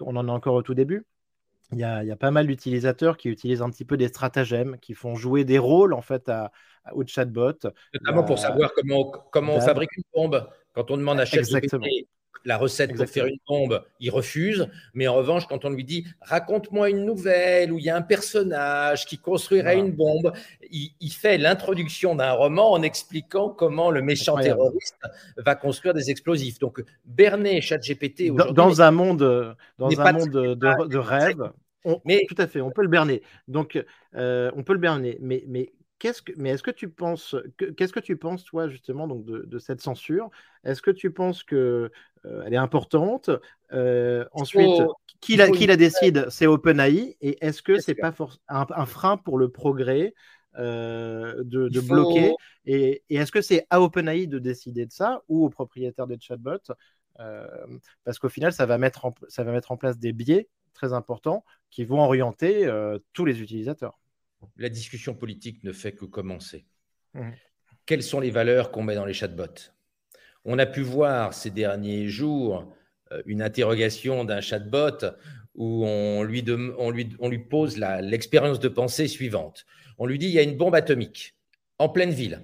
on 0.00 0.16
en 0.16 0.28
est 0.28 0.30
encore 0.30 0.54
au 0.54 0.62
tout 0.62 0.74
début, 0.74 1.04
il 1.72 1.78
y 1.78 1.84
a, 1.84 2.16
pas 2.16 2.30
mal 2.30 2.46
d'utilisateurs 2.46 3.16
qui 3.16 3.28
utilisent 3.28 3.62
un 3.62 3.70
petit 3.70 3.84
peu 3.84 3.96
des 3.96 4.08
stratagèmes, 4.08 4.78
qui 4.78 4.94
font 4.94 5.14
jouer 5.14 5.44
des 5.44 5.58
rôles 5.58 5.92
en 5.92 6.02
fait 6.02 6.28
à, 6.28 6.52
aux 6.92 7.04
chatbots. 7.06 7.68
Notamment 7.94 8.24
pour 8.24 8.38
savoir 8.38 8.72
comment, 8.74 9.10
comment 9.32 9.56
on 9.56 9.60
fabrique 9.60 9.96
une 9.96 10.04
bombe. 10.14 10.48
Quand 10.74 10.90
on 10.90 10.96
demande 10.96 11.20
à 11.20 11.24
ChatGPT 11.24 12.06
la 12.44 12.56
recette 12.56 12.94
pour 12.94 13.06
faire 13.06 13.26
une 13.26 13.38
bombe, 13.46 13.82
il 14.00 14.10
refuse. 14.10 14.68
Mais 14.92 15.08
en 15.08 15.14
revanche, 15.14 15.46
quand 15.46 15.64
on 15.64 15.70
lui 15.70 15.84
dit 15.84 16.06
raconte-moi 16.20 16.90
une 16.90 17.04
nouvelle 17.04 17.72
où 17.72 17.78
il 17.78 17.84
y 17.84 17.90
a 17.90 17.96
un 17.96 18.02
personnage 18.02 19.06
qui 19.06 19.18
construirait 19.18 19.78
une 19.78 19.92
bombe, 19.92 20.32
il, 20.70 21.10
fait 21.10 21.38
l'introduction 21.38 22.14
d'un 22.14 22.32
roman 22.32 22.72
en 22.72 22.82
expliquant 22.82 23.48
comment 23.48 23.90
le 23.90 24.02
méchant 24.02 24.36
terroriste 24.36 24.98
va 25.36 25.54
construire 25.54 25.94
des 25.94 26.10
explosifs. 26.10 26.58
Donc 26.58 26.82
Bernet 27.04 27.56
et 27.56 27.60
ChatGPT 27.60 28.32
dans 28.32 28.82
un 28.82 28.90
monde, 28.90 29.56
dans 29.78 30.00
un 30.00 30.12
monde 30.12 30.30
de, 30.30 30.98
rêve. 30.98 31.50
mais, 32.04 32.22
tout 32.28 32.36
à 32.38 32.46
fait, 32.46 32.60
on 32.60 32.70
peut 32.70 32.82
le 32.82 32.88
berner. 32.88 33.22
Donc, 33.48 33.82
euh, 34.16 34.50
on 34.56 34.62
peut 34.62 34.72
le 34.72 34.78
berner. 34.78 35.18
Mais, 35.20 35.44
mais 35.46 35.72
que, 36.12 36.32
mais 36.36 36.50
est-ce 36.50 36.62
que 36.62 36.70
tu 36.70 36.88
penses, 36.88 37.34
qu'est-ce 37.76 37.92
que 37.92 38.00
tu 38.00 38.16
penses 38.16 38.44
toi 38.44 38.68
justement 38.68 39.06
donc 39.06 39.24
de, 39.24 39.58
cette 39.58 39.80
censure? 39.80 40.30
Est-ce 40.64 40.82
que 40.82 40.90
tu 40.90 41.10
penses 41.10 41.42
que 41.42 41.90
euh, 42.26 42.42
elle 42.44 42.54
est 42.54 42.58
importante? 42.58 43.30
Euh, 43.72 44.24
Ensuite, 44.32 44.82
qui 45.20 45.36
la, 45.36 45.50
qui 45.50 45.66
la 45.66 45.76
décide? 45.76 46.26
C'est 46.28 46.46
OpenAI. 46.46 47.16
Et 47.20 47.44
est-ce 47.44 47.62
que 47.62 47.78
c'est 47.78 47.94
pas 47.94 48.12
un, 48.48 48.66
un, 48.68 48.86
frein 48.86 49.16
pour 49.16 49.38
le 49.38 49.48
progrès 49.48 50.14
euh, 50.58 51.42
de, 51.44 51.80
bloquer 51.80 52.34
Et, 52.66 53.02
est-ce 53.08 53.32
que 53.32 53.40
c'est 53.40 53.66
à 53.70 53.80
OpenAI 53.80 54.26
de 54.26 54.38
décider 54.38 54.86
de 54.86 54.92
ça 54.92 55.22
ou 55.28 55.44
aux 55.44 55.50
propriétaires 55.50 56.06
des 56.06 56.18
chatbots? 56.20 56.72
Parce 58.04 58.18
qu'au 58.18 58.28
final, 58.28 58.52
ça 58.52 58.66
va 58.66 58.78
mettre 58.78 59.06
en, 59.06 59.14
ça 59.28 59.42
va 59.42 59.52
mettre 59.52 59.72
en 59.72 59.76
place 59.76 59.98
des 59.98 60.12
biais 60.12 60.48
très 60.74 60.92
importants 60.92 61.44
qui 61.70 61.84
vont 61.84 62.00
orienter 62.00 62.70
tous 63.12 63.24
les 63.24 63.40
utilisateurs 63.40 63.98
la 64.56 64.68
discussion 64.68 65.14
politique 65.14 65.62
ne 65.64 65.72
fait 65.72 65.92
que 65.92 66.04
commencer. 66.04 66.66
Mmh. 67.14 67.30
Quelles 67.86 68.02
sont 68.02 68.20
les 68.20 68.30
valeurs 68.30 68.70
qu'on 68.70 68.82
met 68.82 68.94
dans 68.94 69.04
les 69.04 69.14
chatbots? 69.14 69.70
On 70.44 70.58
a 70.58 70.66
pu 70.66 70.80
voir 70.80 71.34
ces 71.34 71.50
derniers 71.50 72.08
jours 72.08 72.74
euh, 73.12 73.22
une 73.26 73.42
interrogation 73.42 74.24
d'un 74.24 74.40
chatbot 74.40 75.04
où 75.54 75.86
on 75.86 76.22
lui, 76.22 76.42
pose 77.38 77.76
l'expérience 77.76 78.58
de 78.58 78.68
pensée 78.68 79.06
suivante. 79.06 79.66
On 79.98 80.06
lui 80.06 80.18
dit 80.18 80.26
il 80.26 80.32
y 80.32 80.38
a 80.38 80.42
une 80.42 80.56
bombe 80.56 80.74
atomique 80.74 81.36
en 81.78 81.88
pleine 81.88 82.10
ville 82.10 82.42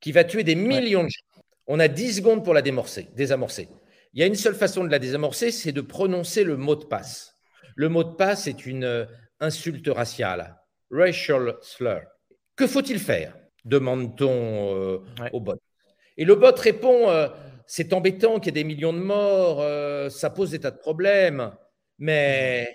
qui 0.00 0.12
va 0.12 0.24
tuer 0.24 0.42
des 0.42 0.54
millions 0.54 1.04
de 1.04 1.08
gens. 1.08 1.42
On 1.66 1.78
a 1.78 1.88
10 1.88 2.16
secondes 2.16 2.44
pour 2.44 2.54
la 2.54 2.62
désamorcer. 2.62 3.68
Il 4.14 4.20
y 4.20 4.22
a 4.22 4.26
une 4.26 4.34
seule 4.34 4.54
façon 4.54 4.84
de 4.84 4.90
la 4.90 4.98
désamorcer, 4.98 5.52
c'est 5.52 5.72
de 5.72 5.80
prononcer 5.80 6.42
le 6.42 6.56
mot 6.56 6.74
de 6.74 6.84
passe. 6.84 7.36
Le 7.76 7.88
mot 7.88 8.02
de 8.02 8.14
passe 8.14 8.46
est 8.46 8.66
une 8.66 8.84
euh, 8.84 9.04
insulte 9.38 9.88
raciale 9.88 10.56
racial 10.90 11.56
slur. 11.62 12.02
Que 12.56 12.66
faut-il 12.66 12.98
faire? 12.98 13.34
demande-t-on 13.64 14.74
euh, 14.74 14.98
au 15.32 15.40
bot. 15.40 15.60
Et 16.16 16.24
le 16.24 16.34
bot 16.34 16.54
répond 16.56 17.08
euh, 17.08 17.28
c'est 17.66 17.92
embêtant 17.92 18.40
qu'il 18.40 18.46
y 18.46 18.48
ait 18.58 18.62
des 18.62 18.64
millions 18.64 18.92
de 18.92 18.98
morts, 18.98 19.60
euh, 19.60 20.08
ça 20.08 20.30
pose 20.30 20.50
des 20.50 20.60
tas 20.60 20.70
de 20.70 20.78
problèmes, 20.78 21.52
mais 21.98 22.74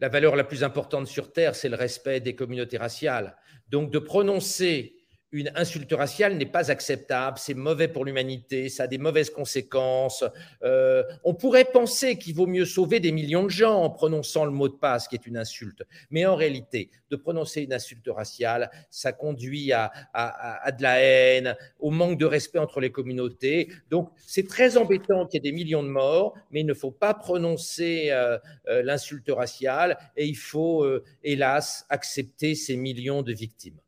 la 0.00 0.08
valeur 0.08 0.36
la 0.36 0.44
plus 0.44 0.64
importante 0.64 1.06
sur 1.06 1.32
Terre, 1.32 1.54
c'est 1.54 1.68
le 1.68 1.76
respect 1.76 2.20
des 2.20 2.34
communautés 2.34 2.76
raciales. 2.76 3.36
Donc 3.68 3.90
de 3.90 3.98
prononcer 3.98 4.96
une 5.32 5.50
insulte 5.56 5.92
raciale 5.92 6.36
n'est 6.36 6.46
pas 6.46 6.70
acceptable, 6.70 7.38
c'est 7.38 7.54
mauvais 7.54 7.88
pour 7.88 8.04
l'humanité, 8.04 8.68
ça 8.68 8.84
a 8.84 8.86
des 8.86 8.98
mauvaises 8.98 9.30
conséquences. 9.30 10.24
Euh, 10.62 11.02
on 11.24 11.34
pourrait 11.34 11.64
penser 11.64 12.16
qu'il 12.16 12.34
vaut 12.34 12.46
mieux 12.46 12.64
sauver 12.64 13.00
des 13.00 13.10
millions 13.10 13.42
de 13.42 13.50
gens 13.50 13.82
en 13.82 13.90
prononçant 13.90 14.44
le 14.44 14.52
mot 14.52 14.68
de 14.68 14.74
passe, 14.74 15.08
qui 15.08 15.16
est 15.16 15.26
une 15.26 15.36
insulte. 15.36 15.82
Mais 16.10 16.26
en 16.26 16.36
réalité, 16.36 16.90
de 17.10 17.16
prononcer 17.16 17.62
une 17.62 17.72
insulte 17.72 18.08
raciale, 18.08 18.70
ça 18.90 19.12
conduit 19.12 19.72
à, 19.72 19.90
de 20.14 20.82
la 20.82 21.00
haine, 21.00 21.56
au 21.80 21.90
manque 21.90 22.18
de 22.18 22.26
respect 22.26 22.60
entre 22.60 22.80
les 22.80 22.92
communautés. 22.92 23.70
Donc, 23.90 24.10
c'est 24.26 24.46
très 24.46 24.76
embêtant 24.76 25.26
qu'il 25.26 25.44
y 25.44 25.48
ait 25.48 25.50
des 25.50 25.56
millions 25.56 25.82
de 25.82 25.88
morts, 25.88 26.34
mais 26.52 26.60
il 26.60 26.66
ne 26.66 26.74
faut 26.74 26.92
pas 26.92 27.14
prononcer 27.14 28.10
euh, 28.10 28.38
euh, 28.68 28.82
l'insulte 28.82 29.30
raciale 29.30 29.98
et 30.16 30.26
il 30.26 30.36
faut, 30.36 30.86
hélas, 31.24 31.84
accepter 31.88 32.54
ces 32.54 32.76
millions 32.76 33.22
de 33.22 33.32
victimes. 33.32 33.78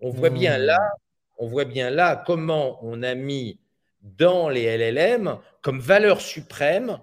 On 0.00 0.10
voit 0.10 0.30
bien 0.30 0.58
là, 0.58 0.78
hmm. 0.78 1.44
on 1.44 1.46
voit 1.46 1.64
bien 1.64 1.90
là 1.90 2.22
comment 2.26 2.78
on 2.82 3.02
a 3.02 3.14
mis 3.14 3.58
dans 4.02 4.48
les 4.48 4.76
LLM 4.76 5.38
comme 5.62 5.78
valeur 5.80 6.20
suprême, 6.20 6.98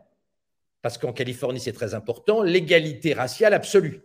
parce 0.82 0.98
qu'en 0.98 1.14
Californie 1.14 1.60
c'est 1.60 1.74
très 1.74 1.94
important, 1.94 2.42
l'égalité 2.42 3.14
raciale 3.14 3.54
absolue. 3.54 4.02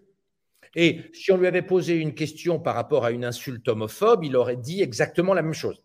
Et 0.75 1.01
si 1.13 1.31
on 1.33 1.37
lui 1.37 1.47
avait 1.47 1.63
posé 1.63 1.95
une 1.95 2.15
question 2.15 2.59
par 2.59 2.75
rapport 2.75 3.05
à 3.05 3.11
une 3.11 3.25
insulte 3.25 3.69
homophobe, 3.69 4.25
il 4.25 4.37
aurait 4.37 4.57
dit 4.57 4.83
exactement 4.83 5.35
la 5.35 5.43
même 5.43 5.53
chose. 5.53 5.83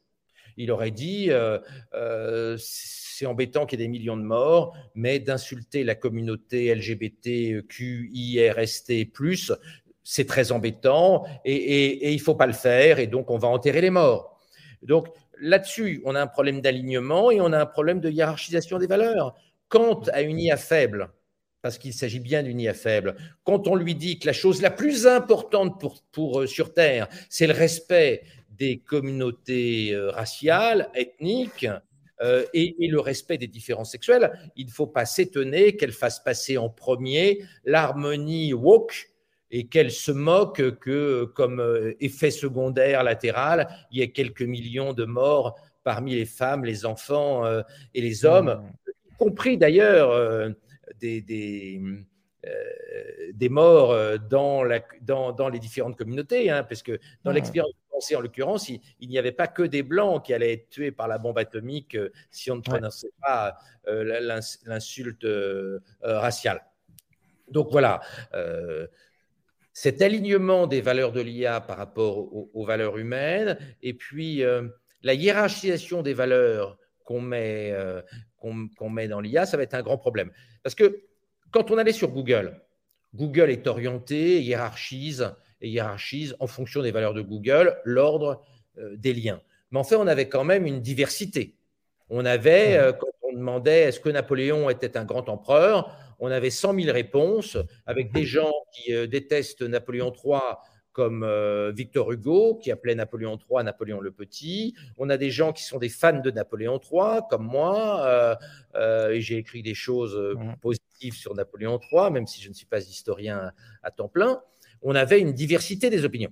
Il 0.55 0.71
aurait 0.71 0.91
dit 0.91 1.29
euh, 1.29 1.59
euh, 1.93 2.57
c'est 2.59 3.25
embêtant 3.25 3.65
qu'il 3.65 3.79
y 3.79 3.83
ait 3.83 3.85
des 3.85 3.91
millions 3.91 4.17
de 4.17 4.23
morts, 4.23 4.77
mais 4.95 5.19
d'insulter 5.19 5.83
la 5.83 5.95
communauté 5.95 6.73
LGBTQIRST, 6.73 7.67
c'est 10.09 10.25
très 10.25 10.53
embêtant 10.53 11.25
et, 11.43 12.13
il 12.13 12.15
ne 12.15 12.21
faut 12.21 12.35
pas 12.35 12.47
le 12.47 12.53
faire, 12.53 12.97
et 12.97 13.07
donc 13.07 13.29
on 13.29 13.37
va 13.37 13.49
enterrer 13.49 13.81
les 13.81 13.89
morts. 13.89 14.39
Donc 14.81 15.09
là-dessus, 15.37 16.01
on 16.05 16.15
a 16.15 16.21
un 16.21 16.27
problème 16.27 16.61
d'alignement 16.61 17.29
et 17.29 17.41
on 17.41 17.51
a 17.51 17.59
un 17.59 17.65
problème 17.65 17.99
de 17.99 18.09
hiérarchisation 18.09 18.77
des 18.77 18.87
valeurs. 18.87 19.35
Quant 19.67 19.99
à 20.13 20.21
une 20.21 20.39
IA 20.39 20.55
faible, 20.55 21.09
parce 21.61 21.77
qu'il 21.77 21.93
s'agit 21.93 22.21
bien 22.21 22.41
d'une 22.41 22.57
IA 22.57 22.73
faible, 22.73 23.17
quand 23.43 23.67
on 23.67 23.75
lui 23.75 23.95
dit 23.95 24.17
que 24.17 24.27
la 24.27 24.33
chose 24.33 24.61
la 24.61 24.71
plus 24.71 25.07
importante 25.07 25.83
pour, 26.13 26.39
euh, 26.39 26.47
sur 26.47 26.73
Terre, 26.73 27.09
c'est 27.27 27.47
le 27.47 27.53
respect 27.53 28.23
des 28.49 28.79
communautés 28.79 29.91
euh, 29.91 30.09
raciales, 30.11 30.89
ethniques, 30.95 31.67
euh, 32.21 32.45
et, 32.53 32.75
le 32.79 33.01
respect 33.01 33.37
des 33.37 33.47
différences 33.47 33.91
sexuelles, 33.91 34.31
il 34.55 34.67
ne 34.67 34.71
faut 34.71 34.87
pas 34.87 35.05
s'étonner 35.05 35.75
qu'elle 35.75 35.91
fasse 35.91 36.21
passer 36.21 36.57
en 36.57 36.69
premier 36.69 37.43
l'harmonie 37.65 38.53
woke 38.53 39.09
et 39.51 39.67
qu'elle 39.67 39.91
se 39.91 40.11
moque 40.11 40.77
que, 40.79 41.25
comme 41.35 41.59
euh, 41.59 41.93
effet 41.99 42.31
secondaire 42.31 43.03
latéral, 43.03 43.67
il 43.91 43.99
y 43.99 44.01
ait 44.01 44.11
quelques 44.11 44.41
millions 44.41 44.93
de 44.93 45.05
morts 45.05 45.59
parmi 45.83 46.15
les 46.15 46.25
femmes, 46.25 46.65
les 46.65 46.85
enfants 46.85 47.45
euh, 47.45 47.61
et 47.93 48.01
les 48.01 48.25
hommes, 48.25 48.61
y 48.87 49.15
compris 49.17 49.57
d'ailleurs 49.57 50.53
des, 50.99 51.21
des, 51.21 51.81
des, 53.33 53.49
morts 53.49 53.95
dans, 54.29 54.63
la, 54.63 54.81
dans, 55.01 55.31
dans, 55.31 55.49
les 55.49 55.59
différentes 55.59 55.97
communautés, 55.97 56.49
hein, 56.49 56.63
parce 56.63 56.83
que 56.83 56.99
dans 57.23 57.31
l'expérience 57.31 57.73
en 58.15 58.21
l'occurrence, 58.21 58.69
il, 58.69 59.09
n'y 59.09 59.17
avait 59.17 59.31
pas 59.31 59.47
que 59.47 59.63
des 59.63 59.83
Blancs 59.83 60.25
qui 60.25 60.33
allaient 60.33 60.53
être 60.53 60.69
tués 60.69 60.91
par 60.91 61.07
la 61.07 61.17
bombe 61.17 61.37
atomique 61.37 61.95
euh, 61.95 62.11
si 62.31 62.51
on 62.51 62.57
ne 62.57 62.61
prononçait 62.61 63.13
pas 63.21 63.57
euh, 63.87 64.19
l'insulte 64.65 65.23
euh, 65.25 65.79
raciale. 66.01 66.63
Donc 67.49 67.69
voilà, 67.71 68.01
cet 69.79 70.01
alignement 70.01 70.65
des 70.65 70.81
valeurs 70.81 71.11
de 71.11 71.21
l'IA 71.21 71.61
par 71.61 71.77
rapport 71.77 72.17
aux, 72.33 72.65
valeurs 72.65 72.97
humaines, 72.97 73.59
et 73.83 73.93
puis 73.93 74.41
la 75.03 75.13
hiérarchisation 75.13 76.01
des 76.01 76.15
valeurs 76.15 76.79
qu'on 77.03 77.21
met, 77.21 77.75
qu'on 78.39 78.89
met 78.89 79.07
dans 79.07 79.21
l'IA, 79.21 79.45
ça 79.45 79.55
va 79.55 79.61
être 79.61 79.75
un 79.75 79.83
grand 79.83 79.99
problème. 79.99 80.31
Parce 80.63 80.73
que 80.73 81.03
quand 81.51 81.69
on 81.69 81.77
allait 81.77 81.91
sur 81.91 82.09
Google, 82.09 82.59
Google 83.13 83.51
est 83.51 83.67
orienté, 83.67 84.41
hiérarchise 84.41 85.31
et 85.61 85.69
hiérarchise 85.69 86.35
en 86.39 86.47
fonction 86.47 86.81
des 86.81 86.91
valeurs 86.91 87.13
de 87.13 87.21
Google 87.21 87.77
l'ordre 87.83 88.43
euh, 88.79 88.95
des 88.97 89.13
liens. 89.13 89.41
Mais 89.71 89.79
en 89.79 89.83
fait, 89.83 89.95
on 89.95 90.07
avait 90.07 90.27
quand 90.27 90.43
même 90.43 90.65
une 90.65 90.81
diversité. 90.81 91.55
On 92.09 92.25
avait, 92.25 92.77
euh, 92.77 92.93
quand 92.93 93.07
on 93.23 93.33
demandait 93.33 93.81
est-ce 93.81 93.99
que 93.99 94.09
Napoléon 94.09 94.69
était 94.69 94.97
un 94.97 95.05
grand 95.05 95.29
empereur, 95.29 95.95
on 96.19 96.31
avait 96.31 96.49
100 96.49 96.79
000 96.79 96.93
réponses 96.93 97.57
avec 97.85 98.11
des 98.11 98.25
gens 98.25 98.51
qui 98.73 98.93
euh, 98.93 99.07
détestent 99.07 99.61
Napoléon 99.61 100.11
III 100.11 100.39
comme 100.91 101.23
Victor 101.75 102.11
Hugo, 102.11 102.55
qui 102.55 102.71
appelait 102.71 102.95
Napoléon 102.95 103.37
III 103.37 103.63
Napoléon 103.63 104.01
le 104.01 104.09
Petit. 104.09 104.73
On 104.97 105.11
a 105.11 105.17
des 105.17 105.29
gens 105.29 105.53
qui 105.53 105.61
sont 105.61 105.77
des 105.77 105.89
fans 105.89 106.21
de 106.21 106.31
Napoléon 106.31 106.79
III, 106.79 107.19
comme 107.29 107.45
moi, 107.45 108.35
et 108.75 109.21
j'ai 109.21 109.37
écrit 109.37 109.61
des 109.61 109.75
choses 109.75 110.19
positives 110.59 111.13
sur 111.13 111.35
Napoléon 111.35 111.79
III, 111.91 112.09
même 112.09 112.25
si 112.25 112.41
je 112.41 112.49
ne 112.49 112.55
suis 112.55 112.65
pas 112.65 112.79
historien 112.79 113.51
à 113.83 113.91
temps 113.91 114.07
plein 114.07 114.41
on 114.81 114.95
avait 114.95 115.19
une 115.19 115.33
diversité 115.33 115.89
des 115.89 116.05
opinions. 116.05 116.31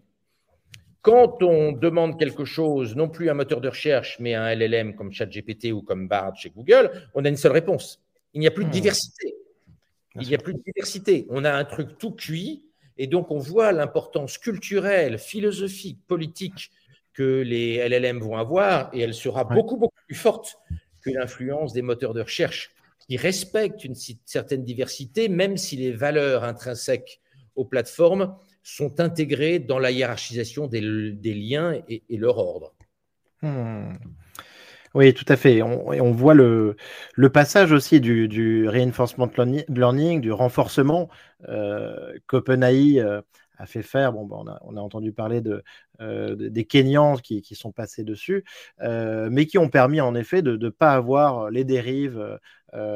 Quand 1.02 1.44
on 1.44 1.72
demande 1.72 2.18
quelque 2.18 2.46
chose, 2.46 2.96
non 2.96 3.10
plus 3.10 3.30
un 3.30 3.36
moteur 3.36 3.62
de 3.62 3.70
recherche, 3.70 4.18
mais 4.20 4.34
un 4.34 4.54
LLM 4.54 4.96
comme 4.96 5.12
ChatGPT 5.12 5.72
ou 5.72 5.82
comme 5.82 6.08
Bard 6.08 6.36
chez 6.36 6.50
Google, 6.50 6.90
on 7.14 7.24
a 7.26 7.30
une 7.30 7.38
seule 7.38 7.52
réponse. 7.52 8.02
Il 8.34 8.40
n'y 8.40 8.48
a 8.48 8.52
plus 8.52 8.64
de 8.64 8.70
hmm. 8.70 8.74
diversité. 8.74 9.36
Il 10.20 10.28
n'y 10.28 10.36
a 10.36 10.38
plus 10.38 10.54
de 10.54 10.62
diversité. 10.66 11.26
On 11.30 11.44
a 11.44 11.52
un 11.52 11.66
truc 11.66 11.98
tout 11.98 12.12
cuit, 12.12 12.64
et 12.98 13.08
donc 13.08 13.32
on 13.32 13.40
voit 13.40 13.72
l'importance 13.72 14.38
culturelle, 14.38 15.18
philosophique, 15.18 16.00
politique 16.08 16.72
que 17.14 17.42
les 17.42 17.78
LLM 17.88 18.20
vont 18.20 18.38
avoir, 18.38 18.90
et 18.94 19.02
elle 19.02 19.14
sera 19.14 19.44
beaucoup, 19.44 19.78
beaucoup 19.78 20.00
plus 20.08 20.16
forte 20.16 20.58
que 21.02 21.10
l'influence 21.10 21.74
des 21.74 21.82
moteurs 21.82 22.14
de 22.14 22.22
recherche 22.22 22.72
qui 23.00 23.18
respectent 23.18 23.84
une 23.84 23.96
certaine 24.26 24.64
diversité, 24.64 25.30
même 25.30 25.58
si 25.58 25.76
les 25.76 25.92
valeurs 25.92 26.44
intrinsèques 26.44 27.22
aux 27.56 27.66
plateformes 27.66 28.36
sont 28.64 29.00
intégrées 29.00 29.60
dans 29.60 29.80
la 29.80 29.92
hiérarchisation 29.92 30.68
des, 30.68 30.82
liens 30.82 31.80
et, 31.88 32.04
leur 32.18 32.38
ordre. 32.38 32.74
Hmm. 33.42 33.94
Oui, 34.96 35.14
tout 35.14 35.26
à 35.28 35.36
fait. 35.36 35.62
On, 35.62 35.90
on 35.90 36.12
voit 36.14 36.34
le, 36.34 36.78
le, 37.16 37.30
passage 37.30 37.74
aussi 37.74 38.00
du, 38.00 38.30
du, 38.30 38.68
reinforcement 38.70 39.30
learning, 39.68 40.22
du 40.22 40.32
renforcement 40.32 41.10
euh, 41.50 42.18
qu'OpenAI 42.28 43.00
euh, 43.02 43.22
a 43.58 43.66
fait 43.66 43.82
faire. 43.84 44.14
Bon, 44.14 44.26
on, 44.32 44.48
a, 44.48 44.58
on, 44.64 44.78
a, 44.78 44.80
entendu 44.80 45.12
parler 45.12 45.42
de, 45.42 45.64
euh, 46.00 46.36
des 46.38 46.64
Kenyans 46.66 47.18
qui, 47.18 47.42
qui, 47.42 47.56
sont 47.56 47.74
passés 47.74 48.06
dessus, 48.06 48.46
euh, 48.84 49.28
mais 49.30 49.48
qui 49.48 49.58
ont 49.58 49.70
permis 49.70 50.00
en 50.00 50.16
effet 50.16 50.42
de 50.42 50.56
ne 50.56 50.70
pas 50.70 50.94
avoir 50.94 51.50
les 51.52 51.66
dérives 51.66 52.40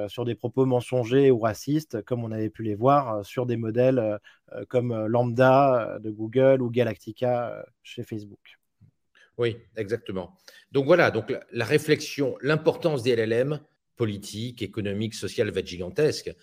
sur 0.10 0.26
des 0.26 0.36
propos 0.36 0.66
mensongers 0.66 1.32
ou 1.32 1.40
racistes, 1.40 2.02
comme 2.02 2.26
on 2.26 2.32
avait 2.34 2.50
pu 2.50 2.64
les 2.64 2.76
voir 2.76 3.26
sur 3.26 3.46
des 3.46 3.56
modèles 3.56 4.20
comme 4.68 5.06
Lambda 5.08 6.00
de 6.02 6.10
Google 6.12 6.62
ou 6.62 6.70
Galactica 6.70 7.64
chez 7.82 8.04
Facebook. 8.04 8.59
Oui, 9.40 9.58
exactement. 9.76 10.38
Donc 10.72 10.86
voilà, 10.86 11.10
donc 11.10 11.32
la, 11.32 11.44
la 11.52 11.66
réflexion, 11.66 12.38
l'importance 12.42 13.02
des 13.02 13.16
LLM, 13.16 13.60
politique, 13.96 14.62
économique, 14.62 15.16
sociale, 15.16 15.50
va 15.50 15.62
être 15.62 15.68
gigantesque 15.68 16.36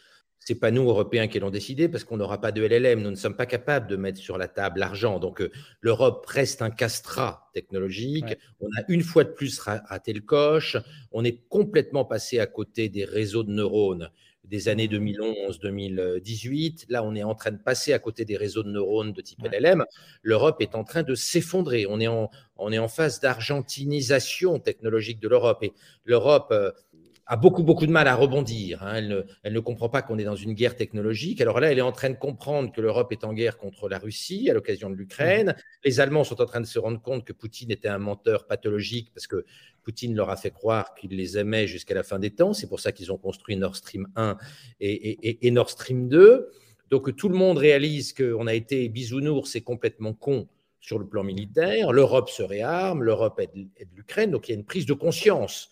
c'est 0.47 0.61
pas 0.61 0.71
nous, 0.71 0.89
Européens, 0.89 1.27
qui 1.27 1.41
l'ont 1.41 1.51
décidé 1.51 1.89
parce 1.89 2.05
qu'on 2.05 2.19
n'aura 2.19 2.41
pas 2.41 2.53
de 2.53 2.63
LLM. 2.63 3.03
Nous 3.03 3.11
ne 3.11 3.17
sommes 3.17 3.35
pas 3.35 3.47
capables 3.47 3.89
de 3.89 3.97
mettre 3.97 4.21
sur 4.21 4.39
la 4.39 4.47
table 4.47 4.79
l'argent. 4.79 5.19
Donc, 5.19 5.41
euh, 5.41 5.51
l'Europe 5.81 6.25
reste 6.27 6.63
un 6.63 6.71
castrat 6.71 7.51
technologique. 7.53 8.37
On 8.61 8.69
a 8.79 8.85
une 8.87 9.03
fois 9.03 9.25
de 9.25 9.31
plus 9.31 9.59
raté 9.59 10.13
le 10.13 10.21
coche. 10.21 10.77
On 11.11 11.25
est 11.25 11.49
complètement 11.49 12.05
passé 12.05 12.39
à 12.39 12.47
côté 12.47 12.89
des 12.89 13.05
réseaux 13.05 13.43
de 13.43 13.51
neurones 13.51 14.11
des 14.49 14.69
années 14.69 14.89
2011-2018. 14.89 16.87
Là, 16.89 17.03
on 17.03 17.15
est 17.15 17.23
en 17.23 17.35
train 17.35 17.53
de 17.53 17.59
passer 17.59 17.93
à 17.93 17.99
côté 17.99 18.25
des 18.25 18.37
réseaux 18.37 18.63
de 18.63 18.71
neurones 18.71 19.13
de 19.13 19.21
type 19.21 19.43
LLM. 19.43 19.85
L'Europe 20.23 20.57
est 20.61 20.75
en 20.75 20.85
train 20.85 21.03
de 21.03 21.15
s'effondrer. 21.15 21.87
On 21.89 22.01
est 22.01 22.09
en, 22.09 22.31
on 22.57 22.73
est 22.73 22.79
en 22.79 22.89
phase 22.89 23.21
d'argentinisation 23.21 24.59
technologique 24.59 25.21
de 25.21 25.29
l'Europe. 25.29 25.63
Et 25.63 25.73
l'Europe, 26.05 26.49
euh, 26.53 26.71
a 27.27 27.37
beaucoup, 27.37 27.65
beaucoup 27.65 27.87
de 27.87 27.91
mal 27.91 28.07
à 28.07 28.15
rebondir. 28.15 28.83
Hein. 28.85 28.95
Elle, 28.97 29.09
ne, 29.09 29.23
elle, 29.43 29.53
ne, 29.53 29.61
comprend 29.61 29.89
pas 29.89 30.03
qu'on 30.03 30.19
est 30.19 30.25
dans 30.25 30.37
une 30.37 30.55
guerre 30.55 30.77
technologique. 30.77 31.41
Alors 31.41 31.59
là, 31.59 31.73
elle 31.73 31.79
est 31.79 31.83
en 31.83 31.93
train 31.93 32.11
de 32.11 32.17
comprendre 32.17 32.73
que 32.73 32.81
l'Europe 32.81 33.11
est 33.11 33.25
en 33.25 33.33
guerre 33.33 33.59
contre 33.59 33.89
la 33.89 33.99
Russie 33.99 34.49
à 34.49 34.55
l'occasion 34.55 34.91
de 34.91 34.95
l'Ukraine. 34.95 35.49
Mmh. 35.49 35.63
Les 35.85 36.01
Allemands 36.01 36.23
sont 36.23 36.41
en 36.41 36.47
train 36.47 36.61
de 36.61 36.67
se 36.67 36.79
rendre 36.79 37.03
compte 37.03 37.25
que 37.25 37.33
Poutine 37.33 37.73
était 37.73 37.89
un 37.89 37.99
menteur 37.99 38.47
pathologique 38.47 39.11
parce 39.13 39.27
que 39.27 39.45
Poutine 39.83 40.15
leur 40.15 40.31
a 40.31 40.37
fait 40.37 40.53
croire 40.53 40.95
qu'il 40.95 41.17
les 41.17 41.37
aimait 41.37 41.67
jusqu'à 41.67 41.95
la 41.95 42.05
fin 42.05 42.21
des 42.21 42.31
temps. 42.31 42.53
C'est 42.53 42.69
pour 42.69 42.79
ça 42.79 42.93
qu'ils 42.93 43.11
ont 43.11 43.19
construit 43.19 43.57
Nord 43.57 43.75
Stream 43.75 44.07
1 44.15 44.37
et, 44.81 44.93
et, 44.93 45.47
et, 45.47 45.51
Nord 45.51 45.71
Stream 45.71 46.09
2. 46.09 46.49
Donc 46.91 47.15
tout 47.17 47.29
le 47.29 47.37
monde 47.37 47.59
réalise 47.59 48.13
qu'on 48.13 48.47
a 48.47 48.55
été 48.55 48.89
bisounours 48.89 49.57
et 49.57 49.63
complètement 49.63 50.13
con 50.13 50.49
sur 50.81 51.01
le 51.01 51.09
plan 51.09 51.25
militaire. 51.25 51.93
L'Europe 51.93 52.31
se 52.31 52.45
réarme, 52.45 53.03
l'Europe 53.03 53.41
aide, 53.41 53.69
aide 53.77 53.89
l'Ukraine. 53.97 54.31
Donc 54.31 54.49
il 54.49 54.53
y 54.53 54.55
a 54.55 54.59
une 54.59 54.65
prise 54.65 54.87
de 54.87 54.93
conscience 54.93 55.71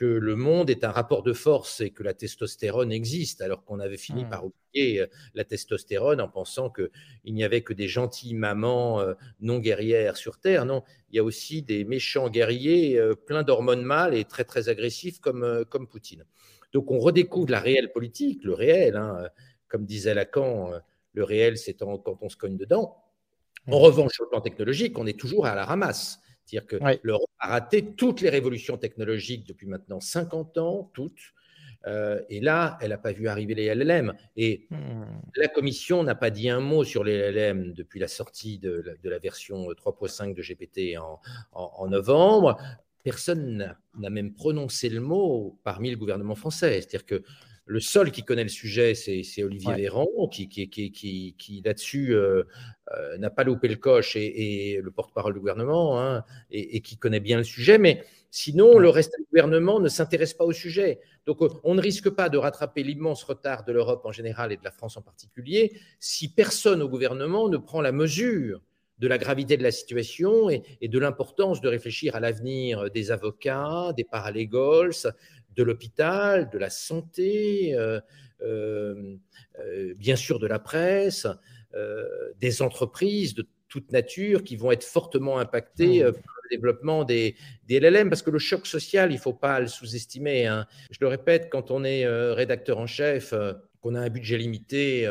que 0.00 0.06
le 0.06 0.34
monde 0.34 0.70
est 0.70 0.82
un 0.82 0.92
rapport 0.92 1.22
de 1.22 1.34
force 1.34 1.82
et 1.82 1.90
que 1.90 2.02
la 2.02 2.14
testostérone 2.14 2.90
existe, 2.90 3.42
alors 3.42 3.64
qu'on 3.64 3.80
avait 3.80 3.98
fini 3.98 4.24
hmm. 4.24 4.30
par 4.30 4.46
oublier 4.46 5.02
euh, 5.02 5.06
la 5.34 5.44
testostérone 5.44 6.22
en 6.22 6.28
pensant 6.28 6.70
qu'il 6.70 7.34
n'y 7.34 7.44
avait 7.44 7.60
que 7.60 7.74
des 7.74 7.86
gentilles 7.86 8.32
mamans 8.32 9.02
euh, 9.02 9.12
non 9.42 9.58
guerrières 9.58 10.16
sur 10.16 10.38
Terre. 10.38 10.64
Non, 10.64 10.84
il 11.10 11.16
y 11.16 11.18
a 11.18 11.22
aussi 11.22 11.60
des 11.60 11.84
méchants 11.84 12.30
guerriers 12.30 12.98
euh, 12.98 13.14
pleins 13.14 13.42
d'hormones 13.42 13.82
mâles 13.82 14.14
et 14.14 14.24
très 14.24 14.44
très 14.44 14.70
agressifs 14.70 15.18
comme, 15.18 15.66
comme 15.68 15.86
Poutine. 15.86 16.24
Donc 16.72 16.90
on 16.90 16.98
redécouvre 16.98 17.50
la 17.50 17.60
réelle 17.60 17.92
politique, 17.92 18.42
le 18.42 18.54
réel, 18.54 18.96
hein, 18.96 19.28
comme 19.68 19.84
disait 19.84 20.14
Lacan, 20.14 20.70
le 21.12 21.24
réel 21.24 21.58
c'est 21.58 21.74
quand 21.74 22.16
on 22.22 22.28
se 22.30 22.38
cogne 22.38 22.56
dedans. 22.56 22.96
En 23.66 23.72
hmm. 23.72 23.82
revanche, 23.82 24.14
sur 24.14 24.24
le 24.24 24.30
plan 24.30 24.40
technologique, 24.40 24.98
on 24.98 25.06
est 25.06 25.20
toujours 25.20 25.44
à 25.44 25.54
la 25.54 25.66
ramasse. 25.66 26.20
C'est-à-dire 26.50 26.66
que 26.66 26.98
l'Europe 27.02 27.30
a 27.38 27.48
raté 27.48 27.94
toutes 27.94 28.20
les 28.20 28.30
révolutions 28.30 28.76
technologiques 28.76 29.46
depuis 29.46 29.66
maintenant 29.66 30.00
50 30.00 30.58
ans, 30.58 30.90
toutes. 30.94 31.34
Euh, 31.86 32.20
et 32.28 32.40
là, 32.40 32.76
elle 32.80 32.90
n'a 32.90 32.98
pas 32.98 33.12
vu 33.12 33.28
arriver 33.28 33.54
les 33.54 33.74
LLM. 33.74 34.12
Et 34.36 34.66
hmm. 34.70 35.04
la 35.36 35.48
Commission 35.48 36.02
n'a 36.02 36.14
pas 36.14 36.30
dit 36.30 36.50
un 36.50 36.60
mot 36.60 36.84
sur 36.84 37.04
les 37.04 37.30
LLM 37.30 37.72
depuis 37.72 38.00
la 38.00 38.08
sortie 38.08 38.58
de 38.58 38.98
la, 39.02 39.18
version 39.18 39.70
3.5 39.70 40.34
de 40.34 40.42
GPT 40.42 40.98
en, 41.52 41.88
novembre. 41.88 42.58
Personne 43.02 43.74
n'a 43.98 44.10
même 44.10 44.34
prononcé 44.34 44.90
le 44.90 45.00
mot 45.00 45.58
parmi 45.64 45.90
le 45.90 45.96
gouvernement 45.96 46.34
français. 46.34 46.80
C'est-à-dire 46.80 47.06
que 47.06 47.22
le 47.70 47.78
seul 47.78 48.10
qui 48.10 48.24
connaît 48.24 48.42
le 48.42 48.48
sujet, 48.48 48.96
c'est 48.96 49.44
Olivier 49.44 49.72
Véran, 49.74 50.08
qui, 50.32 50.48
qui, 50.48 50.68
qui, 50.68 50.90
qui 51.38 51.62
là-dessus 51.64 52.16
euh, 52.16 52.42
euh, 52.96 53.16
n'a 53.18 53.30
pas 53.30 53.44
loupé 53.44 53.68
le 53.68 53.76
coche 53.76 54.16
et, 54.16 54.80
le 54.82 54.90
porte-parole 54.90 55.34
du 55.34 55.38
gouvernement, 55.38 56.00
hein, 56.00 56.24
et, 56.50 56.80
qui 56.80 56.96
connaît 56.96 57.20
bien 57.20 57.38
le 57.38 57.44
sujet. 57.44 57.78
Mais 57.78 58.02
sinon, 58.32 58.78
le 58.78 58.88
reste 58.88 59.14
du 59.16 59.24
gouvernement 59.26 59.78
ne 59.78 59.88
s'intéresse 59.88 60.34
pas 60.34 60.44
au 60.44 60.52
sujet. 60.52 60.98
Donc, 61.26 61.42
euh, 61.42 61.48
on 61.62 61.76
ne 61.76 61.80
risque 61.80 62.10
pas 62.10 62.28
de 62.28 62.38
rattraper 62.38 62.82
l'immense 62.82 63.22
retard 63.22 63.62
de 63.64 63.70
l'Europe 63.70 64.04
en 64.04 64.10
général 64.10 64.50
et 64.50 64.56
de 64.56 64.64
la 64.64 64.72
France 64.72 64.96
en 64.96 65.02
particulier 65.02 65.72
si 66.00 66.34
personne 66.34 66.82
au 66.82 66.88
gouvernement 66.88 67.48
ne 67.48 67.56
prend 67.56 67.82
la 67.82 67.92
mesure 67.92 68.60
de 69.00 69.08
la 69.08 69.16
gravité 69.16 69.56
de 69.56 69.62
la 69.62 69.70
situation 69.70 70.50
et, 70.50 70.62
de 70.82 70.98
l'importance 70.98 71.60
de 71.60 71.68
réfléchir 71.68 72.16
à 72.16 72.20
l'avenir 72.20 72.90
des 72.90 73.10
avocats, 73.10 73.92
des 73.96 74.04
paralegals, 74.04 74.92
de 75.60 75.64
l'hôpital, 75.64 76.48
de 76.48 76.56
la 76.56 76.70
santé, 76.70 77.74
euh, 77.74 78.00
euh, 78.40 79.16
euh, 79.58 79.94
bien 79.94 80.16
sûr 80.16 80.38
de 80.38 80.46
la 80.46 80.58
presse, 80.58 81.26
des 82.40 82.62
entreprises 82.62 83.34
de 83.34 83.46
toute 83.68 83.92
nature 83.92 84.42
qui 84.42 84.56
vont 84.56 84.72
être 84.72 84.82
fortement 84.82 85.38
impactées 85.38 86.02
mmh. 86.02 86.12
par 86.12 86.34
le 86.42 86.48
développement 86.50 87.04
des, 87.04 87.36
LLM, 87.68 88.08
parce 88.08 88.22
que 88.22 88.30
le 88.30 88.40
choc 88.40 88.66
social, 88.66 89.12
il 89.12 89.16
ne 89.16 89.20
faut 89.20 89.34
pas 89.34 89.60
le 89.60 89.68
sous-estimer. 89.68 90.48
Hein. 90.48 90.66
Je 90.90 90.98
le 91.00 91.06
répète, 91.06 91.48
quand 91.48 91.70
on 91.70 91.84
est 91.84 92.04
rédacteur 92.32 92.78
en 92.78 92.88
chef, 92.88 93.32
qu'on 93.80 93.94
a 93.94 94.00
un 94.00 94.08
budget 94.08 94.36
limité 94.36 95.08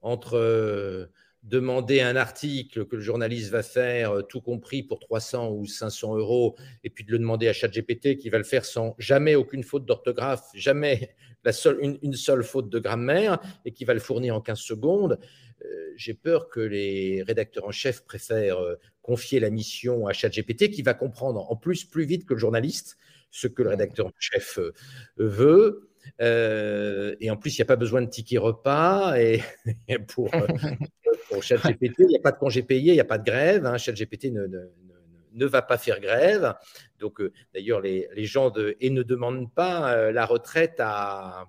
entre 0.00 1.08
demander 1.42 2.00
un 2.00 2.14
article 2.14 2.86
que 2.86 2.96
le 2.96 3.02
journaliste 3.02 3.50
va 3.50 3.62
faire, 3.62 4.12
euh, 4.12 4.22
tout 4.22 4.40
compris 4.40 4.82
pour 4.82 5.00
300 5.00 5.50
ou 5.50 5.66
500 5.66 6.16
euros, 6.16 6.56
et 6.84 6.90
puis 6.90 7.04
de 7.04 7.10
le 7.10 7.18
demander 7.18 7.48
à 7.48 7.52
ChatGPT 7.52 8.16
qui 8.16 8.30
va 8.30 8.38
le 8.38 8.44
faire 8.44 8.64
sans 8.64 8.94
jamais 8.98 9.34
aucune 9.34 9.64
faute 9.64 9.84
d'orthographe, 9.84 10.48
jamais 10.54 11.14
la 11.44 11.52
seule, 11.52 11.78
une, 11.80 12.14
seule 12.14 12.44
faute 12.44 12.68
de 12.68 12.78
grammaire, 12.78 13.38
et 13.64 13.72
qui 13.72 13.84
va 13.84 13.94
le 13.94 14.00
fournir 14.00 14.36
en 14.36 14.40
15 14.40 14.58
secondes, 14.58 15.18
euh, 15.64 15.92
j'ai 15.96 16.14
peur 16.14 16.48
que 16.48 16.60
les 16.60 17.22
rédacteurs 17.22 17.66
en 17.66 17.72
chef 17.72 18.04
préfèrent 18.04 18.60
euh, 18.60 18.76
confier 19.02 19.40
la 19.40 19.50
mission 19.50 20.06
à 20.06 20.12
ChatGPT 20.12 20.70
qui 20.70 20.82
va 20.82 20.94
comprendre 20.94 21.50
en 21.50 21.56
plus 21.56 21.84
plus 21.84 22.04
vite 22.04 22.24
que 22.24 22.34
le 22.34 22.40
journaliste 22.40 22.96
ce 23.30 23.46
que 23.48 23.62
le 23.62 23.70
rédacteur 23.70 24.06
en 24.06 24.12
chef 24.18 24.58
veut. 25.16 25.91
Et 26.20 27.30
en 27.30 27.36
plus, 27.36 27.56
il 27.56 27.60
n'y 27.60 27.64
a 27.64 27.66
pas 27.66 27.76
besoin 27.76 28.02
de 28.02 28.08
ticket 28.08 28.38
repas 28.38 29.16
et, 29.16 29.42
pour, 30.08 30.30
pour 31.28 31.42
ChatGPT, 31.42 32.00
il 32.00 32.06
n'y 32.06 32.16
a 32.16 32.20
pas 32.20 32.32
de 32.32 32.38
congé 32.38 32.62
payé, 32.62 32.92
il 32.92 32.94
n'y 32.94 33.00
a 33.00 33.04
pas 33.04 33.18
de 33.18 33.24
grève. 33.24 33.66
Hein. 33.66 33.78
ChatGPT 33.78 34.26
ne, 34.26 34.46
ne, 34.46 34.70
ne, 35.34 35.46
va 35.46 35.62
pas 35.62 35.78
faire 35.78 36.00
grève. 36.00 36.54
Donc, 36.98 37.20
euh, 37.20 37.32
d'ailleurs, 37.54 37.80
les, 37.80 38.08
les, 38.14 38.24
gens 38.24 38.50
de, 38.50 38.76
et 38.80 38.90
ne 38.90 39.02
demandent 39.02 39.52
pas 39.52 39.92
euh, 39.94 40.12
la 40.12 40.26
retraite 40.26 40.76
à, 40.78 41.48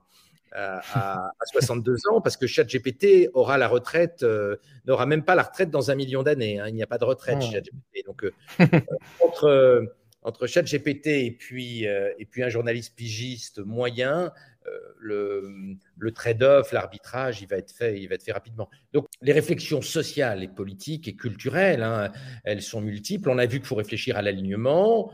à, 0.54 1.32
62 1.52 1.98
ans 2.12 2.22
parce 2.22 2.38
que 2.38 2.48
ChatGPT 2.48 3.30
aura 3.34 3.58
la 3.58 3.68
retraite, 3.68 4.24
euh, 4.24 4.58
n'aura 4.86 5.06
même 5.06 5.24
pas 5.24 5.36
la 5.36 5.44
retraite 5.44 5.70
dans 5.70 5.92
un 5.92 5.96
million 5.96 6.24
d'années. 6.24 6.60
Hein. 6.60 6.68
Il 6.70 6.76
n'y 6.76 6.84
a 6.84 6.88
pas 6.88 6.98
de 6.98 7.06
retraite 7.06 7.42
chez 7.42 7.52
ChatGPT. 7.52 8.06
Donc, 8.06 8.26
entre, 9.24 9.94
entre 10.24 10.48
ChatGPT 10.48 11.08
et 11.08 11.32
puis, 11.32 11.84
et 11.84 12.26
puis 12.30 12.44
un 12.44 12.50
journaliste 12.50 12.96
pigiste 12.96 13.60
moyen, 13.60 14.32
euh, 14.68 14.80
le, 14.98 15.76
le 15.98 16.12
trade-off, 16.12 16.72
l'arbitrage, 16.72 17.42
il 17.42 17.48
va 17.48 17.58
être 17.58 17.72
fait, 17.72 18.00
il 18.00 18.08
va 18.08 18.16
être 18.16 18.24
fait 18.24 18.32
rapidement. 18.32 18.70
Donc, 18.94 19.08
les 19.22 19.34
réflexions 19.34 19.82
sociales 19.82 20.42
et 20.42 20.48
politiques 20.48 21.10
et 21.10 21.16
culturelles, 21.16 21.84
hein, 21.84 22.12
elles 22.46 22.62
sont 22.62 22.80
multiples. 22.80 23.30
On 23.30 23.38
a 23.38 23.46
vu 23.46 23.60
qu'il 23.60 23.68
faut 23.68 23.76
réfléchir 23.76 24.16
à 24.16 24.22
l'alignement. 24.22 25.12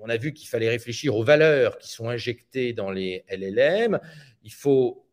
On 0.00 0.08
a 0.08 0.16
vu 0.16 0.32
qu'il 0.32 0.48
fallait 0.48 0.70
réfléchir 0.70 1.14
aux 1.14 1.24
valeurs 1.24 1.76
qui 1.76 1.90
sont 1.90 2.08
injectées 2.08 2.72
dans 2.72 2.90
les 2.90 3.24
LLM. 3.28 4.00
Il 4.44 4.52
faut 4.52 5.06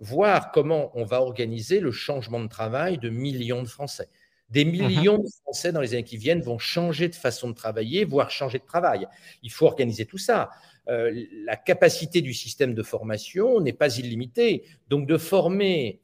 voir 0.00 0.50
comment 0.50 0.90
on 0.98 1.04
va 1.04 1.20
organiser 1.20 1.78
le 1.78 1.92
changement 1.92 2.40
de 2.40 2.48
travail 2.48 2.98
de 2.98 3.10
millions 3.10 3.62
de 3.62 3.68
Français. 3.68 4.08
Des 4.50 4.64
mhm. 4.64 4.72
millions 4.72 5.18
de 5.18 5.28
Français 5.42 5.72
dans 5.72 5.80
les 5.80 5.94
années 5.94 6.04
qui 6.04 6.16
viennent 6.16 6.42
vont 6.42 6.58
changer 6.58 7.08
de 7.08 7.14
façon 7.14 7.50
de 7.50 7.54
travailler, 7.54 8.04
voire 8.04 8.30
changer 8.30 8.58
de 8.58 8.64
travail. 8.64 9.06
Il 9.42 9.50
faut 9.50 9.66
organiser 9.66 10.06
tout 10.06 10.18
ça. 10.18 10.50
Euh, 10.88 11.24
la 11.44 11.56
capacité 11.56 12.20
du 12.20 12.34
système 12.34 12.74
de 12.74 12.82
formation 12.82 13.60
n'est 13.60 13.72
pas 13.72 13.96
illimitée. 13.98 14.64
Donc 14.88 15.06
de 15.06 15.16
former 15.16 16.00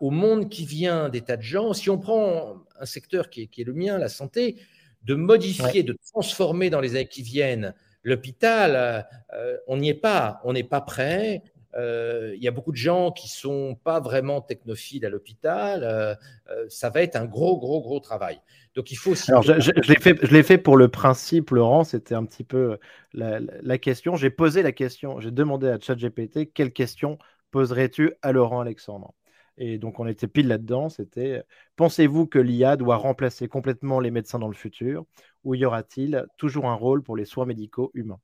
au 0.00 0.10
monde 0.10 0.48
qui 0.48 0.64
vient 0.64 1.08
des 1.08 1.20
tas 1.20 1.36
de 1.36 1.42
gens, 1.42 1.72
si 1.72 1.90
on 1.90 1.98
prend 1.98 2.56
un 2.78 2.86
secteur 2.86 3.28
qui 3.28 3.42
est, 3.42 3.64
le 3.64 3.74
mien, 3.74 3.98
la 3.98 4.08
santé, 4.08 4.56
de 5.02 5.14
modifier, 5.14 5.82
de 5.82 5.96
transformer 6.12 6.70
dans 6.70 6.80
les 6.80 6.96
années 6.96 7.08
qui 7.08 7.22
viennent 7.22 7.74
l'hôpital, 8.02 9.06
euh, 9.34 9.56
on 9.66 9.76
n'y 9.76 9.90
est 9.90 9.94
pas, 9.94 10.40
on 10.44 10.52
n'est 10.52 10.64
pas 10.64 10.80
prêt. 10.80 11.42
Euh, 11.74 12.32
il 12.36 12.42
y 12.42 12.48
a 12.48 12.50
beaucoup 12.50 12.72
de 12.72 12.76
gens 12.76 13.12
qui 13.12 13.28
sont 13.28 13.78
pas 13.84 14.00
vraiment 14.00 14.40
technophiles 14.40 15.06
à 15.06 15.08
l'hôpital. 15.08 16.16
ça 16.68 16.90
va 16.90 17.02
être 17.02 17.16
un 17.16 17.26
gros, 17.26 17.58
gros, 17.58 17.80
gros 17.80 18.00
travail. 18.00 18.40
Donc 18.74 18.92
il 18.92 18.96
faut 18.96 19.12
aussi. 19.12 19.30
Alors 19.30 19.42
je, 19.42 19.60
je, 19.60 20.32
l'ai 20.32 20.42
fait, 20.42 20.58
pour 20.58 20.76
le 20.76 20.88
principe, 20.88 21.50
Laurent. 21.50 21.84
C'était 21.84 22.14
un 22.14 22.24
petit 22.24 22.44
peu 22.44 22.78
la, 23.12 23.78
question. 23.78 24.16
J'ai 24.16 24.30
posé 24.30 24.62
la 24.62 24.72
question. 24.72 25.20
J'ai 25.20 25.30
demandé 25.30 25.68
à 25.68 25.78
ChatGPT 25.78 26.52
quelle 26.52 26.72
question 26.72 27.18
poserais-tu 27.50 28.12
à 28.22 28.32
Laurent 28.32 28.60
Alexandre? 28.60 29.14
Et 29.56 29.78
donc 29.78 30.00
on 30.00 30.06
était 30.06 30.28
pile 30.28 30.48
là-dedans. 30.48 30.88
C'était 30.88 31.42
pensez-vous 31.76 32.26
que 32.26 32.38
l'IA 32.38 32.76
doit 32.76 32.96
remplacer 32.96 33.48
complètement 33.48 34.00
les 34.00 34.10
médecins 34.10 34.38
dans 34.38 34.48
le 34.48 34.54
futur, 34.54 35.04
ou 35.44 35.54
y 35.54 35.64
aura-t-il 35.64 36.26
toujours 36.36 36.66
un 36.66 36.74
rôle 36.74 37.02
pour 37.02 37.16
les 37.16 37.24
soins 37.24 37.46
médicaux 37.46 37.90
humains? 37.94 38.20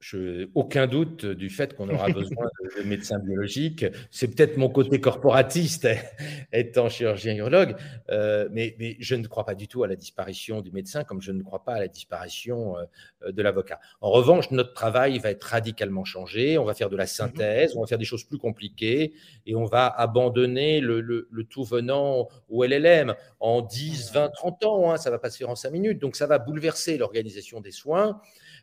Je, 0.00 0.48
aucun 0.54 0.86
doute 0.86 1.26
du 1.26 1.50
fait 1.50 1.74
qu'on 1.74 1.88
aura 1.88 2.08
besoin 2.08 2.46
de, 2.76 2.82
médecins 2.84 3.18
biologiques. 3.18 3.84
C'est 4.10 4.28
peut-être 4.28 4.56
mon 4.56 4.68
côté 4.68 5.00
corporatiste, 5.00 5.88
étant 6.52 6.88
chirurgien 6.88 7.34
urologue, 7.34 7.74
euh, 8.10 8.48
mais, 8.52 8.76
mais, 8.78 8.96
je 9.00 9.16
ne 9.16 9.26
crois 9.26 9.44
pas 9.44 9.54
du 9.54 9.66
tout 9.66 9.82
à 9.82 9.88
la 9.88 9.96
disparition 9.96 10.60
du 10.60 10.70
médecin, 10.70 11.04
comme 11.04 11.20
je 11.20 11.32
ne 11.32 11.42
crois 11.42 11.64
pas 11.64 11.74
à 11.74 11.80
la 11.80 11.88
disparition 11.88 12.76
euh, 12.78 13.32
de 13.32 13.42
l'avocat. 13.42 13.80
En 14.00 14.10
revanche, 14.10 14.50
notre 14.50 14.72
travail 14.72 15.18
va 15.18 15.30
être 15.30 15.44
radicalement 15.44 16.04
changé. 16.04 16.58
On 16.58 16.64
va 16.64 16.74
faire 16.74 16.90
de 16.90 16.96
la 16.96 17.04
mhm. 17.04 17.08
synthèse, 17.08 17.76
on 17.76 17.80
va 17.80 17.86
faire 17.86 17.98
des 17.98 18.04
choses 18.04 18.24
plus 18.24 18.38
compliquées, 18.38 19.14
et 19.46 19.56
on 19.56 19.64
va 19.64 19.86
abandonner 19.86 20.80
le, 20.80 21.00
le, 21.00 21.26
tout 21.44 21.64
venant 21.64 22.28
au 22.48 22.64
LLM 22.64 23.14
en 23.40 23.62
10, 23.62 24.12
20, 24.12 24.28
30 24.28 24.64
ans. 24.64 24.92
Hein, 24.92 24.96
ça 24.96 25.10
va 25.10 25.18
pas 25.18 25.30
se 25.30 25.38
faire 25.38 25.50
en 25.50 25.56
5 25.56 25.70
minutes, 25.70 25.98
donc 25.98 26.14
ça 26.14 26.26
va 26.26 26.38
bouleverser 26.38 26.98
l'organisation 26.98 27.60
des 27.60 27.72
soins. 27.72 28.20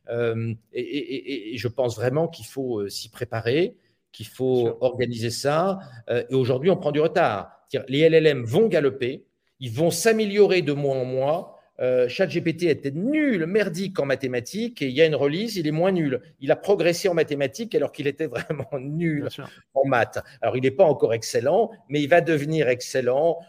Euh, 0.09 0.53
et, 0.73 1.57
je 1.57 1.67
pense 1.67 1.95
vraiment 1.95 2.27
qu'il 2.27 2.45
faut 2.45 2.81
euh, 2.81 2.89
s'y 2.89 3.09
préparer, 3.09 3.77
qu'il 4.11 4.27
faut 4.27 4.77
organiser 4.81 5.29
ça. 5.29 5.79
Euh, 6.09 6.23
et 6.29 6.35
aujourd'hui, 6.35 6.69
on 6.69 6.77
prend 6.77 6.91
du 6.91 6.99
retard. 6.99 7.51
Les 7.87 8.07
LLM 8.07 8.43
vont 8.43 8.67
galoper, 8.67 9.25
ils 9.59 9.71
vont 9.71 9.91
s'améliorer 9.91 10.61
de 10.61 10.73
mois 10.73 10.95
en 10.95 11.05
mois. 11.05 11.51
ChatGPT 12.07 12.63
était 12.63 12.91
nul, 12.91 13.45
merdique 13.47 13.99
en 13.99 14.05
mathématiques, 14.05 14.81
et 14.81 14.87
il 14.87 14.93
y 14.93 15.01
a 15.01 15.05
une 15.05 15.15
release, 15.15 15.57
il 15.57 15.67
est 15.67 15.71
moins 15.71 15.91
nul. 15.91 16.21
Il 16.39 16.49
a 16.51 16.55
progressé 16.55 17.09
en 17.09 17.13
mathématiques 17.13 17.75
alors 17.75 17.91
qu'il 17.91 18.07
était 18.07 18.27
vraiment 18.27 18.69
nul 18.79 19.27
en 19.73 19.85
maths. 19.85 20.23
Alors, 20.41 20.55
il 20.55 20.63
n'est 20.63 20.71
pas 20.71 20.85
encore 20.85 21.13
excellent, 21.13 21.71
mais 21.89 22.01
il 22.01 22.07
va 22.07 22.21
devenir 22.21 22.69
excellent 22.69 23.39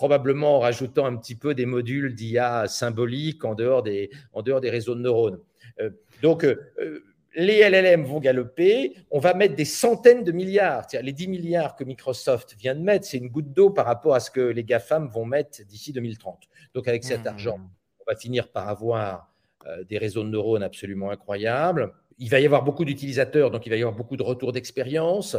probablement 0.00 0.56
en 0.56 0.60
rajoutant 0.60 1.04
un 1.04 1.14
petit 1.16 1.34
peu 1.34 1.54
des 1.54 1.66
modules 1.66 2.14
d'IA 2.14 2.66
symboliques 2.68 3.44
en 3.44 3.54
dehors 3.54 3.82
des, 3.82 4.08
en 4.32 4.40
dehors 4.40 4.62
des 4.62 4.70
réseaux 4.70 4.94
de 4.94 5.00
neurones. 5.00 5.40
Euh, 5.80 5.90
donc, 6.22 6.44
euh, 6.44 6.72
euh, 6.80 7.00
les 7.34 7.60
LLM 7.60 8.04
vont 8.04 8.18
galoper, 8.18 8.96
on 9.10 9.20
va 9.20 9.34
mettre 9.34 9.54
des 9.54 9.64
centaines 9.64 10.24
de 10.24 10.32
milliards. 10.32 10.86
Les 11.00 11.12
10 11.12 11.28
milliards 11.28 11.76
que 11.76 11.84
Microsoft 11.84 12.56
vient 12.58 12.74
de 12.74 12.80
mettre, 12.80 13.06
c'est 13.06 13.18
une 13.18 13.28
goutte 13.28 13.52
d'eau 13.52 13.70
par 13.70 13.86
rapport 13.86 14.14
à 14.14 14.20
ce 14.20 14.32
que 14.32 14.40
les 14.40 14.64
GAFAM 14.64 15.08
vont 15.08 15.24
mettre 15.24 15.62
d'ici 15.64 15.92
2030. 15.92 16.48
Donc 16.74 16.88
avec 16.88 17.04
cet 17.04 17.24
mmh. 17.24 17.28
argent, 17.28 17.60
on 18.00 18.10
va 18.10 18.16
finir 18.16 18.48
par 18.50 18.68
avoir 18.68 19.32
des 19.88 19.98
réseaux 19.98 20.24
de 20.24 20.28
neurones 20.28 20.64
absolument 20.64 21.10
incroyables. 21.10 21.92
Il 22.18 22.30
va 22.30 22.40
y 22.40 22.46
avoir 22.46 22.64
beaucoup 22.64 22.84
d'utilisateurs, 22.84 23.52
donc 23.52 23.64
il 23.64 23.70
va 23.70 23.76
y 23.76 23.82
avoir 23.82 23.96
beaucoup 23.96 24.16
de 24.16 24.24
retours 24.24 24.52
d'expérience. 24.52 25.36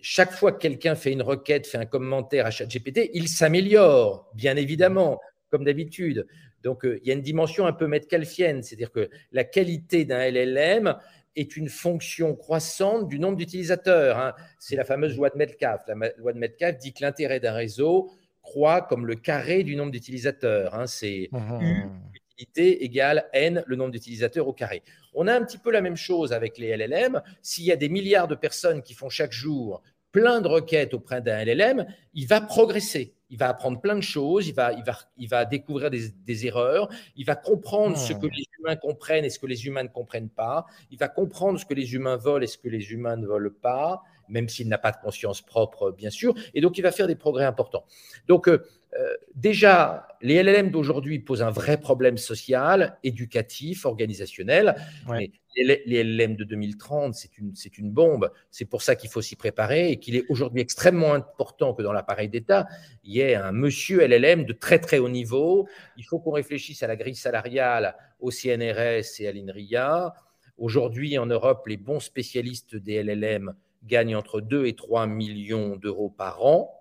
Chaque 0.00 0.32
fois 0.32 0.52
que 0.52 0.58
quelqu'un 0.58 0.94
fait 0.94 1.12
une 1.12 1.22
requête, 1.22 1.66
fait 1.66 1.78
un 1.78 1.84
commentaire 1.84 2.46
à 2.46 2.50
ChatGPT, 2.50 3.10
il 3.12 3.28
s'améliore, 3.28 4.30
bien 4.34 4.56
évidemment, 4.56 5.20
comme 5.50 5.64
d'habitude. 5.64 6.26
Donc, 6.62 6.84
euh, 6.84 6.98
il 7.02 7.08
y 7.08 7.10
a 7.10 7.14
une 7.14 7.22
dimension 7.22 7.66
un 7.66 7.72
peu 7.72 7.86
metcalfienne, 7.86 8.62
c'est-à-dire 8.62 8.90
que 8.90 9.08
la 9.32 9.44
qualité 9.44 10.04
d'un 10.04 10.30
LLM 10.30 10.96
est 11.36 11.56
une 11.56 11.68
fonction 11.68 12.34
croissante 12.34 13.08
du 13.08 13.18
nombre 13.18 13.36
d'utilisateurs. 13.36 14.18
Hein. 14.18 14.34
C'est 14.58 14.76
la 14.76 14.84
fameuse 14.84 15.16
loi 15.16 15.30
de 15.30 15.38
Metcalfe. 15.38 15.82
La 15.86 15.94
loi 16.16 16.32
de 16.32 16.38
Metcalfe 16.38 16.78
dit 16.78 16.92
que 16.92 17.02
l'intérêt 17.02 17.40
d'un 17.40 17.52
réseau 17.52 18.10
croît 18.42 18.82
comme 18.82 19.06
le 19.06 19.14
carré 19.14 19.62
du 19.62 19.76
nombre 19.76 19.92
d'utilisateurs. 19.92 20.74
Hein. 20.74 20.86
C'est 20.86 21.28
mmh. 21.30 21.60
U 21.62 22.10
utilité 22.40 22.84
égale 22.84 23.28
N, 23.32 23.62
le 23.66 23.76
nombre 23.76 23.90
d'utilisateurs 23.90 24.48
au 24.48 24.52
carré. 24.52 24.82
On 25.14 25.26
a 25.26 25.34
un 25.34 25.44
petit 25.44 25.58
peu 25.58 25.70
la 25.70 25.80
même 25.80 25.96
chose 25.96 26.32
avec 26.32 26.58
les 26.58 26.76
LLM. 26.76 27.20
S'il 27.42 27.64
y 27.64 27.72
a 27.72 27.76
des 27.76 27.88
milliards 27.88 28.28
de 28.28 28.34
personnes 28.34 28.82
qui 28.82 28.94
font 28.94 29.08
chaque 29.08 29.32
jour 29.32 29.82
plein 30.12 30.40
de 30.40 30.48
requêtes 30.48 30.94
auprès 30.94 31.20
d'un 31.20 31.44
LLM, 31.44 31.86
il 32.14 32.26
va 32.26 32.40
progresser. 32.40 33.14
Il 33.32 33.38
va 33.38 33.48
apprendre 33.48 33.80
plein 33.80 33.94
de 33.94 34.00
choses, 34.00 34.48
il 34.48 34.54
va, 34.54 34.72
il 34.72 34.82
va, 34.82 34.98
il 35.16 35.28
va 35.28 35.44
découvrir 35.44 35.88
des, 35.88 36.46
erreurs, 36.46 36.88
il 37.14 37.24
va 37.24 37.36
comprendre 37.36 37.96
ce 37.96 38.12
que 38.12 38.26
hmm. 38.26 38.30
les 38.36 38.44
humains 38.58 38.76
comprennent 38.76 39.24
et 39.24 39.30
ce 39.30 39.38
que 39.38 39.46
les 39.46 39.66
humains 39.66 39.84
ne 39.84 39.88
comprennent 39.88 40.30
pas, 40.30 40.66
il 40.90 40.98
va 40.98 41.06
comprendre 41.06 41.58
ce 41.60 41.64
que 41.64 41.74
les 41.74 41.94
humains 41.94 42.16
veulent 42.16 42.42
et 42.42 42.48
ce 42.48 42.58
que 42.58 42.68
les 42.68 42.90
humains 42.90 43.16
ne 43.16 43.28
veulent 43.28 43.54
pas, 43.54 44.02
même 44.28 44.48
s'il 44.48 44.68
n'a 44.68 44.78
pas 44.78 44.90
de 44.90 44.96
conscience 44.96 45.42
propre, 45.42 45.92
bien 45.92 46.10
sûr, 46.10 46.34
et 46.54 46.60
donc 46.60 46.76
il 46.76 46.82
va 46.82 46.90
faire 46.90 47.06
des 47.06 47.14
progrès 47.14 47.44
importants. 47.44 47.84
Donc, 48.26 48.48
euh, 48.48 48.64
euh, 48.98 49.14
déjà, 49.36 50.08
les 50.20 50.42
LLM 50.42 50.70
d'aujourd'hui 50.70 51.20
posent 51.20 51.42
un 51.42 51.50
vrai 51.50 51.76
problème 51.78 52.18
social, 52.18 52.98
éducatif, 53.04 53.84
organisationnel. 53.86 54.74
Mais 55.08 55.30
les, 55.56 56.02
LLM 56.04 56.36
de 56.36 56.44
2030, 56.44 57.14
c'est 57.14 57.38
une, 57.38 57.52
une 57.78 57.90
bombe. 57.90 58.30
C'est 58.50 58.64
pour 58.64 58.82
ça 58.82 58.96
qu'il 58.96 59.10
faut 59.10 59.22
s'y 59.22 59.36
préparer 59.36 59.90
et 59.90 59.98
qu'il 59.98 60.16
est 60.16 60.24
aujourd'hui 60.28 60.60
extrêmement 60.60 61.14
important 61.14 61.74
que 61.74 61.82
dans 61.82 61.92
l'appareil 61.92 62.28
d'État, 62.28 62.66
il 63.04 63.14
y 63.14 63.20
ait 63.20 63.34
un 63.34 63.52
monsieur 63.52 64.06
LLM 64.06 64.44
de 64.44 64.52
très 64.52 64.78
très 64.78 64.98
haut 64.98 65.08
niveau. 65.08 65.68
Il 65.96 66.04
faut 66.04 66.18
qu'on 66.18 66.32
réfléchisse 66.32 66.82
à 66.82 66.86
la 66.86 66.96
grille 66.96 67.16
salariale 67.16 67.96
au 68.20 68.30
CNRS 68.30 69.20
et 69.20 69.28
à 69.28 69.32
l'INRIA. 69.32 70.14
Aujourd'hui, 70.58 71.18
en 71.18 71.26
Europe, 71.26 71.66
les 71.66 71.76
bons 71.76 72.00
spécialistes 72.00 72.76
des 72.76 73.02
LLM 73.02 73.54
gagnent 73.84 74.16
entre 74.16 74.40
2 74.40 74.66
et 74.66 74.74
3 74.74 75.06
millions 75.06 75.76
d'euros 75.76 76.10
par 76.10 76.44
an. 76.44 76.76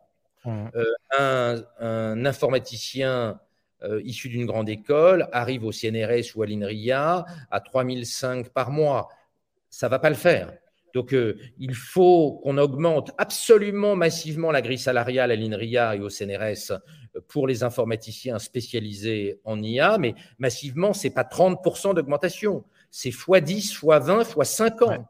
Euh, 0.47 1.61
un, 1.79 2.25
informaticien 2.25 3.39
euh, 3.83 4.01
issu 4.03 4.29
d'une 4.29 4.45
grande 4.45 4.69
école 4.69 5.27
arrive 5.31 5.63
au 5.65 5.71
CNRS 5.71 6.35
ou 6.35 6.43
à 6.43 6.45
l'INRIA 6.45 7.25
à 7.49 7.59
3005 7.59 8.49
par 8.49 8.71
mois. 8.71 9.09
Ça 9.69 9.87
ne 9.87 9.91
va 9.91 9.99
pas 9.99 10.09
le 10.09 10.15
faire. 10.15 10.51
Donc, 10.93 11.13
euh, 11.13 11.37
il 11.59 11.75
faut 11.75 12.39
qu'on 12.43 12.57
augmente 12.57 13.11
absolument 13.17 13.95
massivement 13.95 14.51
la 14.51 14.61
grille 14.61 14.79
salariale 14.79 15.31
à 15.31 15.35
l'INRIA 15.35 15.95
et 15.95 15.99
au 15.99 16.09
CNRS 16.09 16.79
pour 17.27 17.47
les 17.47 17.63
informaticiens 17.63 18.39
spécialisés 18.39 19.39
en 19.43 19.61
IA, 19.61 19.97
mais 19.97 20.15
massivement, 20.39 20.93
ce 20.93 21.07
n'est 21.07 21.13
pas 21.13 21.23
30% 21.23 21.95
d'augmentation, 21.95 22.63
c'est 22.91 23.09
x10, 23.09 23.79
x20, 23.79 24.33
x50. 24.33 25.05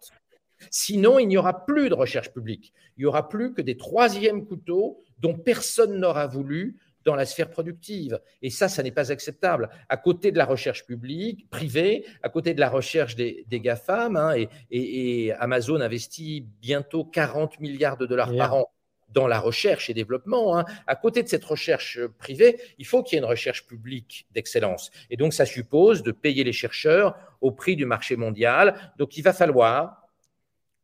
Sinon, 0.70 1.20
il 1.20 1.28
n'y 1.28 1.38
aura 1.38 1.65
plus 1.65 1.89
de 1.89 1.93
recherche 1.93 2.32
publique. 2.32 2.74
Il 2.97 3.01
n'y 3.01 3.05
aura 3.05 3.30
plus 3.30 3.53
que 3.53 3.61
des 3.61 3.78
troisièmes 3.78 4.45
couteaux 4.45 5.01
dont 5.20 5.34
personne 5.34 5.99
n'aura 5.99 6.28
voulu 6.28 6.78
dans 7.10 7.16
la 7.16 7.26
sphère 7.26 7.49
productive. 7.49 8.20
Et 8.43 8.51
ça, 8.51 8.70
ça 8.70 8.84
n'est 8.84 8.91
pas 8.91 9.12
acceptable. 9.12 9.70
À 9.89 9.97
côté 9.97 10.32
de 10.32 10.38
la 10.38 10.45
recherche 10.45 10.86
publique, 10.86 11.49
privée, 11.49 12.05
à 12.22 12.30
côté 12.30 12.53
de 12.53 12.60
la 12.60 12.70
recherche 12.70 13.16
des, 13.16 13.45
GAFAM, 13.49 14.16
hein, 14.16 14.36
et, 14.70 15.34
Amazon 15.39 15.82
investit 15.82 16.45
bientôt 16.62 17.03
40 17.03 17.60
milliards 17.60 17.97
de 17.97 18.05
dollars 18.05 18.36
par 18.36 18.53
an 18.53 18.72
dans 19.12 19.26
la 19.26 19.39
recherche 19.39 19.89
et 19.89 19.95
développement. 19.95 20.55
Hein. 20.55 20.66
À 20.86 20.95
côté 20.95 21.24
de 21.24 21.28
cette 21.28 21.43
recherche 21.43 21.99
privée, 22.20 22.62
il 22.78 22.86
faut 22.86 23.01
qu'il 23.01 23.16
y 23.16 23.18
ait 23.18 23.24
une 23.24 23.30
recherche 23.30 23.66
publique 23.66 24.28
d'excellence. 24.30 24.91
Et 25.10 25.18
donc, 25.18 25.34
ça 25.34 25.47
suppose 25.47 26.03
de 26.03 26.12
payer 26.12 26.43
les 26.43 26.53
chercheurs 26.53 27.16
au 27.41 27.49
prix 27.49 27.76
du 27.76 27.88
marché 27.88 28.18
mondial. 28.18 28.93
Donc, 28.99 29.18
il 29.18 29.24
va 29.24 29.34
falloir 29.34 30.07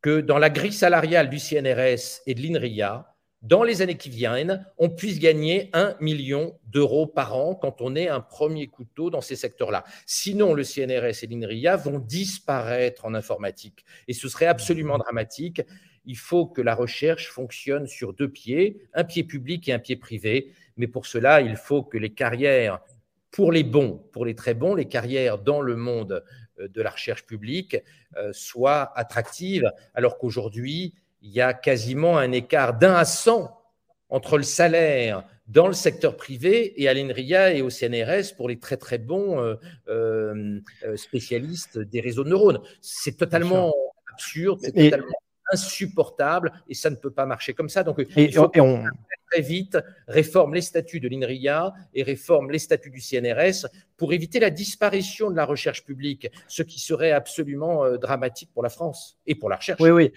que 0.02 0.22
dans 0.22 0.40
la 0.40 0.50
grille 0.50 0.74
salariale 0.74 1.30
du 1.30 1.38
CNRS 1.38 2.24
et 2.26 2.34
de 2.34 2.42
l'INRIA, 2.42 3.14
dans 3.46 3.64
les 3.64 3.84
années 3.84 3.98
qui 3.98 4.10
viennent, 4.10 4.66
on 4.80 4.89
puisse 4.89 5.20
gagner 5.20 5.70
un 5.74 5.96
million 6.00 6.58
d'euros 6.66 7.06
par 7.06 7.36
an 7.36 7.54
quand 7.54 7.80
on 7.80 7.96
est 7.96 8.08
un 8.08 8.20
premier 8.20 8.68
couteau 8.68 9.12
dans 9.12 9.22
ces 9.22 9.36
secteurs-là. 9.36 9.84
Sinon, 10.08 10.56
le 10.56 10.64
CNRS 10.64 11.24
et 11.24 11.28
l'INRIA 11.28 11.76
vont 11.76 12.00
disparaître 12.00 13.06
en 13.06 13.14
informatique. 13.14 13.86
Et 14.08 14.14
ce 14.14 14.30
serait 14.30 14.48
absolument 14.48 14.98
dramatique. 14.98 15.62
Il 16.06 16.18
faut 16.18 16.48
que 16.48 16.62
la 16.62 16.74
recherche 16.74 17.30
fonctionne 17.30 17.86
sur 17.86 18.14
deux 18.14 18.30
pieds, 18.30 18.82
un 18.93 19.04
pied 19.04 19.24
public 19.24 19.70
et 19.70 19.74
un 19.74 19.80
pied 19.80 19.96
privé. 19.96 20.52
Mais 20.78 20.88
pour 20.88 21.06
cela, 21.06 21.41
il 21.41 21.56
faut 21.56 21.84
que 21.84 22.00
les 22.00 22.14
carrières, 22.14 22.80
pour 23.30 23.52
les 23.52 23.64
bons, 23.64 24.04
pour 24.12 24.26
les 24.26 24.34
très 24.34 24.56
bons, 24.56 24.74
les 24.74 24.88
carrières 24.88 25.38
dans 25.38 25.62
le 25.62 25.76
monde 25.76 26.24
euh, 26.60 26.68
de 26.68 26.82
la 26.82 26.89
recherche 26.89 27.26
publique 27.26 27.78
euh, 28.18 28.32
soient 28.34 28.91
attractives, 28.98 29.72
alors 29.93 30.18
qu'aujourd'hui, 30.18 30.96
il 31.26 31.32
y 31.32 31.42
a 31.42 31.54
quasiment 31.54 32.18
un 32.18 32.32
écart 32.32 32.78
d'un 32.78 32.94
à 32.94 33.04
cent 33.04 33.60
entre 34.10 34.38
le 34.38 34.44
salaire 34.44 35.24
dans 35.48 35.68
le 35.68 35.74
secteur 35.74 36.16
privé 36.16 36.82
et 36.82 36.88
à 36.88 36.94
l'INRIA 36.94 37.54
et 37.54 37.62
au 37.62 37.70
CNRS 37.70 38.36
pour 38.38 38.48
les 38.48 38.60
très 38.60 38.78
très 38.78 39.00
bons 39.00 39.40
euh, 39.40 39.56
euh, 39.90 40.62
spécialistes 40.96 41.80
des 41.80 42.00
réseaux 42.00 42.24
de 42.24 42.30
neurones. 42.30 42.62
C'est 42.80 43.18
totalement 43.18 43.74
absurde, 44.14 44.60
c'est 44.62 44.72
totalement 44.72 45.18
insupportable 45.52 46.52
et 46.68 46.74
ça 46.74 46.90
ne 46.90 46.96
peut 46.96 47.12
pas 47.12 47.26
marcher 47.26 47.54
comme 47.54 47.70
ça. 47.70 47.84
Donc, 47.84 48.02
il 48.16 48.34
faut 48.34 48.52
on... 48.58 48.84
très 49.32 49.42
vite 49.42 49.78
réforme 50.08 50.54
les 50.54 50.62
statuts 50.62 51.00
de 51.00 51.08
l'INRIA 51.08 51.74
et 51.94 52.04
réforme 52.04 52.52
les 52.52 52.60
statuts 52.60 52.92
du 52.92 53.02
CNRS 53.02 53.68
pour 53.98 54.14
éviter 54.14 54.40
la 54.40 54.52
disparition 54.52 55.30
de 55.30 55.36
la 55.36 55.46
recherche 55.46 55.84
publique, 55.84 56.30
ce 56.48 56.64
qui 56.64 56.80
serait 56.80 57.12
absolument 57.12 57.84
euh, 57.84 57.98
dramatique 57.98 58.50
pour 58.54 58.64
la 58.64 58.70
France 58.70 59.18
et 59.26 59.36
pour 59.36 59.50
la 59.50 59.58
recherche. 59.58 59.82
Oui, 59.82 59.90
oui. 59.90 60.12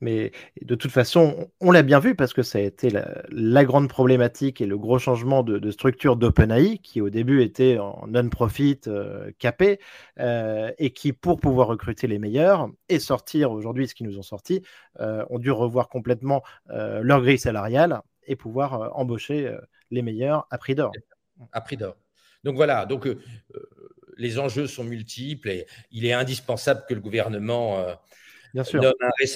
Mais 0.00 0.32
de 0.60 0.74
toute 0.74 0.90
façon, 0.90 1.50
on 1.60 1.70
l'a 1.70 1.82
bien 1.82 2.00
vu 2.00 2.14
parce 2.14 2.34
que 2.34 2.42
ça 2.42 2.58
a 2.58 2.60
été 2.60 2.90
la, 3.30 3.64
grande 3.64 3.88
problématique 3.88 4.60
et 4.60 4.66
le 4.66 4.76
gros 4.76 4.98
changement 4.98 5.42
de, 5.42 5.70
structure 5.70 6.16
d'OpenAI, 6.16 6.78
qui 6.78 7.00
au 7.00 7.08
début 7.08 7.42
était 7.42 7.78
en 7.78 8.06
non-profit 8.06 8.80
euh, 8.86 9.30
capé, 9.38 9.80
euh, 10.20 10.70
et 10.78 10.90
qui, 10.90 11.12
pour 11.12 11.40
pouvoir 11.40 11.68
recruter 11.68 12.06
les 12.06 12.18
meilleurs 12.18 12.68
et 12.88 12.98
sortir 12.98 13.52
aujourd'hui 13.52 13.88
ce 13.88 13.94
qu'ils 13.94 14.06
nous 14.06 14.18
ont 14.18 14.22
sorti, 14.22 14.62
euh, 15.00 15.24
ont 15.30 15.38
dû 15.38 15.50
revoir 15.50 15.88
complètement 15.88 16.42
leur 16.68 17.22
grille 17.22 17.38
salariale 17.38 18.02
et 18.26 18.36
pouvoir 18.36 18.96
embaucher 18.98 19.54
les 19.90 20.02
meilleurs 20.02 20.46
à 20.50 20.58
prix 20.58 20.74
d'or. 20.74 20.92
À 21.52 21.60
prix 21.60 21.76
d'or. 21.76 21.96
Donc 22.44 22.56
voilà, 22.56 22.86
donc 22.86 23.08
les 24.16 24.38
enjeux 24.38 24.66
sont 24.66 24.84
multiples 24.84 25.48
et 25.48 25.66
il 25.90 26.04
est 26.04 26.12
indispensable 26.12 26.84
que 26.88 26.94
le 26.94 27.00
gouvernement 27.00 27.86
Bien 28.56 28.64
sûr. 28.64 28.80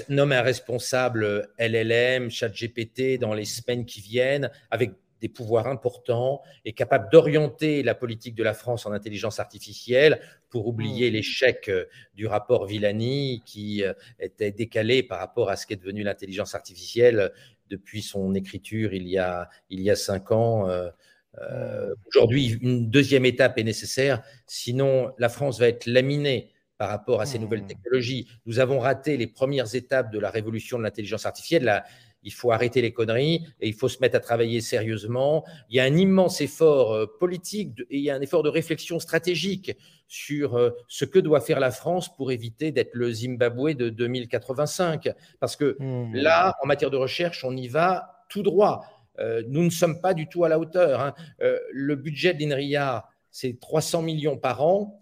Nomme, 0.08 0.32
un, 0.32 0.40
responsable 0.40 1.52
LLM, 1.58 2.30
ChatGPT 2.30 3.18
dans 3.18 3.34
les 3.34 3.44
semaines 3.44 3.84
qui 3.84 4.00
viennent, 4.00 4.50
avec 4.70 4.92
des 5.20 5.28
pouvoirs 5.28 5.66
importants 5.66 6.40
et 6.64 6.72
capable 6.72 7.10
d'orienter 7.12 7.82
la 7.82 7.94
politique 7.94 8.34
de 8.34 8.42
la 8.42 8.54
France 8.54 8.86
en 8.86 8.92
intelligence 8.92 9.38
artificielle 9.38 10.22
pour 10.48 10.66
oublier 10.66 11.10
mmh. 11.10 11.12
l'échec 11.12 11.68
euh, 11.68 11.84
du 12.14 12.26
rapport 12.26 12.64
Villani 12.64 13.42
qui 13.44 13.84
euh, 13.84 13.92
était 14.18 14.52
décalé 14.52 15.02
par 15.02 15.18
rapport 15.18 15.50
à 15.50 15.56
ce 15.56 15.66
qu'est 15.66 15.76
devenu 15.76 16.02
l'intelligence 16.02 16.54
artificielle 16.54 17.30
depuis 17.68 18.00
son 18.00 18.34
écriture 18.34 18.94
il 18.94 19.06
y 19.06 19.18
a, 19.18 19.50
il 19.68 19.82
y 19.82 19.90
a 19.90 19.96
cinq 19.96 20.32
ans. 20.32 20.66
Euh, 20.70 20.88
mmh. 21.36 21.94
Aujourd'hui, 22.06 22.58
une 22.62 22.88
deuxième 22.88 23.26
étape 23.26 23.58
est 23.58 23.64
nécessaire, 23.64 24.22
sinon 24.46 25.12
la 25.18 25.28
France 25.28 25.60
va 25.60 25.68
être 25.68 25.84
laminée 25.84 26.54
par 26.80 26.88
rapport 26.88 27.20
à 27.20 27.26
ces 27.26 27.38
nouvelles 27.38 27.64
mmh. 27.64 27.66
technologies. 27.66 28.26
Nous 28.46 28.58
avons 28.58 28.78
raté 28.78 29.18
les 29.18 29.26
premières 29.26 29.74
étapes 29.74 30.10
de 30.10 30.18
la 30.18 30.30
révolution 30.30 30.78
de 30.78 30.82
l'intelligence 30.82 31.26
artificielle. 31.26 31.84
Il 32.22 32.32
faut 32.32 32.52
arrêter 32.52 32.80
les 32.80 32.90
conneries 32.90 33.46
et 33.60 33.68
il 33.68 33.74
faut 33.74 33.90
se 33.90 33.98
mettre 34.00 34.16
à 34.16 34.20
travailler 34.20 34.62
sérieusement. 34.62 35.44
Il 35.68 35.76
y 35.76 35.80
a 35.80 35.84
un 35.84 35.94
immense 35.94 36.40
effort 36.40 36.94
euh, 36.94 37.04
politique 37.18 37.78
et 37.90 37.98
il 37.98 38.00
y 38.00 38.08
a 38.08 38.14
un 38.14 38.20
effort 38.22 38.42
de 38.42 38.48
réflexion 38.48 38.98
stratégique 38.98 39.76
sur 40.08 40.56
euh, 40.56 40.70
ce 40.88 41.04
que 41.04 41.18
doit 41.18 41.42
faire 41.42 41.60
la 41.60 41.70
France 41.70 42.16
pour 42.16 42.32
éviter 42.32 42.72
d'être 42.72 42.94
le 42.94 43.12
Zimbabwe 43.12 43.74
de 43.74 43.90
2085. 43.90 45.10
Parce 45.38 45.56
que 45.56 45.76
mmh. 45.78 46.14
là, 46.14 46.56
en 46.62 46.66
matière 46.66 46.90
de 46.90 46.96
recherche, 46.96 47.44
on 47.44 47.54
y 47.54 47.68
va 47.68 48.24
tout 48.30 48.42
droit. 48.42 48.86
Euh, 49.18 49.42
nous 49.48 49.64
ne 49.64 49.70
sommes 49.70 50.00
pas 50.00 50.14
du 50.14 50.28
tout 50.28 50.44
à 50.44 50.48
la 50.48 50.58
hauteur. 50.58 51.02
Hein. 51.02 51.14
le 51.40 51.94
budget 51.94 52.32
de 52.32 52.40
l'INRIA, 52.40 53.04
c'est 53.30 53.60
300 53.60 54.00
millions 54.00 54.38
par 54.38 54.64
an. 54.64 54.96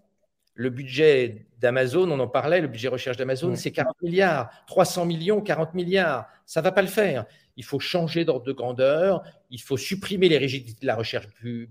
Le 0.55 0.69
budget 0.69 1.45
d'Amazon, 1.59 2.09
on 2.09 2.19
en 2.19 2.27
parlait, 2.27 2.61
le 2.61 2.67
budget 2.67 2.87
recherche 2.87 3.17
d'Amazon, 3.17 3.55
c'est 3.55 3.71
40 3.71 4.01
milliards. 4.01 4.49
300 4.67 5.05
millions, 5.05 5.41
40 5.41 5.73
milliards. 5.73 6.27
Ça 6.45 6.61
ne 6.61 6.63
va 6.63 6.71
pas 6.71 6.81
le 6.81 6.87
faire. 6.87 7.25
Il 7.57 7.65
faut 7.65 7.79
changer 7.79 8.23
d'ordre 8.23 8.45
de 8.45 8.53
grandeur, 8.53 9.21
il 9.49 9.59
faut 9.59 9.75
supprimer 9.75 10.29
les 10.29 10.37
rigidités 10.37 10.79
de 10.81 10.87
la 10.87 10.95
recherche 10.95 11.27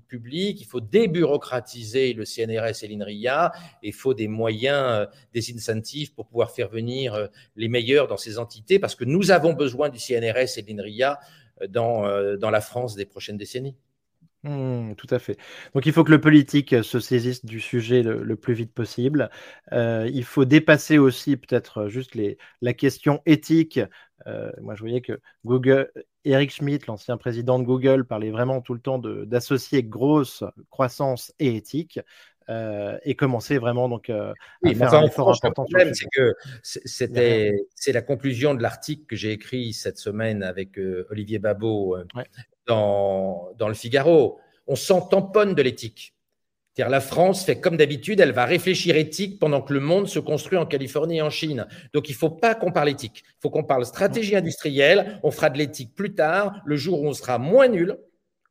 publique, 0.08 0.60
il 0.60 0.66
faut 0.66 0.80
débureaucratiser 0.80 2.12
le 2.12 2.26
CNRS 2.26 2.82
et 2.84 2.88
l'INRIA, 2.88 3.52
il 3.82 3.94
faut 3.94 4.12
des 4.12 4.28
moyens, 4.28 4.76
euh, 4.76 5.06
des 5.32 5.54
incentives 5.54 6.12
pour 6.12 6.26
pouvoir 6.26 6.50
faire 6.50 6.68
venir 6.68 7.14
euh, 7.14 7.26
les 7.56 7.68
meilleurs 7.68 8.06
dans 8.06 8.18
ces 8.18 8.38
entités, 8.38 8.78
parce 8.78 8.94
que 8.94 9.04
nous 9.04 9.30
avons 9.30 9.54
besoin 9.54 9.88
du 9.88 9.98
CNRS 9.98 10.58
et 10.58 10.62
de 10.62 10.68
l'INRIA 10.70 11.18
euh, 11.62 11.66
dans, 11.66 12.36
dans 12.36 12.50
la 12.50 12.60
France 12.60 12.94
des 12.94 13.06
prochaines 13.06 13.38
décennies. 13.38 13.74
Mmh, 14.44 14.94
tout 14.94 15.08
à 15.10 15.18
fait. 15.18 15.36
Donc 15.74 15.84
il 15.86 15.92
faut 15.92 16.04
que 16.04 16.12
le 16.12 16.20
politique 16.20 16.72
euh, 16.72 16.84
se 16.84 17.00
saisisse 17.00 17.44
du 17.44 17.60
sujet 17.60 18.02
le, 18.02 18.36
plus 18.36 18.54
vite 18.54 18.72
possible. 18.72 19.30
Euh, 19.72 20.08
il 20.12 20.22
faut 20.22 20.44
dépasser 20.44 20.96
aussi 20.96 21.36
peut-être 21.36 21.78
euh, 21.78 21.88
juste 21.88 22.14
les, 22.14 22.38
la 22.60 22.72
question 22.72 23.20
éthique. 23.26 23.80
moi 24.60 24.74
je 24.76 24.80
voyais 24.80 25.00
que 25.00 25.20
Google, 25.44 25.90
Eric 26.24 26.52
Schmidt, 26.52 26.84
l'ancien 26.86 27.16
président 27.16 27.58
de 27.58 27.64
Google, 27.64 28.04
parlait 28.04 28.30
vraiment 28.30 28.60
tout 28.60 28.74
le 28.74 28.80
temps 28.80 28.98
d'associer 28.98 29.82
grosse 29.82 30.44
croissance 30.70 31.32
et 31.40 31.56
éthique. 31.56 31.98
et 32.48 33.14
commencer 33.14 33.58
vraiment 33.58 33.88
donc 33.88 34.10
à 34.10 34.34
faire 34.62 34.94
un 34.94 35.04
effort 35.04 35.30
important. 35.30 35.64
Le 35.68 35.74
problème, 35.74 35.94
c'est 35.94 36.08
que 36.12 36.34
c'était 36.62 37.54
c'est 37.74 37.92
la 37.92 38.02
conclusion 38.02 38.54
de 38.54 38.62
l'article 38.62 39.04
que 39.06 39.16
j'ai 39.16 39.32
écrit 39.32 39.72
cette 39.72 39.98
semaine 39.98 40.42
avec 40.42 40.78
Olivier 41.10 41.38
Babot 41.38 41.96
dans, 42.68 43.50
dans 43.56 43.68
le 43.68 43.74
Figaro. 43.74 44.38
On 44.66 44.76
s'en 44.76 45.00
tamponne 45.00 45.54
de 45.54 45.62
l'éthique. 45.62 46.14
La 46.86 47.00
France 47.00 47.44
fait 47.44 47.58
comme 47.58 47.76
d'habitude, 47.76 48.20
elle 48.20 48.30
va 48.30 48.44
réfléchir 48.44 48.96
éthique 48.96 49.40
pendant 49.40 49.62
que 49.62 49.72
le 49.72 49.80
monde 49.80 50.06
se 50.06 50.20
construit 50.20 50.58
en 50.58 50.66
Californie 50.66 51.16
et 51.16 51.22
en 51.22 51.30
Chine. 51.30 51.66
Donc 51.92 52.08
il 52.08 52.12
ne 52.12 52.16
faut 52.18 52.30
pas 52.30 52.54
qu'on 52.54 52.70
parle 52.70 52.90
éthique. 52.90 53.24
Il 53.26 53.40
faut 53.42 53.50
qu'on 53.50 53.64
parle 53.64 53.84
stratégie 53.84 54.36
industrielle. 54.36 55.18
On 55.24 55.32
fera 55.32 55.50
de 55.50 55.58
l'éthique 55.58 55.96
plus 55.96 56.14
tard, 56.14 56.60
le 56.64 56.76
jour 56.76 57.02
où 57.02 57.08
on 57.08 57.12
sera 57.12 57.38
moins 57.38 57.66
nul, 57.66 57.98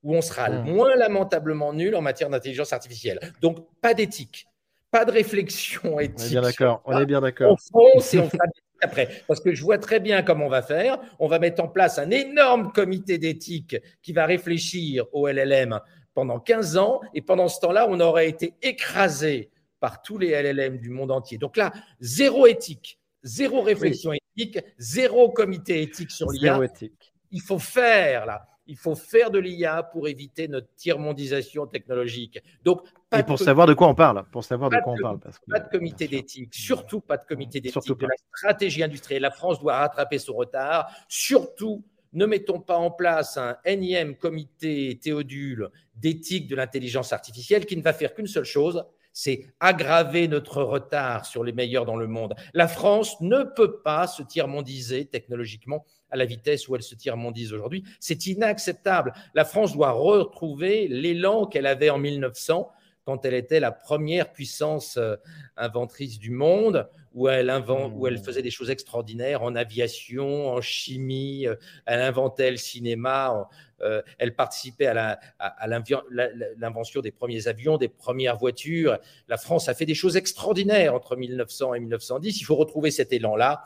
où 0.04 0.14
on 0.14 0.22
sera 0.22 0.50
moins 0.50 0.96
lamentablement 0.96 1.72
nul 1.72 1.96
en 1.96 2.02
matière 2.02 2.30
d'intelligence 2.30 2.74
artificielle. 2.74 3.20
Donc 3.42 3.66
pas 3.82 3.94
d'éthique, 3.94 4.48
pas 4.92 5.06
de 5.06 5.12
réflexion 5.12 6.00
éthique. 6.00 6.18
On 6.20 6.26
est 6.26 6.30
bien 6.30 6.42
d'accord. 6.42 6.82
On 6.86 7.00
est 7.00 7.06
bien 7.06 7.22
d'accord. 7.22 7.54
On 7.54 7.58
fonce 7.58 8.14
et 8.14 8.20
on 8.20 8.30
fera 8.30 8.44
après. 8.82 9.24
Parce 9.28 9.40
que 9.40 9.54
je 9.54 9.64
vois 9.64 9.78
très 9.78 10.00
bien 10.00 10.22
comment 10.24 10.46
on 10.46 10.50
va 10.50 10.62
faire. 10.62 11.00
On 11.20 11.28
va 11.28 11.40
mettre 11.40 11.64
en 11.64 11.68
place 11.68 12.00
un 12.00 12.12
énorme 12.12 12.72
comité 12.72 13.18
d'éthique 13.18 13.78
qui 14.02 14.14
va 14.14 14.26
réfléchir 14.26 15.06
au 15.12 15.28
LLM 15.28 15.80
pendant 16.14 16.40
15 16.40 16.78
ans, 16.78 17.02
et 17.14 17.22
pendant 17.22 17.48
ce 17.48 17.60
temps-là, 17.60 17.86
on 17.90 18.00
aurait 18.00 18.28
été 18.28 18.56
écrasé 18.64 19.52
par 19.80 20.02
tous 20.02 20.18
les 20.18 20.30
LLM 20.30 20.80
du 20.80 20.90
monde 20.90 21.12
entier. 21.12 21.38
Donc 21.38 21.58
là, 21.58 21.72
zéro 22.00 22.48
éthique, 22.48 23.00
zéro 23.22 23.62
réflexion 23.62 24.14
éthique, 24.14 24.58
zéro 24.80 25.30
comité 25.30 25.84
éthique 25.84 26.10
sur 26.10 26.32
l'IA. 26.32 26.60
Il 27.30 27.42
faut 27.42 27.60
faire 27.60 28.26
là. 28.26 28.48
Il 28.66 28.78
faut 28.78 28.96
faire 28.96 29.32
de 29.32 29.40
l'IA 29.40 29.84
pour 29.84 30.08
éviter 30.08 30.48
notre 30.48 30.68
tiers-mondisation 30.76 31.68
technologique. 31.68 32.42
Donc, 32.64 32.82
et 33.16 33.24
pour 33.24 33.40
savoir 33.40 33.68
de 33.68 33.74
quoi 33.74 33.88
on 33.88 33.96
parle, 33.96 34.26
pour 34.32 34.44
savoir 34.44 34.70
de 34.70 34.78
quoi 34.84 34.94
on 34.94 35.02
parle. 35.02 35.20
Parce 35.20 35.40
pas 35.48 35.60
de 35.60 35.70
comité 35.70 36.08
d'éthique, 36.08 36.54
surtout 36.54 37.00
pas 37.00 37.18
de 37.18 37.24
comité 37.24 37.62
d'éthique 37.62 37.98
de 37.98 38.06
la 38.06 38.16
stratégie 38.36 38.84
industrielle. 38.84 39.22
La 39.22 39.32
France 39.32 39.60
doit 39.60 39.78
rattraper 39.78 40.20
son 40.20 40.34
retard, 40.34 40.92
surtout 41.08 41.84
ne 42.14 42.26
mettons 42.26 42.60
pas 42.60 42.78
en 42.78 42.92
place 42.92 43.38
un 43.38 43.58
énième 43.64 44.16
comité 44.16 45.00
théodule 45.02 45.70
d'éthique 45.96 46.48
de 46.48 46.56
l'intelligence 46.56 47.14
artificielle 47.14 47.66
qui 47.66 47.78
ne 47.78 47.82
va 47.82 47.94
faire 47.94 48.14
qu'une 48.14 48.28
seule 48.28 48.46
chose, 48.46 48.84
c'est 49.14 49.48
aggraver 49.60 50.28
notre 50.28 50.62
retard 50.62 51.26
sur 51.26 51.44
les 51.44 51.52
meilleurs 51.52 51.86
dans 51.86 51.96
le 51.96 52.08
monde. 52.08 52.36
La 52.54 52.68
France 52.68 53.20
ne 53.22 53.44
peut 53.44 53.82
pas 53.82 54.06
se 54.06 54.22
tiers-mondiser 54.22 55.06
technologiquement 55.06 55.86
à 56.10 56.18
la 56.18 56.26
vitesse 56.26 56.68
où 56.68 56.76
elle 56.76 56.84
se 56.84 56.96
tiers-mondise 56.96 57.52
aujourd'hui. 57.52 57.84
C'est 58.00 58.28
inacceptable. 58.28 59.14
La 59.34 59.44
France 59.44 59.74
doit 59.74 59.92
retrouver 59.92 60.88
l'élan 60.88 61.46
qu'elle 61.46 61.66
avait 61.66 61.90
en 61.90 61.98
1900 61.98 62.72
quand 63.08 63.24
elle 63.24 63.36
était 63.36 63.62
la 63.62 63.72
première 63.72 64.34
puissance 64.34 64.98
euh, 64.98 65.16
inventrice 65.56 66.20
du 66.20 66.30
monde, 66.30 66.90
où 67.14 67.30
elle, 67.30 67.50
où 67.96 68.06
elle 68.06 68.16
mmh. 68.16 68.24
faisait 68.24 68.42
des 68.42 68.52
choses 68.52 68.70
extraordinaires 68.70 69.44
en 69.44 69.56
aviation, 69.56 70.50
en 70.50 70.60
chimie, 70.60 71.48
euh, 71.48 71.56
elle 71.86 72.02
inventait 72.02 72.52
le 72.52 72.58
cinéma, 72.58 73.48
euh, 73.80 74.02
elle 74.18 74.36
participait 74.36 74.88
à 74.88 75.18
l'invention 76.58 77.00
des 77.00 77.12
premiers 77.12 77.48
avions, 77.48 77.78
des 77.78 77.88
premières 77.88 78.36
voitures. 78.36 78.98
La 79.30 79.38
France 79.38 79.70
a 79.70 79.74
fait 79.74 79.86
des 79.86 79.96
choses 79.96 80.18
extraordinaires 80.18 80.94
entre 80.94 81.16
1900 81.16 81.76
et 81.76 81.80
1910. 81.80 82.42
Il 82.42 82.44
faut 82.44 82.58
retrouver 82.58 82.92
cet 82.92 83.14
élan-là. 83.14 83.64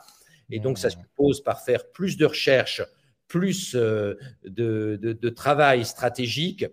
Et 0.50 0.60
donc, 0.60 0.78
ça 0.78 0.86
mmh. 0.86 0.90
suppose 0.92 1.42
par 1.42 1.64
faire 1.64 1.90
plus 1.90 2.16
de 2.16 2.26
recherche, 2.26 2.80
plus 3.26 3.74
de, 3.74 4.16
de 4.44 5.28
travail 5.30 5.84
stratégique 5.84 6.64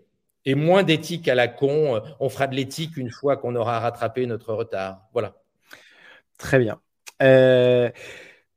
et 0.46 0.56
moins 0.56 0.84
d'éthique 0.84 1.28
à 1.28 1.36
la 1.36 1.48
con. 1.48 1.96
Euh, 1.96 2.00
on 2.20 2.30
fera 2.30 2.48
de 2.48 2.56
l'éthique 2.56 2.98
une 2.98 3.12
fois 3.12 3.38
qu'on 3.38 3.56
aura 3.56 3.80
rattrapé 3.80 4.26
notre 4.26 4.54
retard. 4.54 5.08
Voilà. 5.14 5.36
Très 6.38 6.60
bien. 6.60 6.80
Euh, 7.22 7.90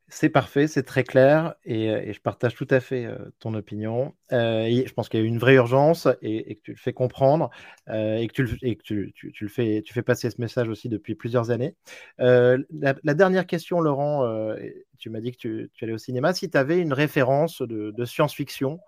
c'est 0.07 0.29
parfait, 0.29 0.69
c'est 0.69 0.83
très 0.83 1.05
clair 1.05 1.55
et, 1.65 1.91
euh, 1.91 2.13
je 2.13 2.21
partage 2.21 2.55
tout 2.55 2.69
à 2.71 2.81
fait 2.81 3.09
ton 3.41 3.55
opinion. 3.55 4.15
je 4.31 4.93
pense 4.93 5.09
qu'il 5.09 5.21
y 5.21 5.23
a 5.23 5.27
une 5.27 5.39
vraie 5.39 5.55
urgence 5.55 6.07
et, 6.21 6.55
que 6.57 6.61
tu 6.61 6.71
le 6.73 6.77
fais 6.77 6.93
comprendre 6.93 7.51
et 7.89 8.29
que, 8.29 8.43
tu, 8.43 9.15
le 9.41 9.49
fais, 9.49 10.03
passer 10.03 10.31
ce 10.31 10.41
message 10.41 10.69
aussi 10.69 10.89
depuis 10.89 11.15
plusieurs 11.15 11.51
années. 11.51 11.75
La, 12.19 13.15
dernière 13.15 13.47
question, 13.47 13.81
Laurent, 13.81 14.55
tu 14.99 15.11
m'as 15.11 15.21
dit 15.21 15.33
que 15.33 15.39
tu, 15.39 15.71
allais 15.81 15.95
au 15.95 15.99
cinéma. 15.99 16.35
Si 16.35 16.51
tu 16.51 16.59
avais 16.59 16.79
une 16.79 16.93
référence 16.93 17.63
de 17.63 18.05
science-fiction 18.05 18.79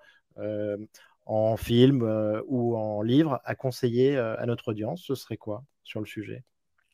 en 1.27 1.57
film 1.57 2.03
euh, 2.03 2.41
ou 2.47 2.77
en 2.77 3.03
livre 3.03 3.41
à 3.45 3.55
conseiller 3.55 4.16
euh, 4.16 4.37
à 4.39 4.47
notre 4.47 4.68
audience, 4.68 5.03
ce 5.07 5.14
serait 5.14 5.37
quoi 5.37 5.64
sur 5.83 6.01
le 6.01 6.07
sujet? 6.07 6.45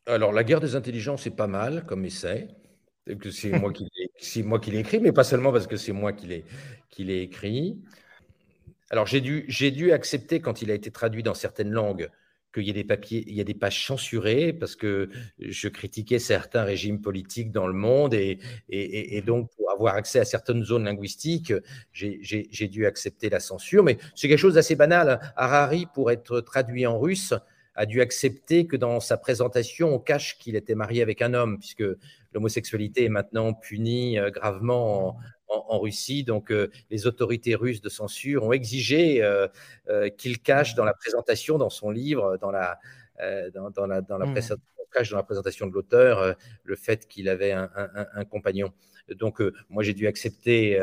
Alors, 0.06 0.32
La 0.32 0.44
guerre 0.44 0.60
des 0.60 0.76
intelligences, 0.76 1.22
c'est 1.22 1.36
pas 1.36 1.46
mal 1.46 1.84
comme 1.86 2.04
essai. 2.04 2.48
C'est 4.18 4.42
moi 4.42 4.60
qui 4.60 4.70
l'ai 4.70 4.78
écrit, 4.78 5.00
mais 5.00 5.10
pas 5.10 5.24
seulement 5.24 5.50
parce 5.50 5.66
que 5.66 5.76
c'est 5.76 5.92
moi 5.92 6.12
qui 6.12 6.44
l'ai 6.98 7.22
écrit. 7.22 7.80
Alors, 8.90 9.06
j'ai 9.06 9.20
dû, 9.20 9.46
dû 9.48 9.92
accepter, 9.92 10.40
quand 10.40 10.62
il 10.62 10.70
a 10.70 10.74
été 10.74 10.90
traduit 10.90 11.22
dans 11.22 11.34
certaines 11.34 11.70
langues, 11.70 12.10
qu'il 12.52 12.64
y 12.64 12.70
ait 12.70 12.74
des 12.74 12.84
papiers, 12.84 13.24
il 13.26 13.34
y 13.34 13.40
a 13.40 13.44
des 13.44 13.54
pages 13.54 13.86
censurées 13.86 14.52
parce 14.52 14.76
que 14.76 15.08
je 15.38 15.68
critiquais 15.68 16.18
certains 16.18 16.64
régimes 16.64 17.00
politiques 17.00 17.52
dans 17.52 17.66
le 17.66 17.72
monde 17.72 18.14
et, 18.14 18.38
et, 18.68 19.22
donc 19.22 19.50
pour 19.56 19.70
avoir 19.70 19.94
accès 19.94 20.18
à 20.18 20.24
certaines 20.24 20.64
zones 20.64 20.84
linguistiques, 20.84 21.52
j'ai 21.92 22.68
dû 22.68 22.86
accepter 22.86 23.30
la 23.30 23.40
censure. 23.40 23.84
Mais 23.84 23.98
c'est 24.14 24.28
quelque 24.28 24.38
chose 24.38 24.54
d'assez 24.54 24.76
banal. 24.76 25.20
Harari, 25.36 25.86
pour 25.94 26.10
être 26.10 26.40
traduit 26.40 26.86
en 26.86 26.98
russe, 26.98 27.34
a 27.74 27.86
dû 27.86 28.00
accepter 28.00 28.66
que 28.66 28.76
dans 28.76 29.00
sa 29.00 29.16
présentation, 29.16 29.94
on 29.94 29.98
cache 29.98 30.38
qu'il 30.38 30.56
était 30.56 30.74
marié 30.74 31.02
avec 31.02 31.22
un 31.22 31.34
homme, 31.34 31.58
puisque 31.58 31.84
l'homosexualité 32.32 33.04
est 33.04 33.10
maintenant 33.10 33.54
punie 33.54 34.18
euh, 34.18 34.30
gravement 34.30 35.16
en, 35.50 35.64
en, 35.68 35.78
Russie. 35.78 36.24
Donc, 36.24 36.50
euh, 36.50 36.70
les 36.90 37.06
autorités 37.06 37.54
russes 37.54 37.80
de 37.80 37.88
censure 37.88 38.44
ont 38.44 38.52
exigé 38.52 39.22
euh, 39.22 39.48
euh, 39.88 40.08
qu'il 40.08 40.40
cache 40.40 40.74
dans 40.74 40.84
la 40.84 40.94
présentation, 40.94 41.58
dans 41.58 41.70
son 41.70 41.90
livre, 41.90 42.38
dans 42.38 42.50
la, 42.50 42.78
dans, 43.52 43.86
la, 43.86 44.00
dans 44.00 44.16
la, 44.16 44.26
mmh. 44.26 44.34
dans 45.10 45.16
la 45.16 45.22
présentation 45.22 45.66
de 45.66 45.72
l'auteur 45.72 46.34
le 46.64 46.76
fait 46.76 47.06
qu'il 47.06 47.28
avait 47.28 47.52
un, 47.52 47.68
compagnon. 48.30 48.72
Donc, 49.10 49.42
moi, 49.68 49.82
j'ai 49.82 49.92
dû 49.92 50.06
accepter 50.06 50.80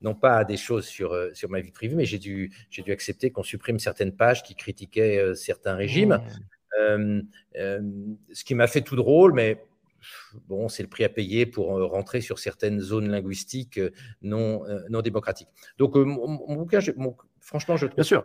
non 0.00 0.14
pas 0.14 0.44
des 0.44 0.56
choses 0.56 0.86
sur, 0.86 1.16
sur 1.34 1.50
ma 1.50 1.60
vie 1.60 1.72
privée, 1.72 1.96
mais 1.96 2.04
j'ai 2.04 2.20
dû, 2.20 2.52
j'ai 2.70 2.82
dû 2.82 2.92
accepter 2.92 3.32
qu'on 3.32 3.42
supprime 3.42 3.80
certaines 3.80 4.14
pages 4.14 4.44
qui 4.44 4.54
critiquaient 4.54 5.34
certains 5.34 5.74
régimes. 5.74 6.20
Mmh. 6.78 7.22
ce 7.56 8.44
qui 8.44 8.54
m'a 8.54 8.68
fait 8.68 8.82
tout 8.82 8.94
drôle, 8.94 9.32
mais 9.32 9.60
bon, 10.46 10.68
c'est 10.68 10.82
le 10.82 10.88
prix 10.88 11.04
à 11.04 11.08
payer 11.08 11.46
pour 11.46 11.76
euh, 11.76 11.86
rentrer 11.86 12.20
sur 12.20 12.38
certaines 12.38 12.80
zones 12.80 13.08
linguistiques 13.08 13.78
euh, 13.78 13.90
non, 14.22 14.66
euh, 14.66 14.80
non 14.90 15.02
démocratiques. 15.02 15.48
Donc, 15.78 15.94
mon, 15.96 16.56
bouquin, 16.56 16.80
franchement, 17.40 17.76
je 17.76 17.86
trouve. 17.86 17.96
Bien 17.96 18.04
sûr. 18.04 18.24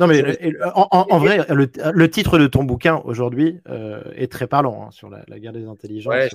Non, 0.00 0.08
mais 0.08 0.22
en, 0.74 1.18
vrai, 1.18 1.46
le, 1.50 2.10
titre 2.10 2.38
de 2.40 2.48
ton 2.48 2.64
bouquin 2.64 3.00
aujourd'hui 3.04 3.60
est 4.16 4.30
très 4.30 4.48
parlant 4.48 4.86
hein, 4.86 4.90
sur 4.90 5.08
la, 5.08 5.38
guerre 5.38 5.52
des 5.52 5.66
intelligences. 5.66 6.34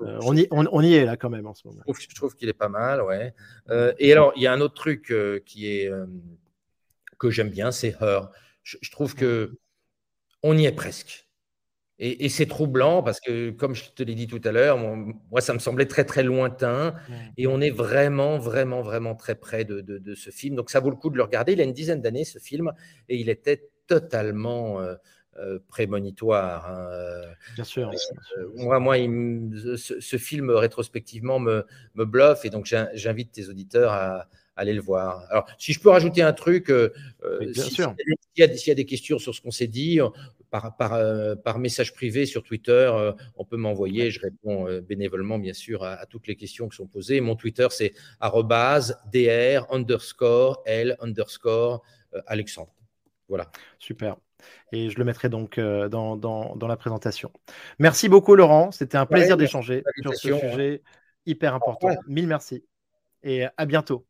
on, 0.00 0.34
y, 0.34 0.48
on, 0.50 0.80
y, 0.80 0.94
est 0.94 1.04
là 1.04 1.18
quand 1.18 1.28
même 1.28 1.46
en 1.46 1.52
ce 1.52 1.68
moment. 1.68 1.82
Je 1.86 2.14
trouve, 2.14 2.34
qu'il 2.34 2.48
est 2.48 2.54
pas 2.54 2.70
mal, 2.70 3.02
ouais. 3.02 3.34
et 3.98 4.10
alors, 4.10 4.32
il 4.36 4.42
y 4.42 4.46
a 4.46 4.52
un 4.54 4.60
autre 4.62 4.74
truc 4.74 5.12
qui 5.44 5.66
est 5.66 5.90
que 7.18 7.30
j'aime 7.30 7.50
bien, 7.50 7.72
c'est 7.72 7.94
Her. 8.00 8.30
Je, 8.62 8.78
je, 8.80 8.90
trouve 8.90 9.14
que 9.14 9.58
on 10.42 10.56
y 10.56 10.64
est 10.64 10.72
presque. 10.72 11.27
Et, 12.00 12.28
c'est 12.28 12.46
troublant 12.46 13.02
parce 13.02 13.18
que, 13.18 13.50
comme 13.50 13.74
je 13.74 13.90
te 13.90 14.04
l'ai 14.04 14.14
dit 14.14 14.28
tout 14.28 14.40
à 14.44 14.52
l'heure, 14.52 14.78
moi, 14.78 15.40
ça 15.40 15.52
me 15.52 15.58
semblait 15.58 15.86
très, 15.86 16.04
très 16.04 16.22
lointain. 16.22 16.94
Et 17.36 17.48
on 17.48 17.60
est 17.60 17.70
vraiment, 17.70 18.38
vraiment, 18.38 18.82
vraiment 18.82 19.16
très 19.16 19.34
près 19.34 19.64
de, 19.64 20.14
ce 20.14 20.30
film. 20.30 20.54
Donc, 20.54 20.70
ça 20.70 20.78
vaut 20.78 20.90
le 20.90 20.96
coup 20.96 21.10
de 21.10 21.16
le 21.16 21.24
regarder. 21.24 21.54
Il 21.54 21.60
a 21.60 21.64
une 21.64 21.72
dizaine 21.72 22.00
d'années, 22.00 22.24
ce 22.24 22.38
film, 22.38 22.72
et 23.08 23.16
il 23.16 23.28
était 23.28 23.68
totalement 23.88 24.80
euh, 24.80 24.94
euh, 25.38 25.58
prémonitoire. 25.66 26.70
Hein, 26.70 26.88
euh. 26.92 27.24
Bien 27.56 27.64
sûr. 27.64 27.90
moi, 28.54 28.78
moi 28.78 28.96
ce, 29.76 30.16
film, 30.18 30.50
rétrospectivement, 30.50 31.40
me, 31.40 31.66
me 31.96 32.04
bluffe. 32.04 32.44
Et 32.44 32.50
donc, 32.50 32.72
j'invite 32.94 33.32
tes 33.32 33.48
auditeurs 33.48 33.90
à, 33.90 34.28
aller 34.54 34.72
le 34.72 34.80
voir. 34.80 35.24
Alors, 35.30 35.46
si 35.56 35.72
je 35.72 35.80
peux 35.80 35.88
rajouter 35.88 36.22
un 36.22 36.32
truc, 36.32 36.66
s'il 36.66 37.84
y, 38.36 38.40
y, 38.40 38.70
a 38.70 38.74
des 38.74 38.86
questions 38.86 39.18
sur 39.20 39.32
ce 39.32 39.40
qu'on 39.40 39.52
s'est 39.52 39.68
dit, 39.68 40.00
par, 40.50 40.76
par, 40.76 40.94
euh, 40.94 41.34
par, 41.36 41.58
message 41.58 41.94
privé 41.94 42.26
sur 42.26 42.42
Twitter, 42.42 42.72
euh, 42.72 43.12
on 43.36 43.44
peut 43.44 43.56
m'envoyer. 43.56 44.10
Je 44.10 44.20
réponds 44.20 44.68
euh, 44.68 44.80
bénévolement, 44.80 45.38
bien 45.38 45.52
sûr, 45.52 45.84
à, 45.84 46.06
toutes 46.06 46.26
les 46.26 46.36
questions 46.36 46.68
qui 46.68 46.76
sont 46.76 46.86
posées. 46.86 47.20
Mon 47.20 47.36
Twitter, 47.36 47.66
c'est 47.70 47.92
dr 48.20 49.66
underscore 49.70 50.62
l 50.66 50.96
underscore 51.00 51.82
Alexandre. 52.26 52.72
Voilà. 53.28 53.50
Super. 53.78 54.16
Et 54.72 54.88
je 54.88 54.98
le 54.98 55.04
mettrai 55.04 55.28
donc 55.28 55.58
dans, 55.58 56.16
dans, 56.16 56.56
dans 56.56 56.68
la 56.68 56.76
présentation. 56.76 57.30
Merci 57.78 58.08
beaucoup, 58.08 58.34
Laurent. 58.34 58.70
C'était 58.70 58.96
un 58.96 59.06
plaisir 59.06 59.36
d'échanger 59.36 59.82
sur 60.00 60.14
ce 60.14 60.38
sujet 60.38 60.82
hyper 61.26 61.54
important. 61.54 61.90
Mille 62.06 62.26
merci. 62.26 62.64
Et 63.22 63.44
à 63.56 63.66
bientôt. 63.66 64.06